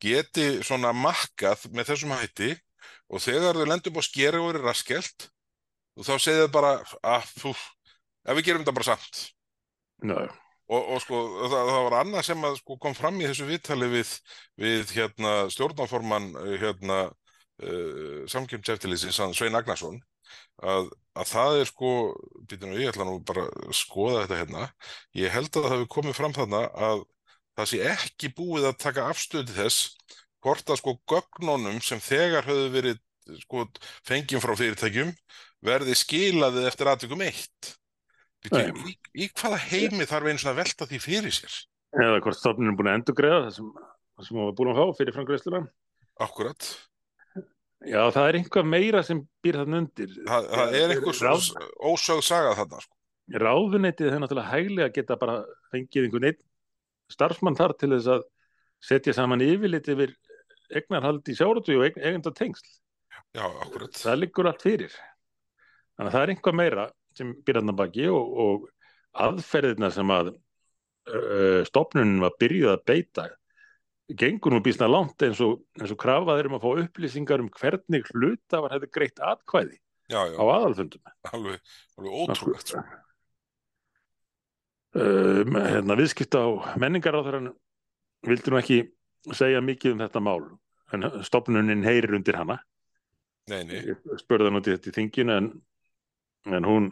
geti 0.03 0.49
svona 0.67 0.93
makkað 0.97 1.67
með 1.75 1.93
þessum 1.93 2.15
hætti 2.17 2.53
og 3.09 3.23
þegar 3.25 3.59
þau 3.59 3.69
lendum 3.69 3.99
á 3.99 4.03
skeri 4.05 4.41
og 4.41 4.53
eru 4.53 4.65
raskelt 4.67 5.31
þá 5.99 6.15
segir 6.23 6.45
þau 6.47 6.53
bara 6.55 6.75
að 7.03 7.31
fú, 7.41 7.55
ef 8.29 8.39
við 8.39 8.47
gerum 8.47 8.63
þetta 8.63 8.77
bara 8.77 8.89
samt. 8.93 9.23
Já, 10.07 10.19
og, 10.69 10.83
og 10.83 11.01
sko 11.03 11.23
það, 11.41 11.57
það 11.73 11.81
var 11.89 11.97
annað 12.03 12.27
sem 12.29 12.45
að 12.47 12.61
sko, 12.61 12.77
kom 12.83 12.95
fram 12.95 13.19
í 13.19 13.27
þessu 13.27 13.49
viðtali 13.49 13.89
við, 13.97 14.13
við 14.61 14.95
hérna 14.95 15.33
stjórnáformann 15.53 16.31
hérna 16.61 17.01
uh, 17.09 18.23
samkjömseftilísins 18.31 19.19
Svein 19.35 19.59
Agnarsson 19.59 19.99
að, 20.63 20.91
að 21.19 21.31
það 21.33 21.61
er 21.61 21.71
sko 21.71 21.93
býtum, 22.51 22.75
ég 22.79 22.93
ætla 22.93 23.07
nú 23.09 23.19
bara 23.27 23.47
að 23.49 23.77
skoða 23.77 24.25
þetta 24.25 24.41
hérna. 24.43 24.67
Ég 25.19 25.33
held 25.35 25.51
að 25.53 25.65
það 25.65 25.75
hefur 25.75 25.93
komið 25.97 26.19
fram 26.19 26.37
þarna 26.37 26.65
að 26.89 27.05
það 27.59 27.71
sé 27.73 27.81
ekki 27.93 28.31
búið 28.39 28.69
að 28.71 28.79
taka 28.85 29.09
afstöðu 29.11 29.57
þess 29.57 29.91
hvort 30.45 30.71
að 30.71 30.81
sko 30.81 30.95
gögnunum 31.11 31.81
sem 31.85 32.01
þegar 32.03 32.47
höfðu 32.47 32.69
verið 32.77 33.01
sko 33.43 33.65
fengjum 34.07 34.43
frá 34.45 34.55
fyrirtækjum 34.57 35.11
verði 35.67 35.97
skilaðið 35.99 36.69
eftir 36.71 36.91
aðtökum 36.93 37.25
eitt. 37.27 37.75
Í, 38.47 38.95
í 39.19 39.27
hvaða 39.35 39.59
heimi 39.67 40.07
þarf 40.07 40.31
einu 40.31 40.39
svona 40.41 40.61
velta 40.61 40.87
því 40.87 41.01
fyrir 41.03 41.35
sér? 41.35 41.57
Eða 41.99 42.21
hvort 42.23 42.39
stofnun 42.39 42.71
er 42.71 42.77
búin 42.79 42.91
að 42.93 43.01
endurgreða 43.01 43.41
það 43.49 43.57
sem, 43.57 43.73
það 44.21 44.31
við 44.39 44.53
búin 44.61 44.71
að 44.73 44.79
fá 44.79 45.01
fyrir 45.01 45.17
framgreðsluna. 45.17 45.63
Akkurat. 46.23 46.69
Já, 47.89 48.01
það 48.15 48.29
er 48.29 48.39
einhvað 48.41 48.71
meira 48.71 49.03
sem 49.07 49.21
býr 49.45 49.61
þarna 49.61 49.83
undir. 49.83 50.15
Það, 50.29 50.49
það 50.55 50.77
er 50.79 50.95
einhver 50.95 51.21
Ráð- 51.27 51.67
ósögð 51.91 52.23
saga 52.27 52.55
þarna 52.59 52.81
sko. 52.85 52.95
Ráðuneytið 53.43 54.09
er 54.09 54.23
náttúrulega 54.23 54.53
hæglega 54.55 54.95
geta 54.95 55.19
bara 55.21 55.37
fengið 55.73 56.07
einhvern 56.07 56.29
einn 56.31 56.39
starfsmann 57.13 57.59
þar 57.59 57.75
til 57.81 57.93
þess 57.95 58.11
að 58.17 58.27
setja 58.89 59.15
saman 59.17 59.45
yfirlit 59.45 59.89
yfir 59.91 60.15
eignarhald 60.69 61.29
í 61.29 61.37
sjáratu 61.37 61.79
og 61.79 61.97
eigenda 61.97 62.33
tengsl. 62.37 62.69
Já, 63.37 63.45
akkurat. 63.49 63.97
Það 63.97 64.21
liggur 64.23 64.49
allt 64.51 64.65
fyrir. 64.65 64.95
Þannig 65.97 66.11
að 66.11 66.15
það 66.17 66.23
er 66.25 66.33
einhvað 66.35 66.59
meira 66.61 66.85
sem 67.19 67.33
að 67.59 67.75
baki 67.81 68.07
og, 68.13 68.37
og 68.45 68.69
aðferðina 69.19 69.91
sem 69.91 70.13
að 70.15 70.31
uh, 70.35 71.65
stopnunin 71.67 72.23
var 72.23 72.37
byrjuð 72.39 72.75
að 72.77 72.85
beita 72.87 73.27
gengur 74.19 74.55
nú 74.55 74.63
býsna 74.65 74.89
langt 74.89 75.21
eins 75.25 75.41
og, 75.45 75.65
eins 75.81 75.93
og 75.93 76.01
krafað 76.01 76.41
er 76.41 76.49
um 76.49 76.57
að 76.57 76.65
fá 76.65 76.85
upplýsingar 76.85 77.43
um 77.43 77.51
hvernig 77.53 78.07
hluta 78.15 78.63
var 78.65 78.77
hefði 78.77 78.91
greitt 78.95 79.21
atkvæði 79.21 79.77
Já, 80.09 80.23
já, 80.25 80.39
á 80.41 80.45
aðalfundum. 80.55 81.03
alveg, 81.29 81.75
alveg 81.99 82.15
ótrúlegt 82.23 82.73
sko. 82.73 82.85
Um, 84.97 85.59
hérna, 85.61 85.97
viðskipta 85.99 86.41
á 86.41 86.49
menningaráþarann 86.81 87.51
vildi 88.25 88.53
nú 88.53 88.57
ekki 88.57 88.79
segja 89.37 89.61
mikið 89.61 89.95
um 89.95 90.01
þetta 90.01 90.23
mál 90.25 90.47
en 90.97 91.05
stopnunin 91.27 91.85
heyrir 91.85 92.17
undir 92.17 92.39
hana 92.41 92.57
Nei, 93.49 93.63
nei, 93.65 93.83
ég 93.85 94.01
spurði 94.21 94.49
hann 94.49 94.61
út 94.61 94.69
í 94.69 94.73
þetta 94.75 94.91
í 94.91 94.95
þinginu 94.97 95.35
en, 95.35 95.51
en 96.57 96.69
hún 96.69 96.89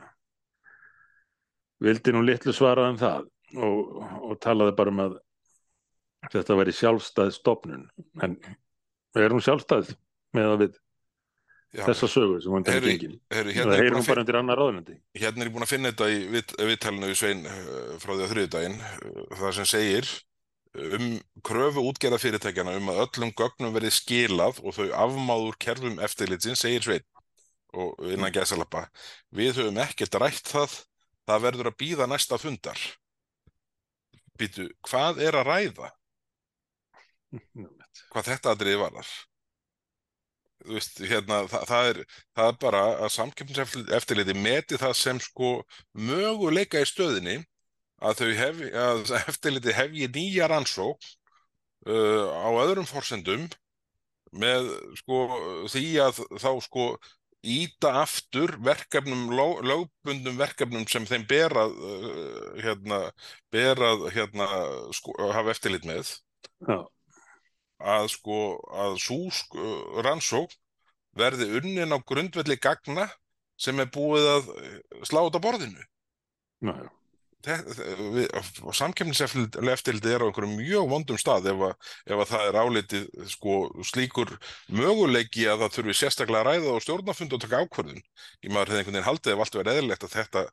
vildi 1.84 2.12
nú 2.12 2.22
litlu 2.24 2.52
svara 2.56 2.88
um 2.90 3.00
það 3.00 3.26
og, 3.56 3.80
og 4.28 4.36
talaði 4.44 4.76
bara 4.76 4.92
um 4.92 5.02
að 5.06 5.18
þetta 6.32 6.56
væri 6.60 6.74
sjálfstæð 6.76 7.32
stopnun 7.36 7.88
en 8.24 8.36
er 9.16 9.32
hún 9.32 9.44
sjálfstæð 9.44 9.94
með 10.36 10.52
að 10.52 10.62
við. 10.64 10.78
Þessa 11.74 12.08
sögu 12.08 12.38
sem 12.44 12.66
þingin 12.66 13.16
Heru, 13.32 13.50
það 13.50 13.56
hérna, 13.56 13.72
er 13.74 13.82
heyrir 13.82 13.88
ég 13.88 13.96
búinn 13.96 13.98
hún 13.98 14.04
að 14.04 14.12
bara 14.12 14.22
undir 14.24 14.38
annar 14.40 14.60
ráðunendi 14.60 14.94
fin- 14.96 15.22
hérna 15.24 15.42
er 15.42 15.50
ég 15.50 15.56
búin 15.56 15.66
að 15.66 15.72
finna 15.72 15.92
þetta 15.92 16.08
í 16.12 16.22
vit, 16.32 16.54
viðtalinu 16.70 17.10
við 17.10 17.18
Svein 17.20 17.42
uh, 17.50 17.96
frá 18.02 18.12
því 18.14 18.22
á 18.22 18.32
þriðudaginn 18.32 18.78
uh, 18.86 19.20
það 19.42 19.56
sem 19.58 19.68
segir 19.72 20.10
um 20.76 21.06
kröfu 21.46 21.84
útgerða 21.88 22.20
fyrirtækjana 22.20 22.76
um 22.78 22.90
að 22.92 23.02
öllum 23.06 23.32
gögnum 23.36 23.74
verði 23.74 23.92
skilað 23.96 24.60
og 24.62 24.76
þau 24.76 24.88
afmáður 25.06 25.58
kerfum 25.62 26.00
eftirlitsin, 26.04 26.58
segir 26.58 26.84
Svein. 26.84 27.06
Og 27.76 27.96
innan 28.12 28.32
gæsalappa 28.32 28.86
við 29.36 29.60
höfum 29.60 29.80
ekkert 29.84 30.18
rætt 30.20 30.52
það. 30.52 30.76
Það 31.26 31.42
verður 31.42 31.68
að 31.72 31.78
býða 31.80 32.06
næsta 32.06 32.38
fundar. 32.38 32.82
Býtu, 34.38 34.68
hvað 34.86 35.22
er 35.26 35.38
að 35.40 35.48
ræða? 35.50 35.88
hvað 38.12 38.28
þetta 38.30 38.52
aðriði 38.52 38.78
varðar 38.84 39.10
veist, 40.68 41.00
hérna, 41.02 41.42
það, 41.50 41.66
það, 41.70 41.90
er, 41.90 42.00
það 42.38 42.50
er 42.52 42.56
bara 42.64 42.82
að 43.06 43.12
samkeppniseftirliti 43.16 44.36
meti 44.38 44.80
það 44.80 44.96
sem 45.00 45.20
sko 45.22 45.52
möguleika 45.92 46.82
í 46.82 46.88
stöðinni 46.88 47.36
að 48.04 48.24
hef, 48.36 48.64
að 48.76 49.14
eftirliti 49.22 49.76
hefji 49.76 50.08
nýja 50.12 50.50
rannsók 50.52 50.98
uh, 51.88 52.26
á 52.32 52.48
öðrum 52.64 52.88
forsendum 52.88 53.46
með 54.36 54.68
sko 55.00 55.22
því 55.72 55.84
að 56.04 56.18
þá 56.42 56.50
sko 56.66 56.88
íta 57.46 57.92
aftur 58.02 58.56
verkefnum, 58.64 59.28
lög- 59.38 59.62
lögbundum 59.64 60.36
verkefnum 60.40 60.86
sem 60.90 61.06
þeim 61.06 61.24
berað 61.30 61.72
uh, 61.78 62.48
hérna, 62.58 63.00
berað 63.54 64.08
hérna, 64.16 64.48
sko, 64.96 65.14
hafa 65.30 65.54
eftirlit 65.54 65.86
með. 65.86 66.10
Já, 66.66 66.80
að 67.78 68.08
sko 68.14 68.40
að 68.72 68.98
svo 69.02 69.18
sko, 69.34 69.72
rannsókn 70.04 70.56
verði 71.16 71.48
unnin 71.60 71.96
á 71.96 71.98
grundvelli 72.04 72.58
gagna 72.60 73.08
sem 73.60 73.78
er 73.80 73.88
búið 73.92 74.28
að 74.34 74.52
eh, 74.60 74.78
slá 75.08 75.24
út 75.24 75.36
á 75.36 75.40
borðinu. 75.40 75.82
Samkemniseftildi 78.74 80.10
er 80.10 80.24
á 80.24 80.26
einhverjum 80.26 80.56
mjög 80.58 80.88
vondum 80.90 81.18
stað 81.20 81.46
ef 81.52 81.60
að, 81.68 81.74
ef 82.10 82.22
að 82.24 82.30
það 82.32 82.48
er 82.48 82.58
álitið 82.58 83.04
sko 83.30 83.58
slíkur 83.86 84.32
möguleiki 84.66 85.46
að 85.46 85.62
það 85.62 85.76
þurfi 85.76 85.94
sérstaklega 86.00 86.42
að 86.42 86.48
ræða 86.48 86.72
og 86.74 86.82
stjórnafund 86.82 87.36
og 87.36 87.44
taka 87.44 87.62
ákvörðun. 87.62 88.02
Ég 88.42 88.50
maður 88.50 88.74
hefði 88.74 88.80
einhvern 88.82 88.96
veginn 88.96 89.08
haldið 89.10 89.34
ef 89.36 89.44
allt 89.44 89.58
verið 89.60 89.76
eðlilegt 89.76 90.06
að 90.08 90.16
þetta 90.16 90.44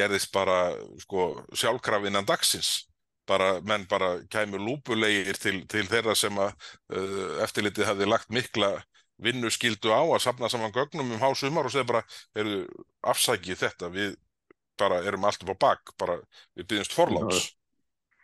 gerðist 0.00 0.32
bara 0.34 0.58
sko 1.04 1.28
sjálfkraf 1.54 2.10
innan 2.10 2.28
dagsins 2.28 2.89
bara, 3.30 3.50
menn 3.66 3.86
bara 3.90 4.16
kæmur 4.32 4.62
lúpulegir 4.62 5.38
til, 5.38 5.60
til 5.70 5.86
þeirra 5.90 6.16
sem 6.18 6.38
að 6.42 6.50
uh, 6.50 7.38
eftirlitið 7.46 7.88
hafði 7.92 8.10
lagt 8.10 8.34
mikla 8.34 8.72
vinnu 9.20 9.50
skildu 9.52 9.92
á 9.92 10.00
að 10.02 10.22
safna 10.24 10.50
saman 10.50 10.74
gögnum 10.74 11.12
um 11.14 11.22
hásumar 11.22 11.68
og 11.68 11.74
segja 11.74 11.88
bara, 11.88 12.02
eru 12.34 12.64
afsækið 13.12 13.62
þetta, 13.62 13.90
við 13.92 14.16
bara 14.80 15.02
erum 15.04 15.26
allt 15.28 15.44
upp 15.44 15.54
á 15.54 15.62
bak, 15.68 15.94
bara 16.00 16.18
við 16.56 16.66
byggjumst 16.66 16.96
forláts. 16.96 17.50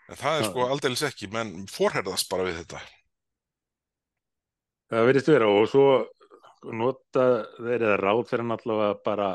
En 0.07 0.19
það 0.19 0.41
er 0.41 0.47
sko 0.49 0.69
aldeilis 0.71 1.05
ekki, 1.07 1.29
menn 1.35 1.67
forherðast 1.71 2.31
bara 2.31 2.47
við 2.47 2.61
þetta. 2.63 2.83
Það 4.93 5.09
verðist 5.11 5.33
vera 5.33 5.49
og 5.51 5.67
svo 5.69 5.87
nota 6.77 7.27
þeir 7.59 7.83
eða 7.83 7.99
ráð 8.01 8.23
fyrir 8.31 8.55
allavega 8.55 8.95
bara 9.05 9.29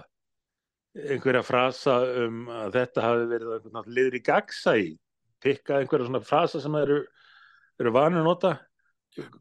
einhverja 0.95 1.43
frasa 1.47 1.99
um 2.25 2.47
að 2.51 2.77
þetta 2.79 3.05
hafi 3.05 3.27
verið 3.31 3.51
veginn 3.53 3.93
liður 3.95 4.17
í 4.17 4.23
pikka 5.43 5.79
einhverja 5.79 6.07
svona 6.07 6.23
frasa 6.25 6.61
sem 6.61 6.75
eru, 6.79 7.01
eru 7.81 7.93
vanur 7.95 8.21
að 8.21 8.29
nota 8.29 8.53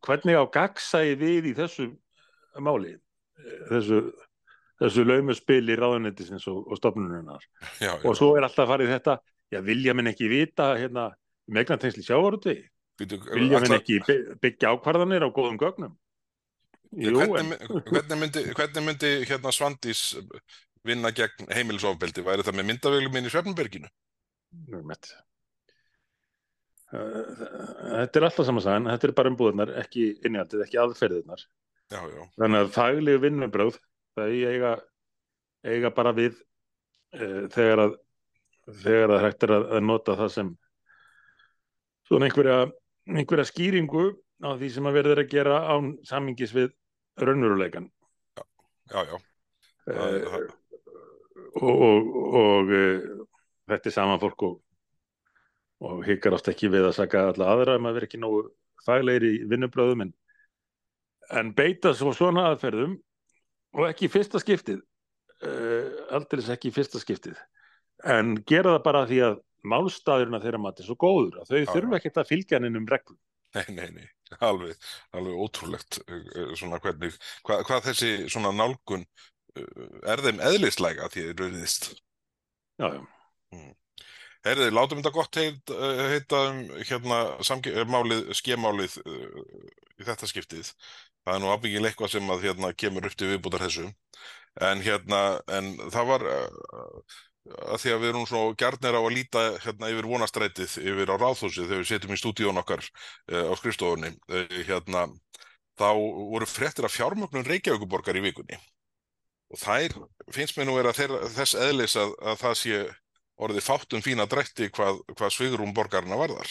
hvernig 0.07 0.39
á 0.39 0.45
gagsæi 0.51 1.15
við 1.21 1.53
í 1.53 1.55
þessu 1.59 1.91
máli 2.59 2.97
þessu, 3.71 4.03
þessu 4.83 5.07
laumaspili 5.07 5.77
ráðunendisins 5.79 6.49
og, 6.51 6.67
og 6.67 7.47
já, 7.81 7.95
og 8.03 8.17
svo 8.19 8.35
er 8.37 8.49
alltaf 8.49 8.69
farið 8.71 8.95
þetta 8.97 9.19
já 9.51 9.61
vilja 9.67 9.95
minn 9.95 10.11
ekki 10.11 10.29
vita 10.31 10.75
hérna 10.79 11.11
megnatengsli 11.51 12.05
sjávarútvegi 12.07 12.67
Býtu, 13.01 13.17
vilja 13.33 13.63
minn 13.63 13.79
ekki 13.79 14.01
by- 14.05 14.39
byggja 14.43 14.75
ákvarðanir 14.75 15.25
á 15.25 15.31
góðum 15.33 15.61
gögnum 15.61 15.97
Jú, 16.91 17.15
hvernig, 17.15 17.55
en, 17.63 17.83
hvernig 17.87 18.19
myndi, 18.19 18.41
hvernig 18.51 18.83
myndi 18.83 19.11
hérna 19.23 19.53
Svandís 19.55 20.01
vinna 20.87 21.13
gegn 21.15 21.47
heimilisofbeldi? 21.55 22.25
Væri 22.27 22.43
það 22.47 22.57
með 22.59 22.67
myndaveglu 22.71 23.13
minn 23.15 23.29
í 23.29 23.31
Svefnberginu? 23.31 23.91
Nú, 24.73 24.81
mitt. 24.89 25.13
Uh, 25.15 25.30
Þetta 26.91 28.19
er 28.19 28.27
alltaf 28.27 28.47
saman 28.49 28.65
sagan, 28.65 28.89
þetta 28.91 29.09
er 29.09 29.13
bara 29.21 29.31
umbúðunar, 29.31 29.71
ekki 29.85 30.07
innihaldið, 30.27 30.65
ekki 30.65 30.79
aðferðirnar. 30.83 31.45
Já, 31.91 32.01
já, 32.07 32.23
Þannig 32.39 32.65
að 32.65 32.73
faglegu 32.75 33.21
vinnubröð, 33.25 33.77
það 34.19 34.35
eiga, 34.51 34.73
eiga 35.67 35.91
bara 35.95 36.13
við 36.17 36.37
uh, 37.15 37.47
þegar 37.55 37.85
að 37.87 37.95
þegar 38.85 39.15
að 39.17 39.25
hægt 39.25 39.47
er 39.47 39.53
að, 39.57 39.65
að 39.79 39.87
nota 39.87 40.15
það 40.19 40.29
sem 40.35 40.51
svona 42.11 42.29
einhverja, 42.29 42.59
einhverja 43.11 43.47
skýringu 43.49 44.05
á 44.47 44.51
því 44.61 44.69
sem 44.75 44.87
að 44.91 44.97
verður 45.01 45.23
að 45.25 45.33
gera 45.33 45.57
án 45.75 45.93
samingis 46.07 46.55
við 46.55 46.71
raunveruleikan. 47.23 47.91
já, 48.39 49.01
já. 49.07 49.17
Það- 49.17 49.29
Uh, 49.91 50.27
það- 50.31 50.51
og, 51.61 51.81
og, 51.83 52.09
og 52.39 52.69
uh, 52.71 53.23
þetta 53.73 53.89
er 53.91 53.95
sama 53.95 54.19
fólk 54.23 54.43
og, 54.47 54.59
og 55.81 56.03
hikkar 56.05 56.37
ást 56.37 56.51
ekki 56.53 56.71
við 56.73 56.91
að 56.91 56.97
saka 56.99 57.29
alla 57.31 57.53
aðra 57.55 57.77
um 57.81 57.89
að 57.89 57.97
vera 57.99 58.09
ekki 58.09 58.21
nógu 58.21 58.43
faglegir 58.85 59.27
í 59.29 59.33
vinnubröðum 59.51 60.07
en, 60.07 60.13
en 61.37 61.53
beita 61.57 61.95
svo 61.97 62.13
svona 62.17 62.49
aðferðum 62.51 62.99
og 63.79 63.87
ekki 63.89 64.11
fyrsta 64.13 64.41
skiptið 64.43 64.81
uh, 64.81 65.89
aldrei 66.17 66.45
ekki 66.55 66.73
fyrsta 66.75 67.01
skiptið 67.03 67.39
en 68.09 68.37
gera 68.49 68.77
það 68.77 68.87
bara 68.87 69.07
því 69.09 69.23
að 69.29 69.41
málstæðurinn 69.71 70.39
að 70.39 70.47
þeirra 70.47 70.63
mati 70.65 70.85
er 70.85 70.89
svo 70.89 70.97
góður 71.01 71.43
að 71.43 71.51
þau 71.51 71.59
Já, 71.59 71.73
þurfa 71.75 71.99
ekkert 71.99 72.23
að 72.23 72.31
fylgja 72.31 72.61
hann 72.61 72.81
um 72.81 72.89
reglum. 72.89 73.19
Nei, 73.51 73.65
nei, 73.75 73.89
nei, 73.97 74.07
alveg, 74.47 74.89
alveg 75.17 75.43
ótrúlegt 75.45 75.99
uh, 76.05 76.17
uh, 76.17 76.53
svona 76.57 76.81
hvernig, 76.81 77.17
hvað, 77.45 77.65
hvað 77.69 77.89
þessi 77.91 78.13
svona 78.31 78.55
nálgun 78.57 79.05
er 80.07 80.21
þeim 80.23 80.39
eðlislega 80.47 81.09
því 81.11 81.25
þið 81.27 81.41
rauðist. 81.43 81.89
já, 82.79 82.87
já, 82.95 83.01
Herðið, 84.47 84.71
látum 84.73 85.01
þetta 85.03 85.13
gott 85.13 85.37
heit, 85.37 85.73
uh, 85.75 86.03
heita 86.09 86.39
um 86.49 86.61
hérna 86.89 87.17
eh, 87.69 87.81
málið, 87.85 88.31
skemálið 88.39 88.95
uh, 89.05 89.41
í 90.01 90.07
þetta 90.07 90.29
skiptið. 90.31 90.71
Það 91.27 91.35
er 91.35 91.43
nú 91.43 91.51
ábyggilega 91.53 91.93
eitthvað 91.93 92.15
sem 92.15 92.31
að 92.33 92.47
hérna 92.47 92.71
kemur 92.73 93.09
upp 93.09 93.17
til 93.21 93.29
viðbútar 93.35 93.67
þessu. 93.67 93.91
En 94.65 94.81
hérna, 94.85 95.21
en 95.53 95.75
það 95.93 96.09
var 96.09 96.25
uh, 96.31 97.19
að 97.69 97.83
því 97.83 97.93
að 97.93 98.01
við 98.01 98.13
erum 98.15 98.27
svo 98.31 98.41
gjarnir 98.63 98.97
á 98.97 99.01
að 99.03 99.13
líta 99.19 99.45
hérna 99.67 99.93
yfir 99.93 100.09
vonastrætið 100.09 100.79
yfir 100.89 101.13
á 101.13 101.17
ráðhúsið 101.21 101.69
þegar 101.69 101.83
við 101.83 101.91
setjum 101.93 102.17
í 102.17 102.21
stúdíón 102.23 102.63
okkar 102.63 102.85
uh, 102.85 103.45
á 103.45 103.53
skrifstofunni 103.61 104.15
hérna, 104.69 105.05
þá 105.81 105.89
voru 106.33 106.49
fréttir 106.49 106.89
af 106.89 106.97
fjármögnun 106.97 107.49
Reykjavíkuborgar 107.49 108.17
í 108.17 108.25
vikunni 108.25 108.57
og 109.51 109.61
þær 109.61 109.97
finnst 110.33 110.57
mér 110.57 110.69
nú 110.69 110.77
vera 110.77 110.93
þess 110.95 111.57
eðlis 111.59 111.97
að, 111.99 112.13
að 112.23 112.43
það 112.45 112.59
sé 112.61 112.83
orðið 113.41 113.67
fátum 113.67 114.05
fína 114.05 114.27
drætti 114.31 114.71
hvað, 114.75 115.01
hvað 115.17 115.35
svigurum 115.35 115.75
borgarna 115.77 116.19
varðar. 116.21 116.51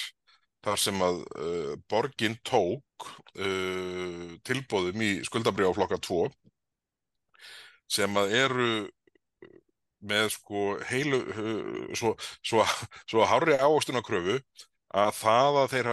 Þar 0.65 0.81
sem 0.81 1.01
að 1.05 1.21
uh, 1.39 1.73
borgin 1.91 2.35
tók 2.43 2.83
tilbóðum 4.43 5.03
í 5.05 5.11
skuldabriðáflokka 5.23 6.01
2 6.03 6.25
sem 7.89 8.17
að 8.19 8.33
eru 8.35 8.71
með 10.09 10.33
sko 10.35 10.63
heilu 10.89 11.19
svo, 11.95 12.13
svo, 12.43 12.65
svo 13.09 13.23
hárri 13.27 13.55
ávostun 13.59 13.99
á 13.99 14.03
kröfu 14.03 14.35
að 14.99 15.11
það 15.19 15.59
að 15.61 15.73
þeir 15.73 15.89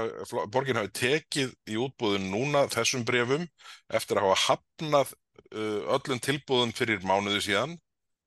borgin 0.52 0.80
hafi 0.80 0.92
tekið 0.96 1.54
í 1.68 1.78
útbúðin 1.80 2.30
núna 2.32 2.64
þessum 2.72 3.04
brefum 3.06 3.44
eftir 3.92 4.20
að 4.20 4.30
hafa 4.30 4.38
hafnað 4.46 5.12
uh, 5.52 5.96
öllum 5.98 6.22
tilbúðum 6.22 6.72
fyrir 6.76 7.04
mánuðu 7.04 7.42
síðan 7.44 7.76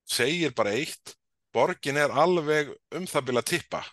segir 0.09 0.53
bara 0.57 0.75
eitt 0.77 1.15
borgin 1.53 1.97
er 1.97 2.13
alveg 2.13 2.73
um 2.95 3.07
það 3.09 3.29
bila 3.29 3.45
tippa. 3.45 3.83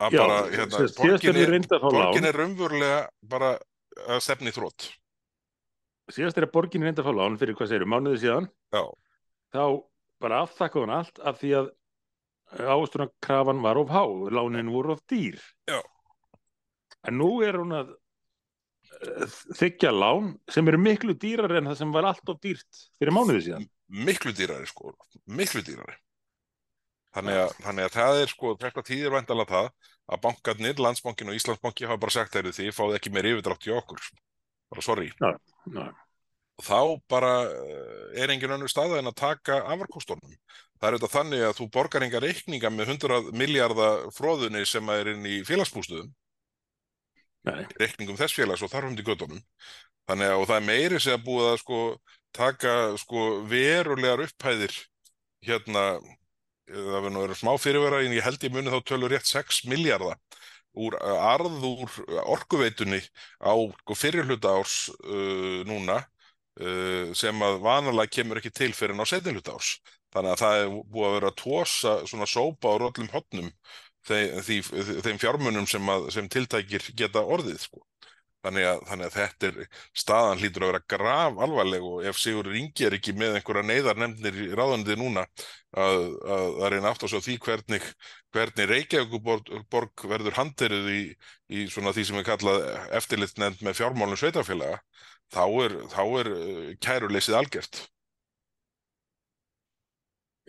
Að 0.00 0.16
Já, 0.16 0.20
bara 0.22 0.38
hérna, 0.48 0.86
borgin, 0.96 1.36
er 1.36 1.84
borgin 1.84 2.30
er 2.30 2.40
umvörlega 2.46 3.00
bara 3.28 3.50
að 4.08 4.22
stefni 4.24 4.52
þrótt 4.54 4.88
síðast 6.14 6.38
er 6.38 6.46
að 6.46 6.54
borgin 6.54 6.84
reynda 6.84 7.02
að 7.04 7.10
fá 7.10 7.16
lán 7.16 7.38
fyrir 7.40 7.56
hvað 7.58 7.70
segir 7.70 7.88
mánuði 7.88 8.22
síðan 8.24 8.48
Já, 8.74 8.82
þá 9.54 9.62
bara 10.22 10.42
afþakka 10.44 10.82
hún 10.82 10.94
allt 10.94 11.20
af 11.22 11.38
því 11.40 11.52
að 11.60 11.70
ávöstunarkrafan 12.50 13.62
var 13.62 13.78
of 13.78 13.92
há 13.94 14.02
lánin 14.34 14.72
voru 14.74 14.96
of 14.96 15.02
dýr. 15.10 15.38
Já. 15.70 15.80
en 17.06 17.16
nú 17.20 17.30
er 17.46 17.60
hún 17.60 17.76
að 17.76 17.94
þykja 19.56 19.90
lán 19.94 20.34
sem 20.50 20.68
eru 20.68 20.80
miklu 20.80 21.14
dýrar 21.18 21.56
en 21.58 21.70
það 21.70 21.78
sem 21.80 21.92
var 21.94 22.08
allt 22.10 22.32
of 22.32 22.40
dýrt 22.42 22.82
fyrir 23.00 23.14
mánuði 23.16 23.44
síðan. 23.46 23.66
Miklu 23.90 24.32
dýrari 24.36 24.68
sko, 24.70 24.92
miklu 25.26 25.62
dýrari. 25.66 25.96
Þannig 27.16 27.40
að, 27.42 27.54
þannig 27.64 27.88
að 27.88 27.96
það 27.96 28.20
er 28.20 28.30
sko 28.30 28.52
þetta 28.60 28.84
tíðir 28.86 29.14
væntalega 29.16 29.50
það 29.50 29.70
að 30.10 30.20
bankarnir, 30.26 30.82
landsbankin 30.84 31.32
og 31.32 31.38
Íslandsbanki 31.38 31.88
hafa 31.88 32.02
bara 32.04 32.14
sagt 32.14 32.36
þeirri 32.36 32.52
því 32.54 32.68
fáðu 32.74 32.98
ekki 32.98 33.12
meir 33.14 33.30
yfirdrátt 33.32 33.66
í 33.66 33.74
okkur. 33.74 34.04
Bara 34.70 34.84
sorry. 34.86 35.10
Já. 35.18 35.34
og 36.60 36.66
þá 36.66 36.80
bara 37.08 37.32
eh, 37.48 38.22
er 38.22 38.32
engin 38.34 38.52
önnur 38.52 38.70
staða 38.70 39.00
en 39.00 39.10
að 39.10 39.18
taka 39.20 39.62
afarkostunum 39.72 40.34
það 40.80 40.86
er 40.88 40.96
auðvitað 40.96 41.14
þannig 41.14 41.44
að 41.46 41.54
þú 41.58 41.66
borgar 41.72 42.04
enga 42.04 42.20
reikninga 42.20 42.70
með 42.72 42.92
100 42.96 43.30
miljardar 43.36 44.06
fróðunni 44.16 44.64
sem 44.68 44.92
er 44.92 45.14
inn 45.14 45.24
í 45.28 45.40
félagsbústuðum 45.48 46.10
Nei. 47.48 47.64
reikningum 47.80 48.18
þess 48.20 48.36
félags 48.36 48.62
og 48.64 48.68
þarfum 48.72 48.96
til 48.98 49.06
göttunum 49.06 49.42
þannig 50.10 50.32
að 50.34 50.46
það 50.50 50.56
er 50.58 50.66
meiri 50.66 51.00
sem 51.00 51.16
að 51.16 51.26
búið 51.28 51.46
að 51.50 51.60
sko 51.62 51.78
taka 52.36 52.74
sko 53.00 53.26
verulegar 53.48 54.24
upphæðir 54.26 54.74
hérna 55.46 55.84
það 56.70 56.90
verður 56.94 57.14
nú 57.14 57.22
verið 57.24 57.40
smá 57.40 57.52
fyrirvera 57.58 58.02
en 58.04 58.14
ég 58.14 58.26
held 58.26 58.44
ég 58.44 58.54
muni 58.54 58.72
þá 58.72 58.80
tölur 58.86 59.12
rétt 59.14 59.30
6 59.30 59.64
miljardar 59.70 60.18
úr 60.78 60.96
uh, 61.00 61.16
arð 61.32 61.64
úr 61.66 61.96
orkuveitunni 62.30 63.00
á 63.42 63.52
sko, 63.56 63.96
fyrirhluta 63.98 64.52
árs 64.60 64.76
uh, 65.02 65.62
núna 65.66 65.98
uh, 66.00 67.10
sem 67.16 67.42
að 67.42 67.58
vanalega 67.64 68.14
kemur 68.18 68.40
ekki 68.40 68.52
til 68.54 68.70
fyrir 68.76 68.94
en 68.94 69.02
á 69.02 69.10
setjumhluta 69.10 69.56
árs 69.56 69.72
þannig 70.14 70.34
að 70.34 70.42
það 70.44 70.60
er 70.60 70.70
búið 70.92 71.08
að 71.08 71.16
vera 71.16 71.32
að 71.32 71.40
tósa 71.40 71.96
svona 72.10 72.28
sópa 72.30 72.74
á 72.74 72.80
rollum 72.82 73.10
hotnum 73.14 73.50
þeim, 74.08 74.42
þeim 75.04 75.20
fjármunum 75.20 75.68
sem, 75.70 75.92
að, 75.92 76.10
sem 76.14 76.28
tiltækir 76.32 76.90
geta 76.96 77.24
orðið 77.24 77.60
sko. 77.66 77.84
Þannig 78.40 78.64
að, 78.64 78.78
þannig 78.88 79.06
að 79.06 79.16
þetta 79.18 79.48
er 79.48 79.56
staðan 80.00 80.38
hlýtur 80.40 80.64
að 80.64 80.70
vera 80.70 80.86
graf 80.88 81.40
alvarleg 81.44 81.82
og 81.84 82.06
ef 82.08 82.16
Sigur 82.16 82.46
Ingi 82.56 82.86
er 82.86 82.94
ekki 82.96 83.12
með 83.12 83.34
einhverja 83.36 83.64
neyðarnemnir 83.68 84.38
í 84.40 84.46
ráðandi 84.56 84.96
núna 84.96 85.26
að, 85.26 85.98
að, 86.24 86.46
að 86.48 86.70
reyna 86.72 86.92
á 86.96 86.96
svo 87.02 87.20
því 87.20 87.36
hvernig, 87.44 87.88
hvernig 88.32 88.70
Reykjavíkuborg 88.70 90.06
verður 90.08 90.38
handeruð 90.38 90.88
í, 90.94 91.02
í 91.52 91.66
svona 91.68 91.92
því 91.92 92.06
sem 92.08 92.20
er 92.22 92.28
kallað 92.30 92.64
eftirlitnefnd 92.96 93.66
með 93.66 93.76
fjármálum 93.82 94.20
sveitafélaga, 94.22 94.80
þá 95.36 95.44
er, 95.66 95.76
þá 95.92 96.02
er 96.22 96.32
uh, 96.32 96.70
kæruleysið 96.80 97.36
algjört. 97.42 97.82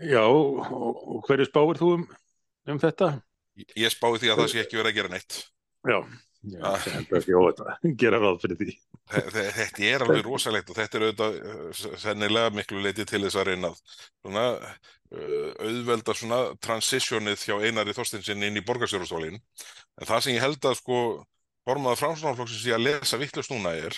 Já, 0.02 0.24
og 0.24 1.28
hverju 1.28 1.46
spáir 1.52 1.78
þú 1.78 1.92
um, 2.00 2.08
um 2.72 2.80
þetta? 2.82 3.12
Ég- 3.60 3.74
Ég 3.84 3.92
spái 3.94 4.14
því 4.22 4.30
að 4.32 4.38
það 4.42 4.52
sé 4.54 4.62
ekki 4.64 4.78
verið 4.80 4.92
að 4.94 5.00
gera 5.02 5.12
neitt. 5.16 5.40
Já, 5.88 5.98
Ah. 6.64 6.78
það 6.82 7.12
er 7.12 7.18
ekki 7.20 7.36
óvægt 7.38 7.60
að 7.62 7.96
gera 8.02 8.18
ráð 8.24 8.40
fyrir 8.42 8.58
því. 8.58 8.74
Þe- 9.12 9.28
þe- 9.36 9.52
Þetta 9.58 9.84
er 9.92 10.06
alveg 10.06 10.24
rosalegt 10.26 10.70
og 10.72 10.78
þetta 10.80 10.98
er 10.98 11.04
auðvitað 11.06 11.36
uh, 11.52 11.98
sennilega 12.02 12.54
miklu 12.56 12.82
leiti 12.82 13.06
til 13.06 13.22
þess 13.22 13.38
að 13.38 13.46
reyna 13.52 13.70
svona, 13.76 14.46
uh, 15.14 15.52
auðvelda 15.62 16.16
svona 16.18 16.40
transitionið 16.66 17.44
hjá 17.46 17.56
Einari 17.62 17.94
Þorstinsson 17.94 18.42
inn 18.48 18.58
í 18.58 18.64
borgarstjórastólin. 18.66 19.38
En 20.02 20.08
það 20.10 20.24
sem 20.26 20.34
ég 20.34 20.42
held 20.42 20.66
að 20.66 20.80
sko 20.82 20.98
formaða 21.68 22.00
framsvonarflokksins 22.02 22.66
í 22.66 22.74
að 22.74 22.86
lesa 22.88 23.20
vittlust 23.22 23.52
núna 23.54 23.76
er 23.78 23.94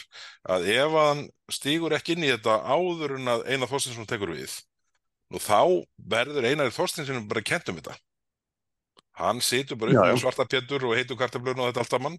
að 0.51 0.67
ef 0.73 0.91
hann 0.99 1.21
stígur 1.47 1.95
ekki 1.95 2.17
inn 2.17 2.25
í 2.27 2.31
þetta 2.33 2.57
áður 2.67 3.15
en 3.21 3.31
að 3.37 3.45
Einar 3.53 3.71
Þorstinsson 3.71 4.09
tekur 4.09 4.33
við, 4.35 4.57
nú 5.31 5.39
þá 5.39 5.61
verður 5.95 6.43
Einari 6.49 6.75
Þorstinsson 6.75 7.23
bara 7.31 7.39
kent 7.45 7.71
um 7.71 7.79
þetta. 7.79 7.95
Hann 9.19 9.41
situr 9.45 9.77
bara 9.77 9.93
upp 9.93 10.07
með 10.09 10.21
svarta 10.23 10.45
pétur 10.49 10.85
og 10.89 10.95
heitur 10.97 11.19
kartablun 11.19 11.59
og 11.61 11.69
þetta 11.69 11.83
allt 11.83 11.93
saman. 11.93 12.15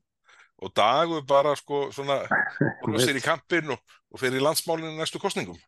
Og 0.62 0.70
dagur 0.78 1.24
bara 1.26 1.56
sko 1.58 1.88
svona 1.94 2.20
horfa 2.84 3.02
sér 3.02 3.18
í 3.18 3.24
kampinn 3.24 3.72
og, 3.74 3.80
og 4.14 4.20
fer 4.22 4.36
í 4.36 4.42
landsmálinu 4.42 4.94
næstu 4.98 5.18
kostningum 5.22 5.58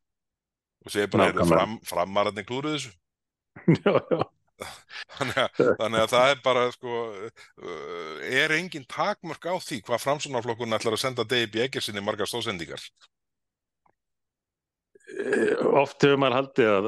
og 0.86 0.92
segir 0.94 1.10
bara, 1.10 1.32
Nákvæmlega. 1.32 1.48
fram, 1.50 1.72
framararnir 1.88 2.46
klúruð 2.46 2.76
þessu. 2.78 2.94
Já, 3.82 3.92
já. 4.12 4.20
þannig 5.18 5.38
að, 5.42 5.58
þannig 5.80 6.00
að 6.00 6.12
það 6.14 6.30
er 6.32 6.38
bara 6.44 6.60
sko, 6.72 6.92
uh, 7.60 8.20
er 8.24 8.54
engin 8.56 8.86
takmörk 8.88 9.44
á 9.50 9.54
því 9.60 9.82
hvað 9.84 10.00
framsunarflokkurinn 10.04 10.76
ætlar 10.78 10.96
að 10.96 11.02
senda 11.02 11.26
Dave 11.28 11.60
Eggersinni 11.66 12.00
margar 12.04 12.30
stóðsendingar 12.30 12.80
Eh, 15.06 15.52
Oft 15.78 16.02
hefur 16.02 16.18
maður 16.18 16.34
haldið 16.40 16.70
að, 16.72 16.86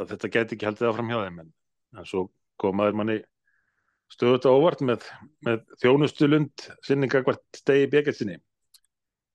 að 0.00 0.10
þetta 0.12 0.28
gæti 0.36 0.54
ekki 0.56 0.68
haldið 0.68 0.88
áfram 0.90 1.08
hjá 1.10 1.16
þeim 1.24 1.40
en, 1.42 1.48
en 1.98 2.06
svo 2.08 2.20
komaður 2.62 2.98
manni 3.00 3.16
stöðut 4.12 4.46
á 4.46 4.50
óvart 4.54 4.82
með, 4.86 5.06
með 5.46 5.64
þjónustulund 5.82 6.68
sinni 6.86 7.08
gagvart 7.10 7.42
stegi 7.58 7.88
bjegarsinni. 7.92 8.36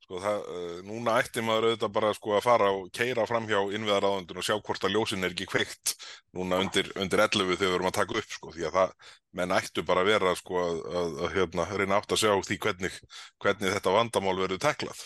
sko 0.01 0.19
það, 0.19 0.39
uh, 0.51 0.79
núna 0.87 1.13
ætti 1.21 1.39
maður 1.45 1.69
auðvitað 1.69 1.91
bara 1.95 2.09
sko 2.17 2.33
að 2.35 2.43
fara 2.43 2.69
og 2.75 2.87
keira 2.91 3.23
fram 3.29 3.45
hjá 3.47 3.59
innviðaráðundun 3.77 4.41
og 4.41 4.43
sjá 4.47 4.55
hvort 4.59 4.83
að 4.87 4.95
ljósin 4.97 5.23
er 5.23 5.31
ekki 5.35 5.47
kveikt 5.47 5.93
núna 6.35 6.57
undir, 6.63 6.89
undir 6.99 7.21
11 7.23 7.53
þegar 7.55 7.69
við 7.71 7.75
erum 7.77 7.87
að 7.91 7.97
taka 7.99 8.17
upp 8.19 8.35
sko 8.35 8.51
því 8.55 8.65
að 8.67 8.75
það, 8.79 8.91
menn 9.39 9.53
ættu 9.55 9.85
bara 9.87 10.03
að 10.03 10.09
vera 10.11 10.33
sko 10.35 10.57
að, 10.65 10.81
að, 11.01 11.13
að 11.27 11.35
hérna, 11.37 11.67
reyna 11.79 11.99
átt 12.01 12.11
að 12.17 12.21
sjá 12.25 12.33
því 12.49 12.57
hvernig, 12.65 12.97
hvernig 13.39 13.75
þetta 13.77 13.95
vandamál 13.95 14.35
verður 14.41 14.63
teklað 14.67 15.03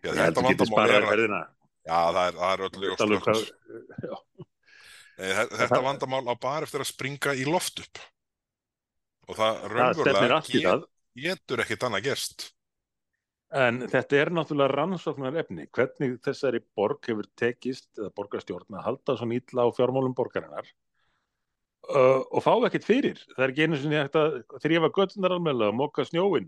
Já, 0.00 0.14
þetta 0.16 0.40
að 0.40 0.48
vandamál 0.48 0.86
er, 0.94 1.08
ferðina. 1.10 1.40
já 1.84 1.98
það 2.00 2.22
er, 2.24 2.38
það 2.40 2.52
er 2.54 2.64
öllu 2.70 2.86
ljóst 2.88 3.52
þe- 5.20 5.58
Þetta 5.60 5.82
vandamál 5.84 6.24
á 6.32 6.34
bara 6.40 6.64
eftir 6.64 6.80
að 6.80 6.88
springa 6.94 7.34
í 7.36 7.44
loft 7.44 7.82
upp 7.84 8.00
og 9.30 9.36
það 9.38 9.60
raunverulega 9.74 10.78
getur 11.20 11.62
ekkit 11.64 11.86
annað 11.88 12.10
gerst 12.10 12.50
En 13.50 13.80
þetta 13.90 14.14
er 14.14 14.28
náttúrulega 14.30 14.70
rannsóknar 14.76 15.34
efni. 15.40 15.64
Hvernig 15.74 16.20
þessari 16.22 16.60
borg 16.78 17.02
hefur 17.10 17.26
tekist, 17.34 17.88
eða 17.98 18.12
borgarstjórn, 18.14 18.76
að 18.78 18.84
halda 18.86 19.16
svo 19.18 19.26
nýtla 19.26 19.64
á 19.66 19.74
fjármálum 19.74 20.14
borgarinnar 20.14 20.68
uh, 21.90 22.22
og 22.30 22.44
fá 22.44 22.52
ekkert 22.68 22.86
fyrir. 22.86 23.18
Það 23.34 23.42
er 23.42 23.54
ekki 23.54 23.66
einu 23.66 23.80
sinni 23.80 23.98
hægt 23.98 24.20
að 24.20 24.36
þrýfa 24.62 24.92
göttunar 24.94 25.34
almennilega, 25.34 25.74
móka 25.74 26.06
snjóin, 26.06 26.46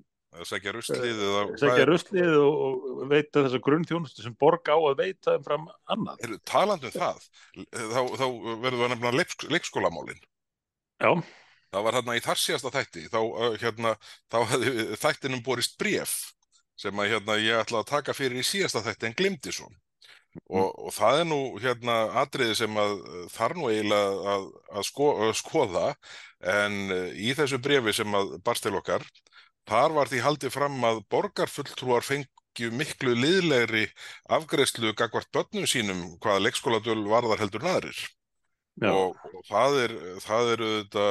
segja 0.49 0.73
ruslið 0.73 1.21
eða 1.27 1.43
segja 1.61 1.85
ruslið 1.89 2.37
og, 2.39 2.87
og 2.95 3.03
veita 3.11 3.43
þessa 3.45 3.61
grunnþjónustu 3.67 4.25
sem 4.25 4.37
borg 4.41 4.71
á 4.73 4.77
að 4.77 5.03
veita 5.03 5.37
um 5.37 5.45
fram 5.45 5.67
annað. 5.93 6.23
er, 6.25 6.37
talandi 6.49 6.89
um 6.89 6.95
það 6.95 7.27
þá, 7.69 8.01
þá 8.17 8.27
verður 8.63 8.79
það 8.79 8.93
nefnilega 8.95 9.19
leiks, 9.19 9.39
leikskólamálin 9.53 10.23
Já, 11.03 11.11
það 11.73 11.87
var 11.87 11.99
hérna 11.99 12.17
í 12.19 12.23
þar 12.25 12.41
síðasta 12.43 12.73
þætti 12.77 13.07
þá, 13.13 13.21
hérna, 13.63 13.95
þá 14.33 14.39
hefði 14.53 14.87
þættinum 15.01 15.45
borist 15.47 15.79
bref 15.81 16.17
sem 16.83 17.01
að 17.01 17.15
hérna, 17.15 17.39
ég 17.41 17.63
ætla 17.63 17.83
að 17.83 17.91
taka 17.93 18.15
fyrir 18.17 18.41
í 18.41 18.47
síðasta 18.47 18.83
þætti 18.85 19.09
en 19.09 19.17
glimti 19.19 19.55
svo. 19.55 19.69
Og, 20.49 20.69
og 20.89 20.93
það 20.97 21.19
er 21.21 21.27
nú 21.29 21.41
hérna 21.61 21.97
atriði 22.23 22.55
sem 22.63 22.79
að 22.81 22.95
þarf 23.35 23.59
nú 23.59 23.67
eiginlega 23.69 24.33
að, 24.35 24.47
að, 24.73 24.87
sko, 24.89 25.09
að 25.27 25.33
skoða 25.37 25.89
en 26.53 26.79
í 27.13 27.35
þessu 27.37 27.61
brefi 27.63 27.93
sem 27.99 28.17
að 28.17 28.39
barst 28.45 28.65
til 28.65 28.73
okkar 28.79 29.05
þar 29.69 29.99
var 29.99 30.09
því 30.09 30.23
haldið 30.25 30.55
fram 30.55 30.81
að 30.89 31.03
borgarfulltrúar 31.13 32.07
fengju 32.07 32.73
miklu 32.73 33.13
liðlegri 33.13 33.85
afgreðslu 34.33 34.95
gagvart 34.97 35.29
börnum 35.37 35.69
sínum 35.69 36.03
hvaða 36.25 36.47
leikskóladöl 36.49 37.03
varðar 37.13 37.45
heldur 37.45 37.69
naðrir 37.69 38.01
Já, 38.01 38.22
og, 38.81 39.17
og 39.29 39.43
það 39.49 39.79
er, 39.83 39.97
það 40.25 40.53
er 40.55 40.63
þetta 40.67 41.07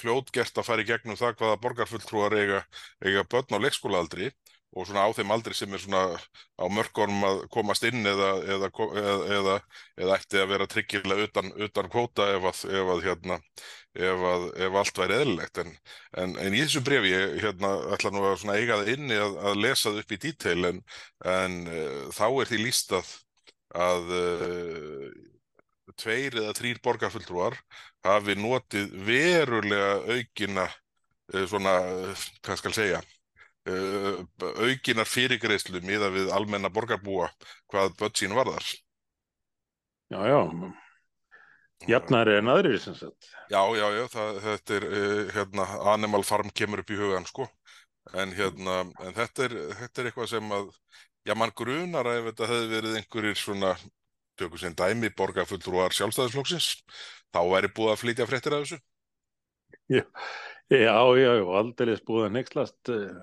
fljótgert 0.00 0.60
að 0.60 0.68
fara 0.70 0.84
í 0.84 0.88
gegnum 0.88 1.18
það 1.20 1.34
hvaða 1.40 1.62
borgarfulltrúar 1.64 2.36
eiga, 2.38 2.62
eiga 3.04 3.26
börn 3.28 3.58
á 3.60 3.64
leikskólaaldri 3.66 4.30
og 4.76 4.86
svona 4.86 5.06
á 5.08 5.10
þeim 5.16 5.32
aldri 5.32 5.56
sem 5.56 5.72
er 5.72 5.80
svona 5.80 6.02
á 6.60 6.64
mörgorm 6.70 7.22
að 7.24 7.38
komast 7.52 7.84
inn 7.88 8.04
eða, 8.06 8.30
eða, 8.54 8.68
eða, 9.00 9.54
eða, 9.96 10.16
ætti 10.18 10.40
að 10.42 10.50
vera 10.52 10.68
tryggilega 10.68 11.28
utan, 11.28 11.48
utan 11.56 11.88
kvóta 11.92 12.26
ef 12.34 12.48
að, 12.50 12.60
ef 12.80 12.92
að 12.94 13.04
hérna, 13.06 13.38
ef, 13.96 14.26
að, 14.32 14.44
ef 14.66 14.76
allt 14.82 15.00
væri 15.02 15.16
eðlilegt. 15.22 15.62
En, 15.64 15.72
en, 16.22 16.36
en 16.44 16.58
í 16.58 16.60
þessu 16.66 16.84
brefi 16.84 17.14
hérna, 17.40 17.72
ætla 17.96 18.12
nú 18.12 18.26
að 18.28 18.44
eiga 18.54 18.82
það 18.82 18.92
inni 18.96 19.22
að, 19.24 19.40
lesa 19.56 19.88
það 19.88 20.02
upp 20.02 20.12
í 20.12 20.20
díteil 20.26 20.70
en, 20.72 20.84
en 21.36 21.58
uh, 21.72 22.04
þá 22.14 22.26
er 22.28 22.52
því 22.52 22.62
lístað 22.66 23.16
að 23.88 24.14
uh, 24.20 25.08
tveir 25.98 26.38
eða 26.40 26.56
þrýr 26.56 26.80
borgarfulltrúar 26.84 27.58
hafi 28.06 28.36
notið 28.38 28.92
verulega 29.06 30.16
aukina 30.16 30.66
uh, 30.68 31.44
svona, 31.50 31.76
hvað 32.42 32.60
skal 32.62 32.74
segja 32.76 33.00
uh, 33.68 34.20
aukinar 34.64 35.08
fyrirgreyslu 35.08 35.82
miða 35.86 36.12
við 36.14 36.32
almenna 36.34 36.70
borgarbúa 36.72 37.30
hvað 37.70 37.96
börn 37.98 38.20
sín 38.20 38.36
varðar. 38.36 38.64
já, 40.10 40.20
já. 40.26 40.42
Jafnari 41.86 42.38
en 42.40 42.50
aðrir 42.50 42.80
sem 42.82 42.94
sagt. 42.98 43.28
Já, 43.52 43.60
já, 43.78 43.86
já, 43.94 44.04
það, 44.10 44.40
þetta 44.44 44.78
er, 44.78 44.86
hérna, 45.36 45.66
Animal 45.92 46.24
Farm 46.26 46.50
kemur 46.50 46.82
upp 46.82 46.90
í 46.90 46.98
hugan, 46.98 47.28
sko. 47.28 47.46
En 48.18 48.32
hérna, 48.34 48.80
en 49.04 49.14
þetta 49.14 49.46
er, 49.46 49.54
þetta 49.82 50.02
er 50.02 50.08
eitthvað 50.10 50.30
sem 50.32 50.56
að, 50.56 50.72
já, 51.28 51.36
mann 51.38 51.54
grunar 51.56 52.08
að 52.08 52.18
ef 52.18 52.28
þetta 52.30 52.50
hefði 52.50 52.68
verið 52.72 52.98
einhverjir 52.98 53.38
svona, 53.38 53.72
tökum 54.38 54.60
sem 54.60 54.76
dæmi, 54.78 55.10
borgarfulltrúar 55.18 55.96
sjálfstæðisflokksins, 55.96 56.68
þá 57.34 57.40
væri 57.52 57.72
búið 57.76 57.94
að 57.94 58.00
flytja 58.02 58.28
fréttir 58.30 58.56
af 58.56 58.64
þessu. 58.64 58.80
Já, 59.88 60.04
já, 60.72 60.92
já, 61.18 61.30
já 61.40 61.46
aldrei 61.60 61.96
búið 62.08 62.28
að 62.28 62.36
nexlast 62.38 62.92
uh, 62.94 63.18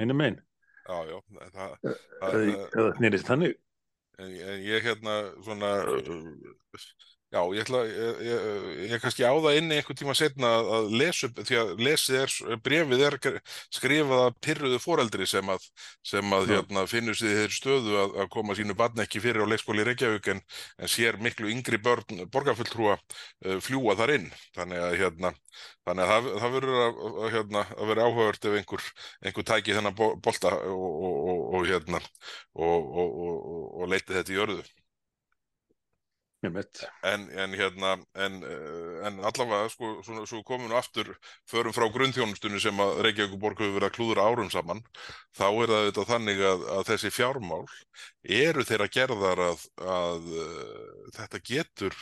hinnum 0.00 0.24
einn. 0.26 0.40
Já, 0.86 0.98
já, 1.10 1.18
það, 1.54 1.78
Eða 2.30 2.42
eða 2.46 2.90
nýrist 3.02 3.30
þannig. 3.30 3.56
En 4.16 4.32
en 4.32 4.62
ég 4.64 4.86
hérna 4.86 5.16
svona 5.44 5.72
uh, 5.92 7.10
já, 7.36 7.40
ég 7.54 7.62
ætla 7.66 7.80
ég, 7.86 8.20
ég, 8.26 8.44
ég 8.92 9.02
kannski 9.02 9.26
á 9.28 9.32
það 9.34 9.58
inni 9.60 9.76
einhvern 9.78 9.98
tíma 10.00 10.14
setna 10.16 10.52
að, 10.62 10.88
upp 11.28 11.40
því 11.48 11.58
að 11.60 11.72
lesið 11.86 12.18
er, 12.22 12.34
brefið 12.64 13.04
er 13.08 13.18
skrifað 13.76 14.22
að 14.24 14.38
pyrruðu 14.46 14.80
foreldri 14.82 15.28
sem 15.28 15.52
að, 15.52 15.66
sem 16.06 16.36
að 16.36 16.52
hérna, 16.54 16.86
finnur 16.90 17.18
sig 17.18 17.32
í 17.32 17.38
þeirri 17.40 17.58
stöðu 17.58 17.98
að, 18.02 18.16
að 18.24 18.30
koma 18.36 18.56
sínu 18.58 18.76
barn 18.78 19.04
ekki 19.04 19.22
fyrir 19.24 19.44
á 19.44 19.50
leikskóli 19.52 19.84
í 19.84 19.88
Reykjavík 19.90 20.30
en, 20.32 20.42
en 20.80 20.92
sér 20.92 21.20
miklu 21.22 21.50
yngri 21.52 21.80
börn 21.82 22.24
borgarfulltrúa 22.32 22.96
uh, 22.96 23.58
fljúa 23.64 23.96
þar 24.00 24.16
inn 24.18 24.30
þannig 24.56 24.84
að 24.86 24.98
hérna 25.02 25.34
þannig 25.86 26.02
að 26.04 26.10
það, 26.12 26.30
það 26.42 26.56
verður 26.56 26.80
að, 26.86 27.20
hérna, 27.34 27.62
að 27.76 27.92
vera 27.92 28.08
áhugavert 28.08 28.48
ef 28.48 28.56
einhver, 28.60 28.88
einhver 29.22 29.46
tæki 29.52 29.76
þennan 29.76 29.96
bo- 29.98 30.14
bolta 30.22 30.52
og, 30.72 30.88
og, 31.08 31.20
og, 31.32 31.44
og 31.60 31.68
hérna 31.70 32.00
og, 32.00 32.90
og, 33.04 33.06
og, 33.28 33.38
og, 33.82 33.86
leiti 33.92 34.16
þetta 34.16 34.34
í 34.34 34.42
örðu. 34.46 34.66
En, 37.10 37.22
en 37.32 37.54
hérna 37.56 37.92
en, 38.14 38.42
eh, 38.44 39.06
en 39.08 39.20
allavega 39.24 39.70
sko, 39.72 39.92
svona, 40.04 40.26
svo 40.28 40.42
komum 40.46 40.68
við 40.70 40.78
aftur 40.78 41.12
förum 41.48 41.74
frá 41.74 41.86
grunnþjónustunni 41.94 42.60
sem 42.62 42.82
að 42.82 43.00
Reykjavíkuborg 43.06 43.62
hefur 43.62 43.78
verið 43.78 43.88
að 43.88 43.96
klúðra 43.96 44.26
árum 44.28 44.50
saman 44.52 44.82
þá 45.36 45.46
er 45.48 45.72
það 45.72 45.86
þetta 45.88 46.06
þannig 46.12 46.44
að, 46.50 46.66
að 46.76 46.84
þessi 46.90 47.12
fjármál 47.14 47.64
eru 48.42 48.66
þeirra 48.68 48.90
gerðar 48.98 49.42
að, 49.46 49.64
að 49.80 50.28
uh, 50.34 51.08
þetta 51.16 51.42
getur 51.50 51.96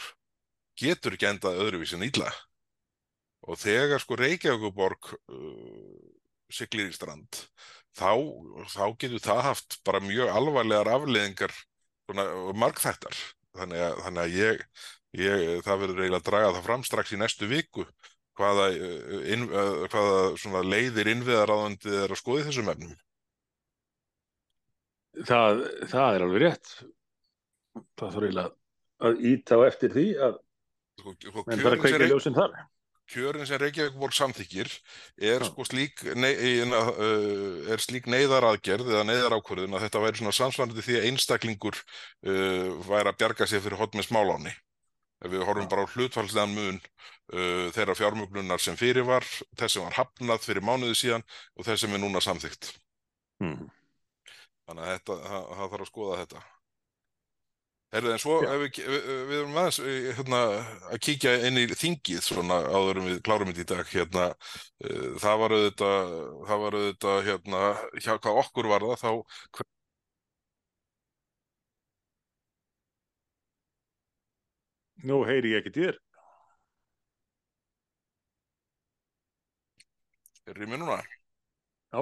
getur 0.80 1.14
ekki 1.14 1.30
endað 1.30 1.60
öðruvísi 1.62 1.94
en 1.98 2.08
illa. 2.08 2.32
Og 3.46 3.58
þegar 3.60 4.02
sko 4.02 4.18
Reykjavíkuborg 4.18 5.14
uh, 5.14 5.94
siglir 6.52 6.90
í 6.90 6.96
strand 6.96 7.44
þá, 7.94 8.10
þá 8.72 8.84
getur 8.98 9.22
það 9.22 9.42
haft 9.50 9.78
bara 9.86 10.02
mjög 10.02 10.32
alvarlegar 10.32 10.90
afleðingar 10.96 11.54
svona, 12.08 12.26
margþættar 12.58 13.18
þannig 13.58 13.84
að, 13.86 13.94
þannig 14.06 14.22
að 14.24 14.36
ég, 14.38 14.64
ég, 15.20 15.44
það 15.66 15.80
verður 15.84 16.02
eiginlega 16.02 16.20
að 16.22 16.28
draga 16.30 16.52
það 16.56 16.66
fram 16.68 16.84
strax 16.88 17.14
í 17.14 17.20
næstu 17.20 17.48
viku 17.50 17.86
hvaða, 18.38 18.68
uh, 18.74 19.18
inn, 19.34 19.46
uh, 19.50 19.84
hvaða 19.92 20.20
svona 20.42 20.64
leiðir 20.66 21.12
innviðaráðandi 21.14 21.96
er 22.02 22.14
að 22.14 22.20
skoða 22.20 22.44
í 22.44 22.46
þessum 22.48 22.72
efnum. 22.74 22.94
Það, 25.24 25.64
það 25.92 26.16
er 26.16 26.26
alveg 26.26 26.42
rétt. 26.42 26.72
Það 27.94 28.08
þarf 28.16 28.24
eiginlega 28.26 28.50
að 29.04 29.22
íta 29.30 29.58
á 29.58 29.60
eftir 29.68 29.94
því 29.94 30.08
að 30.26 30.40
Sko, 30.94 31.14
sko, 31.18 31.42
menn 31.48 31.58
þarf 31.58 31.74
að 31.74 31.82
kveika 31.82 32.06
ljósinn 32.06 32.36
þar. 32.36 32.52
Kjörin 33.14 33.48
sem 33.48 33.60
Reykjavíkborg 33.62 34.16
samþykir 34.16 34.70
er 35.32 35.46
sko 35.48 35.66
slík 35.68 36.04
nei, 36.18 36.32
uh, 36.66 37.72
er 37.72 37.82
slík 37.82 38.10
neyðaraðgerð 38.12 38.92
eða 38.92 39.06
neyðarákvörðun 39.08 39.78
að 39.78 39.86
þetta 39.86 40.04
væri 40.04 40.20
svona 40.20 40.36
samsvarandi 40.36 40.84
því 40.84 41.00
að 41.00 41.08
einstaklingur 41.10 41.80
uh, 41.80 42.70
væri 42.90 43.14
að 43.14 43.18
bjarga 43.22 43.48
sér 43.50 43.64
fyrir 43.64 43.80
hot 43.80 43.96
með 43.96 44.10
smáláni. 44.10 44.54
Ef 45.24 45.32
við 45.32 45.44
horfum 45.46 45.70
bara 45.70 45.86
á 45.86 45.92
hlutfallslegan 45.94 46.52
mun 46.52 46.78
uh, 46.78 47.70
þeirra 47.72 47.96
fjármögnunar 47.96 48.60
sem 48.60 48.76
fyrir 48.76 49.06
var 49.08 49.24
þess 49.56 49.78
sem 49.78 49.86
var 49.86 50.00
hafnað 50.02 50.44
fyrir 50.44 50.66
mánuði 50.66 50.98
síðan 50.98 51.24
og 51.56 51.68
þess 51.68 51.86
sem 51.86 51.94
er 51.96 52.02
núna 52.02 52.20
samþykt 52.24 52.74
Hmm. 53.42 53.70
þannig 54.68 54.84
að 54.84 54.92
þetta, 54.92 55.16
það, 55.24 55.46
það 55.58 55.72
þarf 55.72 55.84
að 55.84 55.88
skoða 55.90 56.18
þetta 56.22 56.42
Herðu, 57.94 58.10
en 58.10 58.18
svo 58.18 58.36
við, 58.42 58.78
við, 58.90 59.34
erum 59.38 59.58
aðeins 59.60 59.76
eh, 59.86 60.08
hérna, 60.18 60.40
að 60.90 61.02
kíkja 61.06 61.34
inn 61.46 61.60
í 61.62 61.66
þingið 61.70 62.24
svona 62.26 62.56
áður 62.66 62.98
en 63.00 63.06
við 63.12 63.20
klárum 63.26 63.52
þetta 63.52 63.62
í 63.62 63.68
dag 63.70 63.92
hérna, 63.92 64.24
uh, 64.88 65.04
það 65.22 65.38
var 65.44 65.54
auðvitað 65.58 66.16
það 66.48 66.64
var 66.64 66.78
auðvitað 66.80 67.20
hérna, 67.28 67.62
hjá 68.00 68.10
hvað 68.16 68.40
okkur 68.42 68.70
var 68.72 68.88
það 68.90 69.04
þá 69.04 69.62
Nú 75.04 75.20
heyri 75.28 75.52
ég 75.52 75.60
ekki 75.60 75.72
þér. 75.78 75.96
er 80.50 80.62
í 80.64 80.68
núna 80.68 80.98
Já. 81.94 82.00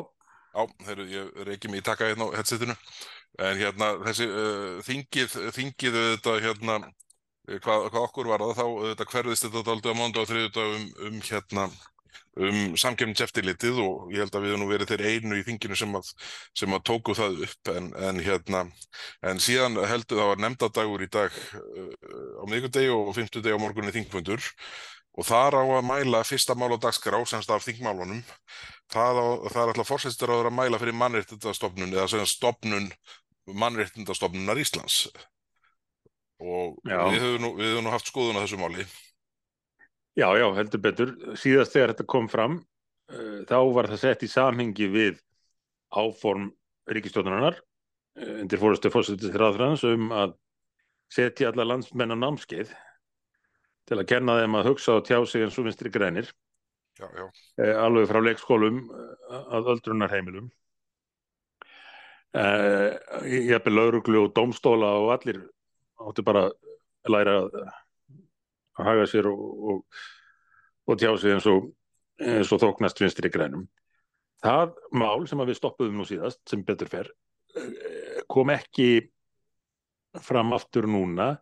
Já, 0.53 0.62
heyrðu, 0.86 1.05
ég 1.09 1.36
reyki 1.49 1.70
mig 1.70 1.80
í 1.80 1.84
taka 1.86 2.09
hérna 2.11 2.28
á 2.28 2.36
headsetinu 2.36 2.74
en 3.41 3.61
hérna 3.61 3.93
þessi 4.07 4.26
uh, 4.28 4.83
þingið, 4.85 5.39
þingið 5.57 6.01
auðvitað 6.01 6.43
hérna 6.47 6.76
eh, 6.83 7.61
hvað, 7.62 7.89
hvað 7.89 8.03
okkur 8.03 8.28
var 8.33 8.45
það 8.45 8.59
þá 8.59 8.66
auðvitað 8.66 9.14
hverðist 9.14 9.47
þetta 9.47 9.64
dálítið 9.70 9.97
á 9.97 10.01
mánda 10.01 10.22
og 10.22 10.30
þriðjudag 10.33 10.76
um, 10.76 10.87
um 11.09 11.24
hérna 11.30 11.70
um 12.41 12.76
samkemningseftirlitið 12.80 13.80
og 13.83 14.12
ég 14.12 14.24
held 14.24 14.37
að 14.37 14.45
við 14.45 14.55
höfum 14.55 14.62
nú 14.64 14.68
verið 14.70 14.93
þeir 14.93 15.03
einu 15.09 15.39
í 15.39 15.45
þinginu 15.45 15.76
sem 15.76 15.99
að, 15.99 16.12
sem 16.57 16.72
að 16.72 16.85
tóku 16.89 17.16
það 17.16 17.43
upp. 17.47 17.72
En, 17.72 17.91
en 18.09 18.22
hérna 18.24 18.62
en 19.28 19.43
síðan 19.43 19.76
heldur 19.89 20.22
það 20.22 20.30
var 20.33 20.43
nefndadagur 20.47 21.05
í 21.05 21.11
dag 21.12 21.37
uh, 21.61 22.41
á 22.41 22.45
miðgudegi 22.49 22.93
og 22.95 23.12
fimmtudegi 23.18 23.57
á 23.57 23.61
morgunni 23.61 23.93
þingfundur. 23.95 24.49
Og 25.20 25.28
þar 25.28 25.59
á 25.61 25.64
að 25.76 25.85
mæla 25.85 26.22
fyrsta 26.24 26.57
mál 26.57 26.72
á 26.72 26.80
dagskrá 26.80 27.18
semst 27.28 27.51
af 27.53 27.66
þingmálunum 27.66 28.22
það, 28.93 29.20
á, 29.20 29.26
það 29.49 29.62
er 29.62 29.72
alltaf 29.72 29.90
fórsættur 29.90 30.34
að 30.36 30.51
mæla 30.55 30.80
fyrir 30.82 30.99
mannréttindastofnun 31.01 31.95
eða 31.95 32.09
sagt 32.12 32.32
stofnun 32.32 32.90
mannréttindastofnunar 33.47 34.61
Íslands 34.62 35.07
og 36.43 36.78
Já. 36.86 36.99
við 37.11 37.22
höfum 37.22 37.43
nú, 37.45 37.51
við 37.59 37.72
höfum 37.72 37.86
nú 37.86 37.95
haft 37.95 38.11
skoðun 38.11 38.38
á 38.38 38.43
þessu 38.45 38.61
máli 38.61 38.86
Já, 40.12 40.28
já, 40.36 40.45
heldur 40.53 40.80
betur. 40.84 41.12
Síðast 41.40 41.72
þegar 41.72 41.95
þetta 41.95 42.05
kom 42.12 42.26
fram, 42.28 42.59
uh, 43.09 43.38
þá 43.49 43.59
var 43.72 43.88
það 43.88 44.03
sett 44.03 44.24
í 44.26 44.28
samhengi 44.28 44.88
við 44.93 45.22
áform 45.88 46.51
ríkistjóðunarinnar 46.93 47.57
uh, 47.57 48.34
undir 48.43 48.61
fórustu 48.61 48.93
fórsettis 48.93 49.32
ráðfræðans 49.32 49.86
um 49.88 50.11
að 50.12 50.34
setja 51.12 51.49
alla 51.49 51.64
landsmenn 51.70 52.12
á 52.12 52.16
námskeið 52.16 52.74
til 53.88 53.99
að 53.99 54.09
kenna 54.12 54.36
þeim 54.43 54.59
að 54.61 54.68
hugsa 54.70 54.99
og 54.99 55.07
tjá 55.09 55.16
sig 55.24 55.47
eins 55.47 55.57
og 55.61 55.66
vinstri 55.66 55.93
grænir, 55.93 56.28
já, 57.01 57.07
já, 57.18 57.26
uh, 57.26 57.76
alveg 57.84 58.09
frá 58.11 58.20
leikskólum 58.22 58.82
uh, 58.90 59.45
að 59.59 59.72
öldrunarheimilum. 59.76 60.51
Uh, 62.32 62.97
ég 63.28 63.51
hefði 63.53 63.74
lauruglu 63.74 64.24
og 64.24 64.32
dómstóla 64.36 64.95
og 65.03 65.11
allir 65.18 65.43
áttu 66.01 66.24
bara 66.24 66.47
að 66.49 67.12
læra 67.12 67.36
að, 67.43 67.57
að 68.78 68.88
haga 68.88 69.07
sér 69.11 69.28
og, 69.30 69.43
og, 69.72 70.03
og 70.88 71.01
tjá 71.01 71.12
sig 71.20 71.34
eins 71.34 71.49
og, 71.51 71.68
eins 72.22 72.53
og 72.55 72.62
þóknast 72.62 73.03
vinstri 73.03 73.30
grænum. 73.32 73.66
Það 74.43 74.78
mál 74.99 75.26
sem 75.30 75.43
við 75.47 75.59
stoppuðum 75.59 76.01
nú 76.01 76.07
síðast, 76.09 76.40
sem 76.51 76.64
betur 76.66 76.90
fer, 76.90 77.11
eh, 77.55 78.22
kom 78.30 78.51
ekki 78.51 78.88
fram 80.22 80.51
aftur 80.57 80.88
núna 80.90 81.36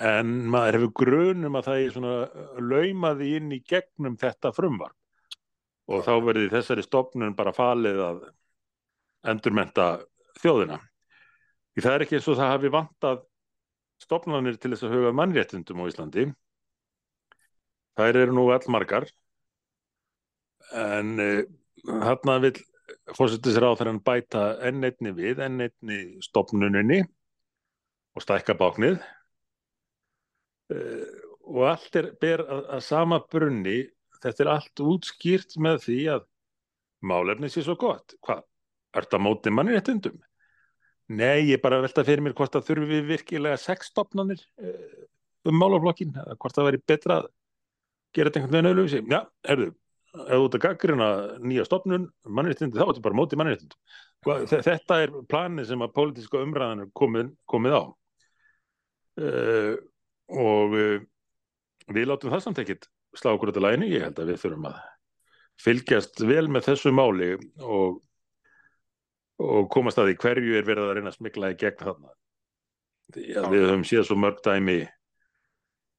en 0.00 0.32
maður 0.50 0.78
hefur 0.78 0.92
grunum 1.00 1.58
að 1.58 1.68
það 1.68 1.80
er 1.80 1.94
svona 1.94 2.14
laumaði 2.58 3.30
inn 3.38 3.52
í 3.54 3.60
gegnum 3.68 4.16
þetta 4.20 4.52
frumvarp. 4.56 4.96
Og 5.92 6.00
þá 6.06 6.14
verði 6.24 6.50
þessari 6.52 6.84
stopnun 6.86 7.36
bara 7.36 7.52
falið 7.52 8.00
að 8.00 8.20
endurmenta 9.28 9.88
þjóðina. 10.40 10.78
Því 11.74 11.84
það 11.84 11.96
er 11.96 12.04
ekki 12.04 12.18
eins 12.18 12.28
og 12.30 12.38
það 12.38 12.52
hafi 12.54 12.70
vantað 12.72 13.24
stopnarnir 14.04 14.56
til 14.60 14.72
þess 14.72 14.86
að 14.86 14.94
huga 14.96 15.12
mannréttundum 15.16 15.82
á 15.84 15.88
Íslandi. 15.90 16.28
Þær 17.98 18.20
eru 18.22 18.36
nú 18.36 18.46
allmargar. 18.54 19.08
En 20.74 21.18
uh, 21.22 21.42
þarna 21.84 22.38
vil 22.46 22.54
fórsetis 23.16 23.58
ráðherran 23.60 24.00
bæta 24.04 24.54
enn 24.64 24.84
einni 24.86 25.12
við, 25.16 25.42
enn 25.44 25.66
einni 25.66 26.00
stopnuninni 26.24 27.02
og 28.14 28.24
stækka 28.24 28.56
báknið. 28.58 28.98
uh, 28.98 29.23
og 30.72 31.64
allt 31.68 31.98
er 32.00 32.10
ber 32.20 32.42
að, 32.44 32.62
að 32.76 32.84
sama 32.86 33.18
brunni 33.20 33.78
þetta 34.22 34.44
er 34.44 34.52
allt 34.54 34.80
útskýrt 34.80 35.58
með 35.60 35.82
því 35.84 35.98
að 36.14 36.26
málefni 37.04 37.50
sé 37.52 37.64
svo 37.66 37.76
gott 37.80 38.16
hvað, 38.24 38.44
er 38.96 39.06
þetta 39.06 39.20
móti 39.20 39.52
manni 39.52 39.74
réttundum? 39.76 40.16
Nei, 41.12 41.50
ég 41.50 41.60
bara 41.60 41.82
velta 41.84 42.04
fyrir 42.06 42.24
mér 42.24 42.36
hvort 42.36 42.54
það 42.54 42.68
þurfi 42.70 43.00
virkilega 43.10 43.60
sex 43.60 43.90
stopnanir 43.92 44.40
uh, 44.64 45.04
um 45.44 45.58
málaflokkin, 45.60 46.14
eða 46.16 46.36
hvort 46.40 46.56
það 46.56 46.68
væri 46.70 46.84
betra 46.88 47.18
að 47.20 47.26
gera 48.16 48.30
þetta 48.30 48.40
einhvern 48.40 48.54
veginn 48.56 48.70
auðvitað 48.70 49.12
já, 49.12 49.20
erðu, 49.52 49.66
ef 50.14 50.30
þú 50.30 50.46
ert 50.46 50.56
að 50.56 50.62
gaggrina 50.64 51.08
nýja 51.44 51.66
stopnun, 51.68 52.06
mannréttindi, 52.24 52.78
þá 52.78 52.86
er 52.86 52.92
þetta 52.92 53.04
bara 53.04 53.18
móti 53.18 53.38
mannréttindi. 53.40 53.80
Þetta 54.54 54.98
er 55.04 55.14
planið 55.28 55.68
sem 55.68 55.84
að 55.84 55.94
pólitíska 55.98 56.40
umræðan 56.40 56.86
er 56.86 56.92
komið, 56.96 57.34
komið 57.50 57.76
á 57.76 57.82
uh, 59.20 59.74
og 60.32 60.76
uh, 60.78 60.98
við 61.92 62.08
látum 62.08 62.32
það 62.32 62.44
samt 62.44 62.60
ekkit 62.62 62.88
slá 63.18 63.34
okkur 63.34 63.52
þetta 63.52 63.64
læni, 63.64 63.92
ég 63.92 64.04
held 64.06 64.18
að 64.18 64.32
við 64.32 64.40
þurfum 64.42 64.68
að 64.70 64.82
fylgjast 65.64 66.24
vel 66.26 66.46
með 66.50 66.68
þessu 66.70 66.92
máli 66.94 67.30
og, 67.62 68.00
og 69.42 69.70
komast 69.72 70.00
að 70.00 70.10
því 70.10 70.18
hverju 70.24 70.58
er 70.58 70.66
verið 70.66 70.88
að 70.88 70.96
reyna 70.98 71.12
að 71.12 71.18
smikla 71.20 71.52
í 71.52 71.58
gegn 71.60 71.80
þarna. 71.84 72.12
Því 73.14 73.26
að 73.38 73.48
við 73.52 73.66
höfum 73.68 73.86
séð 73.86 74.06
svo 74.08 74.18
mörg 74.18 74.40
dæmi 74.44 74.78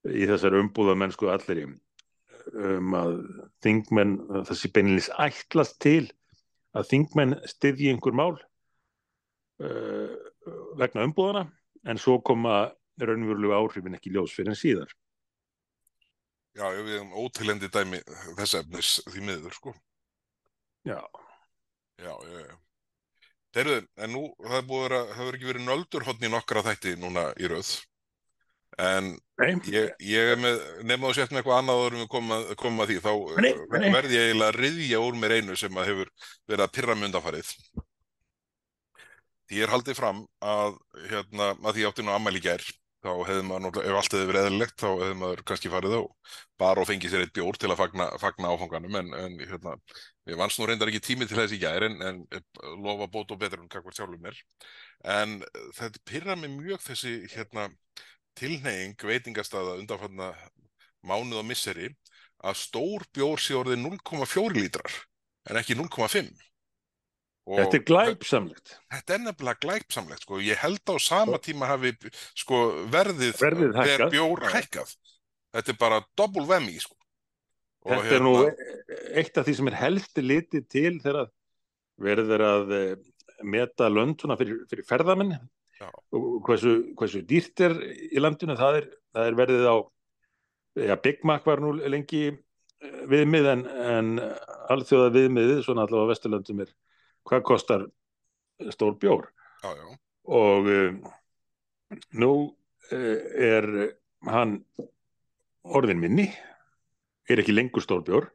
í 0.05 0.27
þessari 0.29 0.61
umbúða 0.61 0.97
mennsku 0.99 1.29
allir 1.31 1.65
um 1.65 2.95
að 2.97 3.15
þingmenn, 3.65 4.17
þessi 4.45 4.69
beinilins 4.73 5.09
ætlast 5.21 5.79
til 5.81 6.03
að 6.75 6.89
þingmenn 6.91 7.37
styðji 7.49 7.93
einhver 7.93 8.17
mál 8.17 8.35
uh, 8.35 10.11
vegna 10.77 11.07
umbúðana 11.07 11.47
en 11.89 12.01
svo 12.01 12.19
koma 12.25 12.67
raunverulega 13.01 13.59
áhrifin 13.59 13.97
ekki 13.97 14.13
ljós 14.15 14.35
fyrir 14.35 14.53
en 14.53 14.59
síðar. 14.59 14.93
Já, 16.55 16.69
við 16.71 16.93
hefum 16.93 17.17
ótilendi 17.19 17.71
dæmi 17.71 17.99
þess 18.37 18.59
efnis 18.61 18.91
því 19.09 19.25
miður, 19.27 19.57
sko. 19.57 19.73
Já. 20.87 21.01
Já, 21.99 22.13
já, 22.13 22.39
já. 22.45 22.55
Þeirðu, 23.55 23.81
en 24.03 24.11
nú, 24.11 24.21
það 24.43 24.71
hefur 25.15 25.37
ekki 25.37 25.51
verið 25.51 25.67
nöldur 25.67 26.07
hodni 26.07 26.31
nokkra 26.31 26.63
þætti 26.63 26.95
núna 26.99 27.29
í 27.39 27.51
rauð 27.51 27.75
en 28.81 29.11
ég, 29.71 29.91
ég 30.03 30.31
er 30.33 30.39
með 30.39 30.61
nefn 30.83 31.07
að 31.07 31.13
setja 31.15 31.31
með 31.31 31.41
eitthvað 31.41 31.59
annað 31.61 31.81
áður 31.81 31.95
um 31.95 32.03
að 32.03 32.09
koma, 32.59 32.83
að 32.83 32.91
því 32.91 32.97
þá 33.05 33.11
nei, 33.45 33.51
nei. 33.71 33.91
verði 33.93 34.17
ég 34.17 34.25
eiginlega 34.29 34.49
að 34.51 34.57
riðja 34.59 35.03
úr 35.05 35.19
mér 35.19 35.35
einu 35.37 35.55
sem 35.59 35.79
að 35.79 35.91
hefur 35.91 36.11
verið 36.49 36.65
að 36.65 36.73
pyrra 36.75 36.97
myndafarið 36.99 37.51
því 39.45 39.59
ég 39.59 39.67
er 39.67 39.71
haldið 39.71 39.99
fram 39.99 40.25
að 40.43 40.75
hérna, 41.11 41.53
að 41.53 41.77
því 41.77 41.87
átti 41.89 42.05
nú 42.05 42.15
ammæli 42.15 42.43
gær 42.43 42.67
þá 43.05 43.11
hefði 43.27 43.43
maður, 43.45 43.79
ef 43.85 43.97
allt 43.99 44.15
hefði 44.15 44.29
verið 44.31 44.47
eðlilegt 44.47 44.81
þá 44.81 44.87
hefði 44.89 45.17
maður 45.21 45.43
kannski 45.49 45.71
farið 45.73 45.95
á 45.95 46.01
bara 46.61 46.81
og 46.81 46.89
fengið 46.89 47.13
sér 47.13 47.25
eitt 47.25 47.35
bjór 47.35 47.59
til 47.61 47.69
að 47.69 47.79
fagna, 47.83 48.07
fagna 48.21 48.51
áfanganum 48.53 48.97
en, 49.01 49.11
en 49.19 49.37
hérna, 49.43 49.75
ég 50.31 50.39
vans 50.39 50.57
nú 50.57 50.67
reyndar 50.69 50.91
ekki 50.91 51.03
tími 51.05 51.27
til 51.29 51.37
þessi 51.37 51.59
gær 51.61 51.85
en, 51.87 51.99
en 52.01 52.23
lofa 52.81 53.09
bót 53.13 53.33
og 53.35 53.41
betur 53.41 53.61
en 53.61 53.69
kakvar 53.71 53.95
sjálfur 53.97 54.21
mér. 54.23 54.39
En 55.17 55.37
þetta 55.77 56.03
pyrra 56.09 56.37
mig 56.39 56.53
mjög 56.55 56.81
þessi 56.87 57.15
hérna 57.35 57.69
tilneying 58.39 58.97
veitingastaða 58.99 59.77
undanfanna 59.81 60.33
mánuð 61.05 61.43
og 61.43 61.47
misseri 61.47 61.91
að 62.45 62.59
stór 62.59 63.05
bjór 63.15 63.41
sé 63.41 63.55
orðið 63.57 63.83
0,4 63.85 64.57
lítrar 64.57 64.99
en 65.49 65.61
ekki 65.61 65.77
0,5 65.77 66.33
Þetta 67.45 67.77
er 67.77 67.83
glæpsamlegt 67.85 68.71
Þetta 68.89 69.13
er 69.13 69.19
nefnilega 69.21 69.61
glæpsamlegt 69.61 70.25
sko. 70.25 70.39
ég 70.41 70.57
held 70.57 70.81
á 70.89 70.95
sama 70.97 71.37
tíma 71.37 71.69
hafi 71.69 71.93
sko, 72.33 72.61
verðið, 72.89 73.35
verðið 73.37 73.75
hækkað. 73.77 74.13
bjór 74.15 74.45
hækkað 74.49 74.95
þetta 75.55 75.73
er 75.73 75.79
bara 75.79 75.99
dobbul 76.17 76.45
vemmi 76.49 76.77
sko. 76.81 76.95
Þetta 77.85 78.01
hérna... 78.01 78.15
er 78.17 78.23
nú 78.25 78.33
hérna- 78.39 79.19
eitt 79.21 79.37
af 79.37 79.45
því 79.47 79.57
sem 79.59 79.69
er 79.71 79.77
helsti 79.79 80.23
litið 80.25 80.69
til 80.73 80.93
þegar 81.03 81.27
verður 82.01 82.43
að 82.45 82.73
eh, 82.75 82.95
meta 83.45 83.89
lönduna 83.91 84.37
fyrir, 84.39 84.63
fyrir 84.71 84.87
ferðamenn 84.87 85.35
Já. 85.35 85.89
og 86.15 86.39
hversu, 86.47 86.73
hversu 86.97 87.21
dýrt 87.27 87.61
er 87.67 87.75
í 88.09 88.21
landinu, 88.23 88.55
það 88.59 88.79
er, 88.81 88.89
það 89.15 89.29
er 89.29 89.37
verðið 89.41 89.69
á 89.69 89.75
ja, 90.89 90.97
Big 91.03 91.23
Mac 91.27 91.45
var 91.47 91.61
nú 91.63 91.75
lengi 91.77 92.23
eh, 92.31 92.97
viðmið 93.11 93.51
en, 93.53 93.63
en 93.85 94.11
alþjóða 94.73 95.13
viðmiðið, 95.15 95.61
svona 95.67 95.85
allavega 95.85 96.09
á 96.09 96.11
Vesturlandum 96.11 96.65
er 96.65 96.73
hvað 97.25 97.45
kostar 97.47 97.85
stór 98.73 98.97
bjór? 99.01 99.29
Já, 99.63 99.71
já. 99.75 99.87
og 100.29 100.69
um, 100.69 100.99
nú 102.13 102.31
uh, 102.91 103.19
er 103.35 103.67
hann 104.29 104.59
orðin 105.65 106.01
minni 106.01 106.29
er 107.29 107.41
ekki 107.41 107.55
lengur 107.55 107.83
stór 107.83 108.03
bjór. 108.05 108.29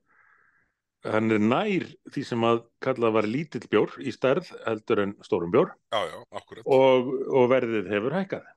Hann 1.07 1.33
er 1.33 1.41
nær 1.41 1.87
því 2.13 2.23
sem 2.29 2.43
að 2.45 2.65
kalla 2.85 3.13
var 3.15 3.29
lítill 3.29 3.65
bjór 3.73 3.95
í 4.05 4.13
stærð 4.13 4.51
heldur 4.67 5.05
en 5.07 5.15
stórum 5.25 5.53
bjór. 5.55 5.71
Já, 5.95 6.01
já, 6.11 6.19
og, 6.67 7.15
og 7.31 7.47
verðið 7.53 7.89
hefur 7.95 8.17
hækkað. 8.19 8.51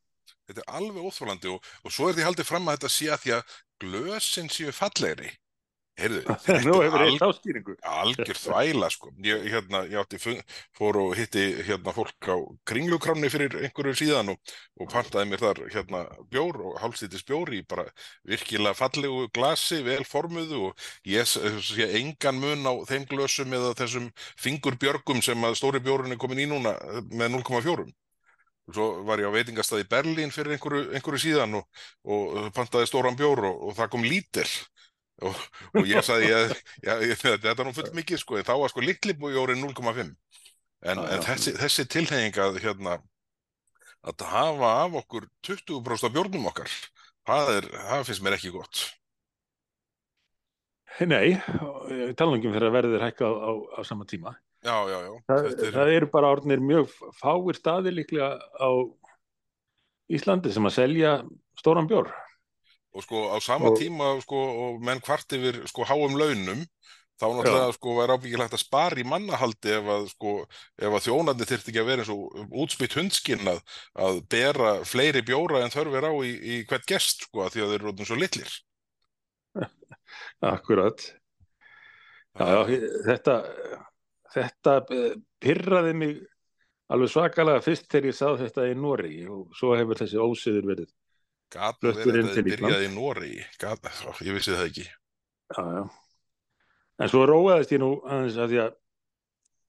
Þetta 0.50 0.64
er 0.66 0.74
alveg 0.80 1.06
óþvólandi 1.08 1.54
og, 1.54 1.70
og 1.84 1.94
svo 1.94 2.10
er 2.10 2.18
því 2.18 2.28
haldið 2.28 2.50
fram 2.50 2.68
að 2.68 2.78
þetta 2.78 2.92
sé 2.92 3.08
að 3.14 3.24
því 3.24 3.34
að 3.38 3.56
glösin 3.84 4.52
séu 4.52 4.76
fallegri 4.76 5.32
Heyrðu, 5.94 6.22
Nú 6.66 6.80
hefur 6.82 7.04
eitt 7.06 7.22
áskýringu. 7.22 7.76
Algjör 7.86 8.38
þvæla 8.40 8.88
sko. 8.90 9.12
Ég, 9.22 9.44
hérna, 9.54 9.84
ég 9.86 10.00
átti 10.02 10.18
fór 10.74 10.98
og 10.98 11.14
hitti 11.20 11.44
hérna 11.68 11.94
fólk 11.94 12.30
á 12.34 12.38
kringlukramni 12.66 13.30
fyrir 13.30 13.54
einhverju 13.62 13.94
síðan 14.02 14.34
og, 14.34 14.54
og 14.82 14.90
pantaði 14.90 15.30
mér 15.30 15.44
þar 15.44 15.62
hérna 15.76 16.02
bjór 16.34 16.58
og 16.66 16.80
hálfstýttis 16.82 17.26
bjór 17.30 17.54
í 17.54 17.62
bara 17.70 17.86
virkilega 18.26 18.74
fallegu 18.80 19.28
glasi, 19.38 19.84
vel 19.86 20.02
formuðu 20.10 20.64
og 20.72 20.90
ég 21.14 21.30
sé 21.30 21.90
engan 22.02 22.42
mun 22.42 22.66
á 22.66 22.74
þeim 22.90 23.06
glösum 23.14 23.54
eða 23.54 23.76
þessum 23.84 24.10
fingurbjörgum 24.42 25.22
sem 25.22 25.46
að 25.46 25.60
stóri 25.62 25.84
bjórun 25.84 26.18
er 26.18 26.22
komin 26.22 26.42
í 26.42 26.50
núna 26.50 26.74
með 27.14 27.38
0,4. 27.38 27.86
Svo 28.74 29.04
var 29.06 29.20
ég 29.20 29.28
á 29.28 29.36
veitingastað 29.36 29.84
í 29.84 29.90
Berlín 29.92 30.32
fyrir 30.32 30.56
einhverju, 30.56 30.86
einhverju 30.96 31.20
síðan 31.20 31.58
og, 31.60 31.82
og 32.08 32.48
pantaði 32.56 32.88
stóran 32.88 33.18
bjór 33.20 33.44
og, 33.50 33.58
og 33.70 33.76
það 33.78 33.90
kom 33.94 34.06
lítill 34.08 34.50
og, 35.22 35.40
og 35.78 35.88
ég 35.88 36.06
sagði 36.06 36.32
ég, 36.32 36.54
já, 36.82 36.94
ég, 37.06 37.16
þetta 37.22 37.54
er 37.54 37.68
nú 37.68 37.76
full 37.78 37.94
mikið 37.94 38.22
sko 38.22 38.42
þá 38.42 38.56
var 38.64 38.74
sko 38.74 38.84
litli 38.84 39.14
bújóri 39.18 39.56
0,5 39.60 40.02
en, 40.02 40.16
en 40.84 41.24
þessi, 41.24 41.54
þessi 41.60 41.86
tilheng 41.92 42.40
að 42.42 42.60
hérna 42.64 42.98
að 44.04 44.26
hafa 44.28 44.72
af 44.84 44.98
okkur 45.04 45.30
20% 45.48 46.10
af 46.10 46.16
bjórnum 46.16 46.50
okkar 46.50 46.72
það, 47.28 47.52
er, 47.58 47.70
það 47.90 48.06
finnst 48.10 48.26
mér 48.26 48.38
ekki 48.38 48.54
gott. 48.54 48.82
Nei, 51.10 51.38
talangum 52.20 52.54
fyrir 52.54 52.70
að 52.70 52.76
verðir 52.76 53.06
hækka 53.08 53.30
á, 53.30 53.54
á, 53.58 53.80
sama 53.88 54.06
tíma. 54.10 54.36
Já, 54.64 54.76
já, 54.88 54.98
já. 55.08 55.14
Það, 55.28 55.48
er... 55.52 55.72
það 55.76 55.94
eru 55.98 56.10
bara 56.14 56.34
orðinir 56.36 56.62
mjög 56.64 56.92
fáir 57.18 57.58
staði 57.58 57.96
líklega 57.96 58.36
á 58.40 58.70
Íslandi 60.14 60.52
sem 60.54 60.68
að 60.68 60.76
selja 60.76 61.16
stóran 61.60 61.90
bjór 61.90 62.12
og 62.94 63.06
sko 63.06 63.24
á 63.34 63.38
sama 63.44 63.72
og... 63.72 63.80
tíma 63.82 64.16
sko 64.24 64.42
og 64.68 64.84
menn 64.86 65.02
hvart 65.04 65.36
yfir 65.38 65.64
sko 65.70 65.88
háum 65.90 66.18
launum 66.20 66.64
þá 67.22 67.26
náttúrulega 67.30 67.70
Já. 67.70 67.76
sko 67.78 67.96
væri 67.98 68.18
ábyggilegt 68.18 68.56
að 68.58 68.64
spara 68.64 69.00
í 69.00 69.06
mannahaldi 69.08 69.74
ef 69.78 69.90
að 69.96 70.06
sko 70.12 70.34
ef 70.82 70.90
að 70.90 71.06
þjónandi 71.08 71.48
þurft 71.50 71.72
ekki 71.72 71.82
að 71.82 71.90
vera 71.92 72.04
eins 72.04 72.14
og 72.14 72.54
útspitt 72.64 72.98
hundskinn 72.98 73.50
að, 73.54 73.64
að 74.08 74.22
bera 74.34 74.76
fleiri 74.88 75.24
bjóra 75.26 75.64
en 75.64 75.74
þörfir 75.74 76.10
á 76.10 76.14
í, 76.26 76.34
í 76.34 76.60
hvert 76.70 76.88
gest 76.90 77.28
sko 77.28 77.46
að 77.46 77.56
því 77.56 77.66
að 77.66 77.74
þeir 77.74 77.88
eru 77.92 78.10
svo 78.10 78.20
litlir 78.20 78.56
Akkurat 80.54 81.10
Já, 82.34 82.48
já, 82.50 82.62
þetta 83.06 83.34
þetta 84.34 84.78
eh, 84.90 85.18
pyrraði 85.44 85.94
mig 85.98 86.16
alveg 86.94 87.12
svakalega 87.14 87.64
fyrst 87.64 87.86
þegar 87.92 88.10
ég 88.10 88.18
sá 88.18 88.28
þetta 88.40 88.68
í 88.70 88.76
Nóri 88.78 89.16
og 89.30 89.54
svo 89.58 89.74
hefur 89.78 90.00
þessi 90.02 90.22
ósiður 90.22 90.70
verið 90.72 90.90
Gat 91.54 91.84
verið 91.86 92.24
að 92.24 92.30
þetta 92.32 92.44
byrjaði 92.48 92.86
í 92.88 92.94
Nóri 92.94 93.34
ég 93.38 94.38
vissi 94.38 94.54
það 94.56 94.70
ekki. 94.70 94.86
Já, 95.54 95.62
já. 95.78 95.84
En 97.02 97.12
svo 97.12 97.26
róaðist 97.30 97.74
ég 97.74 97.82
nú 97.82 97.92
aðeins 98.06 98.40
að 98.42 98.54
því 98.54 98.62
að, 98.64 98.72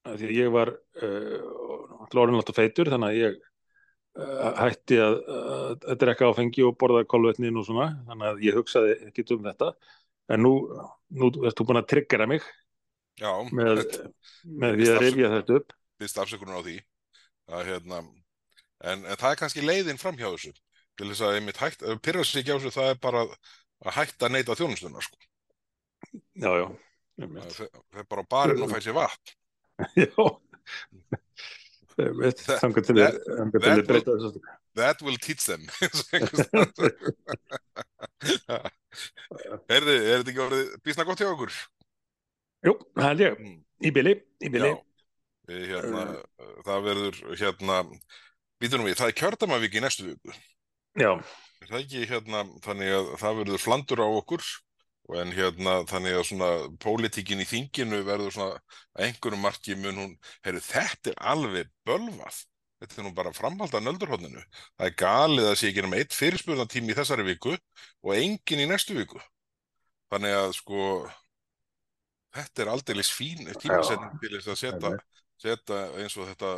að, 0.04 0.16
því 0.20 0.28
að 0.28 0.38
ég 0.38 0.54
var 0.54 0.72
uh, 0.74 2.08
lórinlátt 2.16 2.52
og 2.52 2.56
feitur 2.56 2.90
þannig 2.92 3.10
að 3.10 3.20
ég 3.20 3.36
uh, 3.36 4.50
hætti 4.62 5.00
að, 5.04 5.18
að, 5.76 5.94
drekka 6.00 6.30
áfengi 6.30 6.64
og 6.64 6.76
borða 6.80 7.04
kolvetnin 7.08 7.60
og 7.60 7.68
svona 7.68 7.90
þannig 8.08 8.30
að 8.30 8.42
ég 8.48 8.58
hugsaði 8.60 8.98
ekki 9.10 9.28
um 9.36 9.46
þetta. 9.50 9.72
En 10.32 10.44
nú, 10.44 10.54
nú 11.12 11.32
erst 11.44 11.60
þú 11.60 11.68
búin 11.68 11.82
að 11.82 11.88
tryggjara 11.92 12.28
mig 12.30 12.44
já, 13.20 13.32
með, 13.52 13.84
með 14.48 14.78
því 14.78 14.92
að 14.92 15.02
rifja 15.04 15.32
þetta 15.38 15.58
upp. 15.60 15.74
Vist 16.00 16.20
afsökunum 16.20 16.60
á 16.60 16.62
því. 16.64 16.78
Að, 17.52 17.66
hérna, 17.68 18.04
en, 18.80 19.02
en 19.04 19.18
það 19.20 19.34
er 19.34 19.40
kannski 19.42 19.64
leiðin 19.64 20.00
fram 20.00 20.16
hjá 20.16 20.30
þessu 20.30 20.54
til 20.98 21.08
þess 21.10 21.22
að 21.26 21.34
einmitt 21.38 21.60
hægt, 21.62 21.82
ef 21.82 22.00
pyrra 22.04 22.24
sig 22.24 22.42
ekki 22.42 22.54
á 22.54 22.58
þessu 22.60 22.72
það 22.76 22.90
er 22.92 22.98
bara 23.02 23.20
að 23.24 23.94
hætta 23.98 24.26
að 24.28 24.34
neyta 24.36 24.56
þjónustuna 24.58 25.00
sko. 25.04 25.16
já, 26.38 26.50
já, 26.60 26.66
Það 27.14 27.52
fer 27.94 28.06
bara 28.10 28.22
á 28.26 28.30
barinn 28.34 28.62
og 28.64 28.70
fær 28.74 28.82
sér 28.84 28.96
vatn. 28.96 29.34
já. 30.02 30.24
That- 31.94 32.40
that- 32.42 33.86
that 33.86 34.06
þessu. 34.06 34.40
That 34.74 35.02
will 35.06 35.16
teach 35.22 35.44
them. 35.46 35.62
Er 39.70 39.84
þetta 39.84 40.30
ekki 40.30 40.42
orðið 40.42 40.72
býsna 40.86 41.04
gott 41.06 41.20
hjá 41.22 41.28
okkur? 41.30 41.52
Jú, 42.64 42.72
það 42.96 43.08
er 43.10 43.22
ég, 43.24 43.38
Mm. 43.44 43.56
í 43.84 43.90
bili, 43.94 44.12
í 44.42 44.48
bili. 44.50 44.70
Já, 44.70 44.78
hérna, 45.70 46.02
það 46.64 46.84
verður 46.88 47.18
hérna, 47.36 47.78
býtum 48.62 48.84
við, 48.86 48.96
það 48.98 49.10
er 49.10 49.16
kjördamavík 49.20 49.74
í 49.76 49.82
næstu 49.84 50.06
viku. 50.08 50.34
Já, 50.94 51.10
Er 51.64 51.70
það 51.70 51.80
ekki 51.80 52.06
hérna, 52.10 52.40
þannig 52.60 52.90
að 52.92 53.06
það 53.22 53.36
verður 53.38 53.62
flandur 53.62 54.00
á 54.04 54.08
okkur 54.18 54.42
en 55.20 55.30
hérna, 55.32 55.76
þannig 55.88 56.16
að 56.18 56.26
svona 56.28 56.48
pólitíkin 56.80 57.40
í 57.40 57.46
þinginu 57.48 58.02
verður 58.04 58.34
svona 58.36 58.58
að 58.58 59.06
einhverjum 59.06 59.44
marki 59.44 59.76
mun 59.80 60.00
hún, 60.00 60.12
heyrðu, 60.44 60.60
þetta 60.66 61.12
er 61.12 61.22
alveg 61.32 61.70
bölvað. 61.88 62.42
Þetta 62.82 63.00
er 63.00 63.06
nú 63.06 63.12
bara 63.16 63.32
framhald 63.32 63.76
af 63.78 63.84
nöldurhóðninu. 63.84 64.44
Það 64.76 64.90
er 64.90 64.96
galið 65.00 65.48
að 65.48 65.56
sé 65.60 65.70
ekki 65.70 65.84
um 65.88 65.96
eitt 65.96 66.16
fyrirspurnatími 66.16 66.92
í 66.92 66.98
þessari 66.98 67.24
viku 67.30 67.54
og 67.54 68.12
engin 68.18 68.64
í 68.64 68.68
næstu 68.68 68.96
viku. 68.98 69.20
Þannig 70.12 70.36
að 70.36 70.52
sko, 70.58 70.88
þetta 72.36 72.64
er 72.64 72.72
aldeilis 72.74 73.12
fín 73.14 73.48
tímasetning 73.56 74.20
til 74.20 74.34
þess 74.36 74.52
að 74.52 74.60
setja, 74.66 74.92
setja 75.44 75.80
eins 76.00 76.16
og 76.18 76.28
þetta 76.30 76.52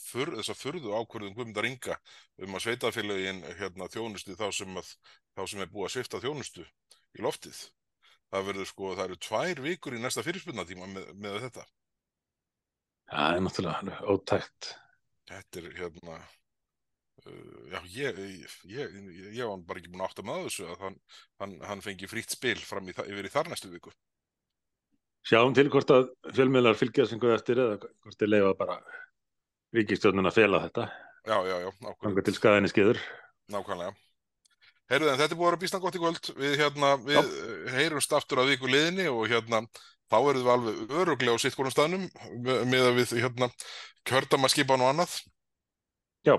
fyrr, 0.00 0.32
þessa 0.38 0.56
furðu 0.56 0.94
ákvörðum 0.96 1.34
Guðmundar 1.36 1.68
Inga 1.68 1.96
um 2.40 2.56
að 2.56 2.64
sveitafélagin 2.66 3.42
hérna, 3.58 3.88
þjónustu 3.92 4.36
þá 4.38 4.48
sem, 4.56 4.80
að, 4.80 4.94
þá 5.36 5.42
sem 5.52 5.62
er 5.64 5.70
búið 5.72 5.88
að 5.88 5.94
svifta 5.96 6.22
þjónustu 6.22 6.64
í 7.18 7.24
loftið. 7.26 7.60
Það 8.30 8.46
verður 8.46 8.68
sko, 8.70 8.90
það 8.94 9.06
eru 9.08 9.20
tvær 9.26 9.62
vikur 9.64 9.96
í 9.96 10.02
næsta 10.02 10.24
fyrirspunnatíma 10.26 10.90
með, 10.90 11.08
með 11.18 11.38
þetta. 11.46 11.64
það 13.10 13.38
er 13.38 13.42
náttúrulega 13.46 14.04
ótækt. 14.14 14.74
Þetta 15.30 15.60
er 15.60 15.66
hérna, 15.78 16.20
uh, 17.24 17.64
já, 17.72 17.80
ég, 17.96 18.20
ég, 18.22 18.54
ég, 18.70 19.00
ég 19.34 19.50
var 19.50 19.66
bara 19.66 19.82
ekki 19.82 19.90
búin 19.90 20.04
að 20.04 20.12
átta 20.12 20.26
með 20.26 20.46
þessu 20.46 20.68
að 20.70 20.86
hann, 20.86 21.00
hann, 21.42 21.58
hann 21.72 21.82
fengi 21.84 22.10
frítt 22.10 22.34
spil 22.34 22.58
fram 22.62 22.90
í, 22.90 22.94
yfir 22.94 23.28
í 23.28 23.34
þar 23.34 23.50
næstu 23.50 23.70
viku. 23.74 23.92
Sjáum 25.28 25.54
til 25.56 25.68
hvort 25.72 25.90
að 25.92 26.06
fjölmiðlar 26.32 26.78
fylgja 26.80 27.04
sem 27.08 27.20
guð 27.20 27.34
eftir 27.36 27.60
eða 27.60 27.78
hvort 27.80 28.20
þið 28.20 28.30
leifa 28.32 28.52
bara 28.58 28.76
ríkistjórnun 29.76 30.30
að 30.30 30.38
fela 30.38 30.62
þetta. 30.64 30.86
Já, 31.28 31.36
já, 31.44 31.56
já, 31.60 31.70
nákvæmlega. 31.84 32.24
Til 32.26 32.36
skaðinni 32.38 32.70
skiður. 32.72 33.00
Nákvæmlega. 33.52 33.92
Heyrðu, 34.90 35.10
en 35.12 35.20
þetta 35.20 35.34
er 35.36 35.38
búið 35.38 35.46
að 35.46 35.52
vera 35.52 35.62
býsna 35.62 35.80
gott 35.82 35.96
í 35.96 36.00
kvöld. 36.02 36.30
Við, 36.40 36.54
hérna, 36.58 36.92
við 37.04 37.34
heyrumst 37.76 38.14
aftur 38.16 38.40
að 38.42 38.54
viku 38.54 38.70
liðinni 38.70 39.06
og 39.12 39.28
hérna, 39.30 39.60
þá 40.10 40.16
erum 40.18 40.40
við 40.40 40.54
alveg 40.54 40.94
öruglega 41.02 41.36
á 41.36 41.42
sitt 41.44 41.58
konum 41.58 41.74
staðnum 41.74 42.08
með, 42.40 42.88
að 42.88 42.96
við 42.98 43.12
hérna, 43.20 43.50
kjördamaskipan 44.08 44.82
og 44.82 44.90
annað. 44.94 45.14
Já, 46.26 46.34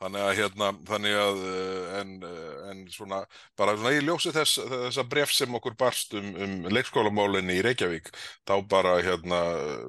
Þannig 0.00 0.22
að, 0.24 0.30
hérna, 0.38 0.68
þannig 0.88 1.14
að, 1.20 1.38
eh, 1.44 1.88
en, 1.98 2.12
eh, 2.24 2.60
en 2.70 2.78
svona, 2.88 3.18
bara 3.60 3.74
svona 3.76 3.90
í 3.92 4.00
ljósi 4.00 4.30
þess, 4.32 4.60
þessa 4.70 5.02
bref 5.04 5.32
sem 5.36 5.56
okkur 5.58 5.74
barst 5.76 6.14
um, 6.16 6.30
um 6.40 6.54
leikskólamálinni 6.72 7.58
í 7.58 7.64
Reykjavík, 7.66 8.08
þá 8.48 8.54
bara, 8.70 8.94
hérna, 9.04 9.40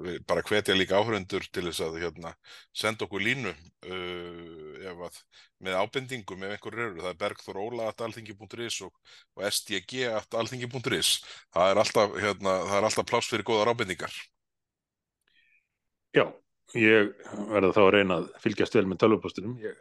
við 0.03 0.17
bara 0.27 0.43
hvetja 0.43 0.75
líka 0.75 0.99
áhörundur 0.99 1.45
til 1.47 1.63
þess 1.69 1.85
að, 1.85 1.95
hérna, 2.03 2.33
senda 2.75 3.05
okkur 3.07 3.23
línu, 3.23 3.53
uh, 3.87 4.89
ef 4.91 5.05
að, 5.07 5.19
með 5.63 5.77
ábendingum 5.79 6.43
ef 6.43 6.55
einhver 6.57 6.75
eru, 6.75 6.99
það 6.99 7.11
er 7.13 7.21
bergþór 7.21 7.59
óla 7.63 7.87
at 7.93 8.03
alþingi.is 8.03 8.81
og, 8.89 9.15
og 9.37 9.45
stg 9.47 10.01
at 10.09 10.35
alþingi.is, 10.41 11.13
það 11.55 11.71
er 11.71 11.81
alltaf, 11.85 12.17
hérna, 12.19 12.57
það 12.65 12.75
er 12.81 12.89
alltaf 12.89 13.07
pláss 13.07 13.31
fyrir 13.31 13.47
góðar 13.47 13.71
ábendingar. 13.71 14.11
já, 16.11 16.25
ég 16.75 17.15
verða 17.53 17.71
þá 17.79 17.81
að 17.85 17.93
reyna 17.95 18.19
að 18.19 18.29
fylgjast 18.43 18.75
vel 18.75 18.85
með 18.91 19.01
tölvupóstinum. 19.05 19.55
Ég, 19.63 19.79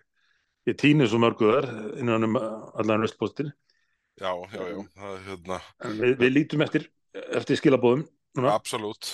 ég 0.69 0.77
týni 0.81 1.09
svo 1.09 1.21
mörguðar 1.23 1.69
innan 2.01 2.29
um 2.29 2.39
allan 2.41 3.07
vestpóstin. 3.07 3.53
Já, 4.21 4.33
já, 4.53 4.61
já, 4.69 4.81
það 4.97 5.13
er, 5.15 5.21
hérna, 5.29 5.61
Við, 6.01 6.17
við 6.21 6.33
lítum 6.35 6.65
eftir, 6.67 6.91
eftir 7.41 7.61
skilabóðum. 7.61 8.05
Absolutt. 8.39 9.09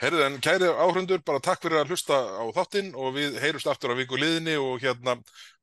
Herðu 0.00 0.22
en 0.24 0.38
kæri 0.40 0.70
áhrundur, 0.70 1.20
bara 1.26 1.42
takk 1.44 1.66
fyrir 1.66 1.82
að 1.82 1.92
hlusta 1.92 2.16
á 2.16 2.44
þáttinn 2.56 2.94
og 2.96 3.12
við 3.18 3.36
heyrust 3.42 3.68
aftur 3.68 3.92
á 3.92 3.98
viku 3.98 4.16
liðinni 4.16 4.54
og 4.56 4.80
hérna 4.80 5.18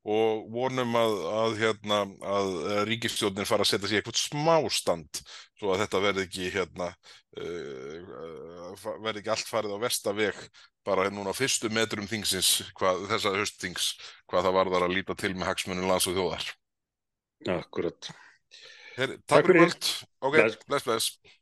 og 0.09 0.45
vonum 0.53 0.93
að, 0.95 1.15
að 1.41 1.55
hérna 1.59 1.97
að 2.23 2.51
ríkistjórnin 2.87 3.47
fara 3.49 3.65
að 3.65 3.71
setja 3.71 3.89
sér 3.89 3.99
eitthvað 3.99 4.21
smástand 4.21 5.21
svo 5.59 5.73
að 5.73 5.83
þetta 5.83 6.03
verði 6.05 6.25
ekki 6.27 6.51
hérna 6.53 6.87
uh, 7.41 8.85
verði 9.03 9.23
ekki 9.23 9.33
allt 9.33 9.49
farið 9.49 9.75
á 9.75 9.83
vestaveg 9.83 10.39
bara 10.87 11.09
núna 11.11 11.33
á 11.35 11.37
fyrstu 11.37 11.71
metrum 11.73 12.07
þingsins 12.09 12.69
hvað, 12.77 13.03
þessa 13.11 13.33
höstþings 13.35 13.89
hvað 14.29 14.47
það 14.47 14.57
varðar 14.61 14.87
að 14.87 14.95
líta 14.95 15.17
til 15.19 15.33
með 15.35 15.51
hagsmunum 15.51 15.89
lands 15.89 16.07
og 16.07 16.15
þjóðar. 16.15 16.47
Akkurat. 17.59 18.13
Her, 18.95 19.17
takk, 19.19 19.27
Takk 19.31 19.49
fyrir 19.49 19.65
kvöld. 19.65 19.91
Ok, 20.27 20.39
bless, 20.67 20.87
bless. 20.87 21.35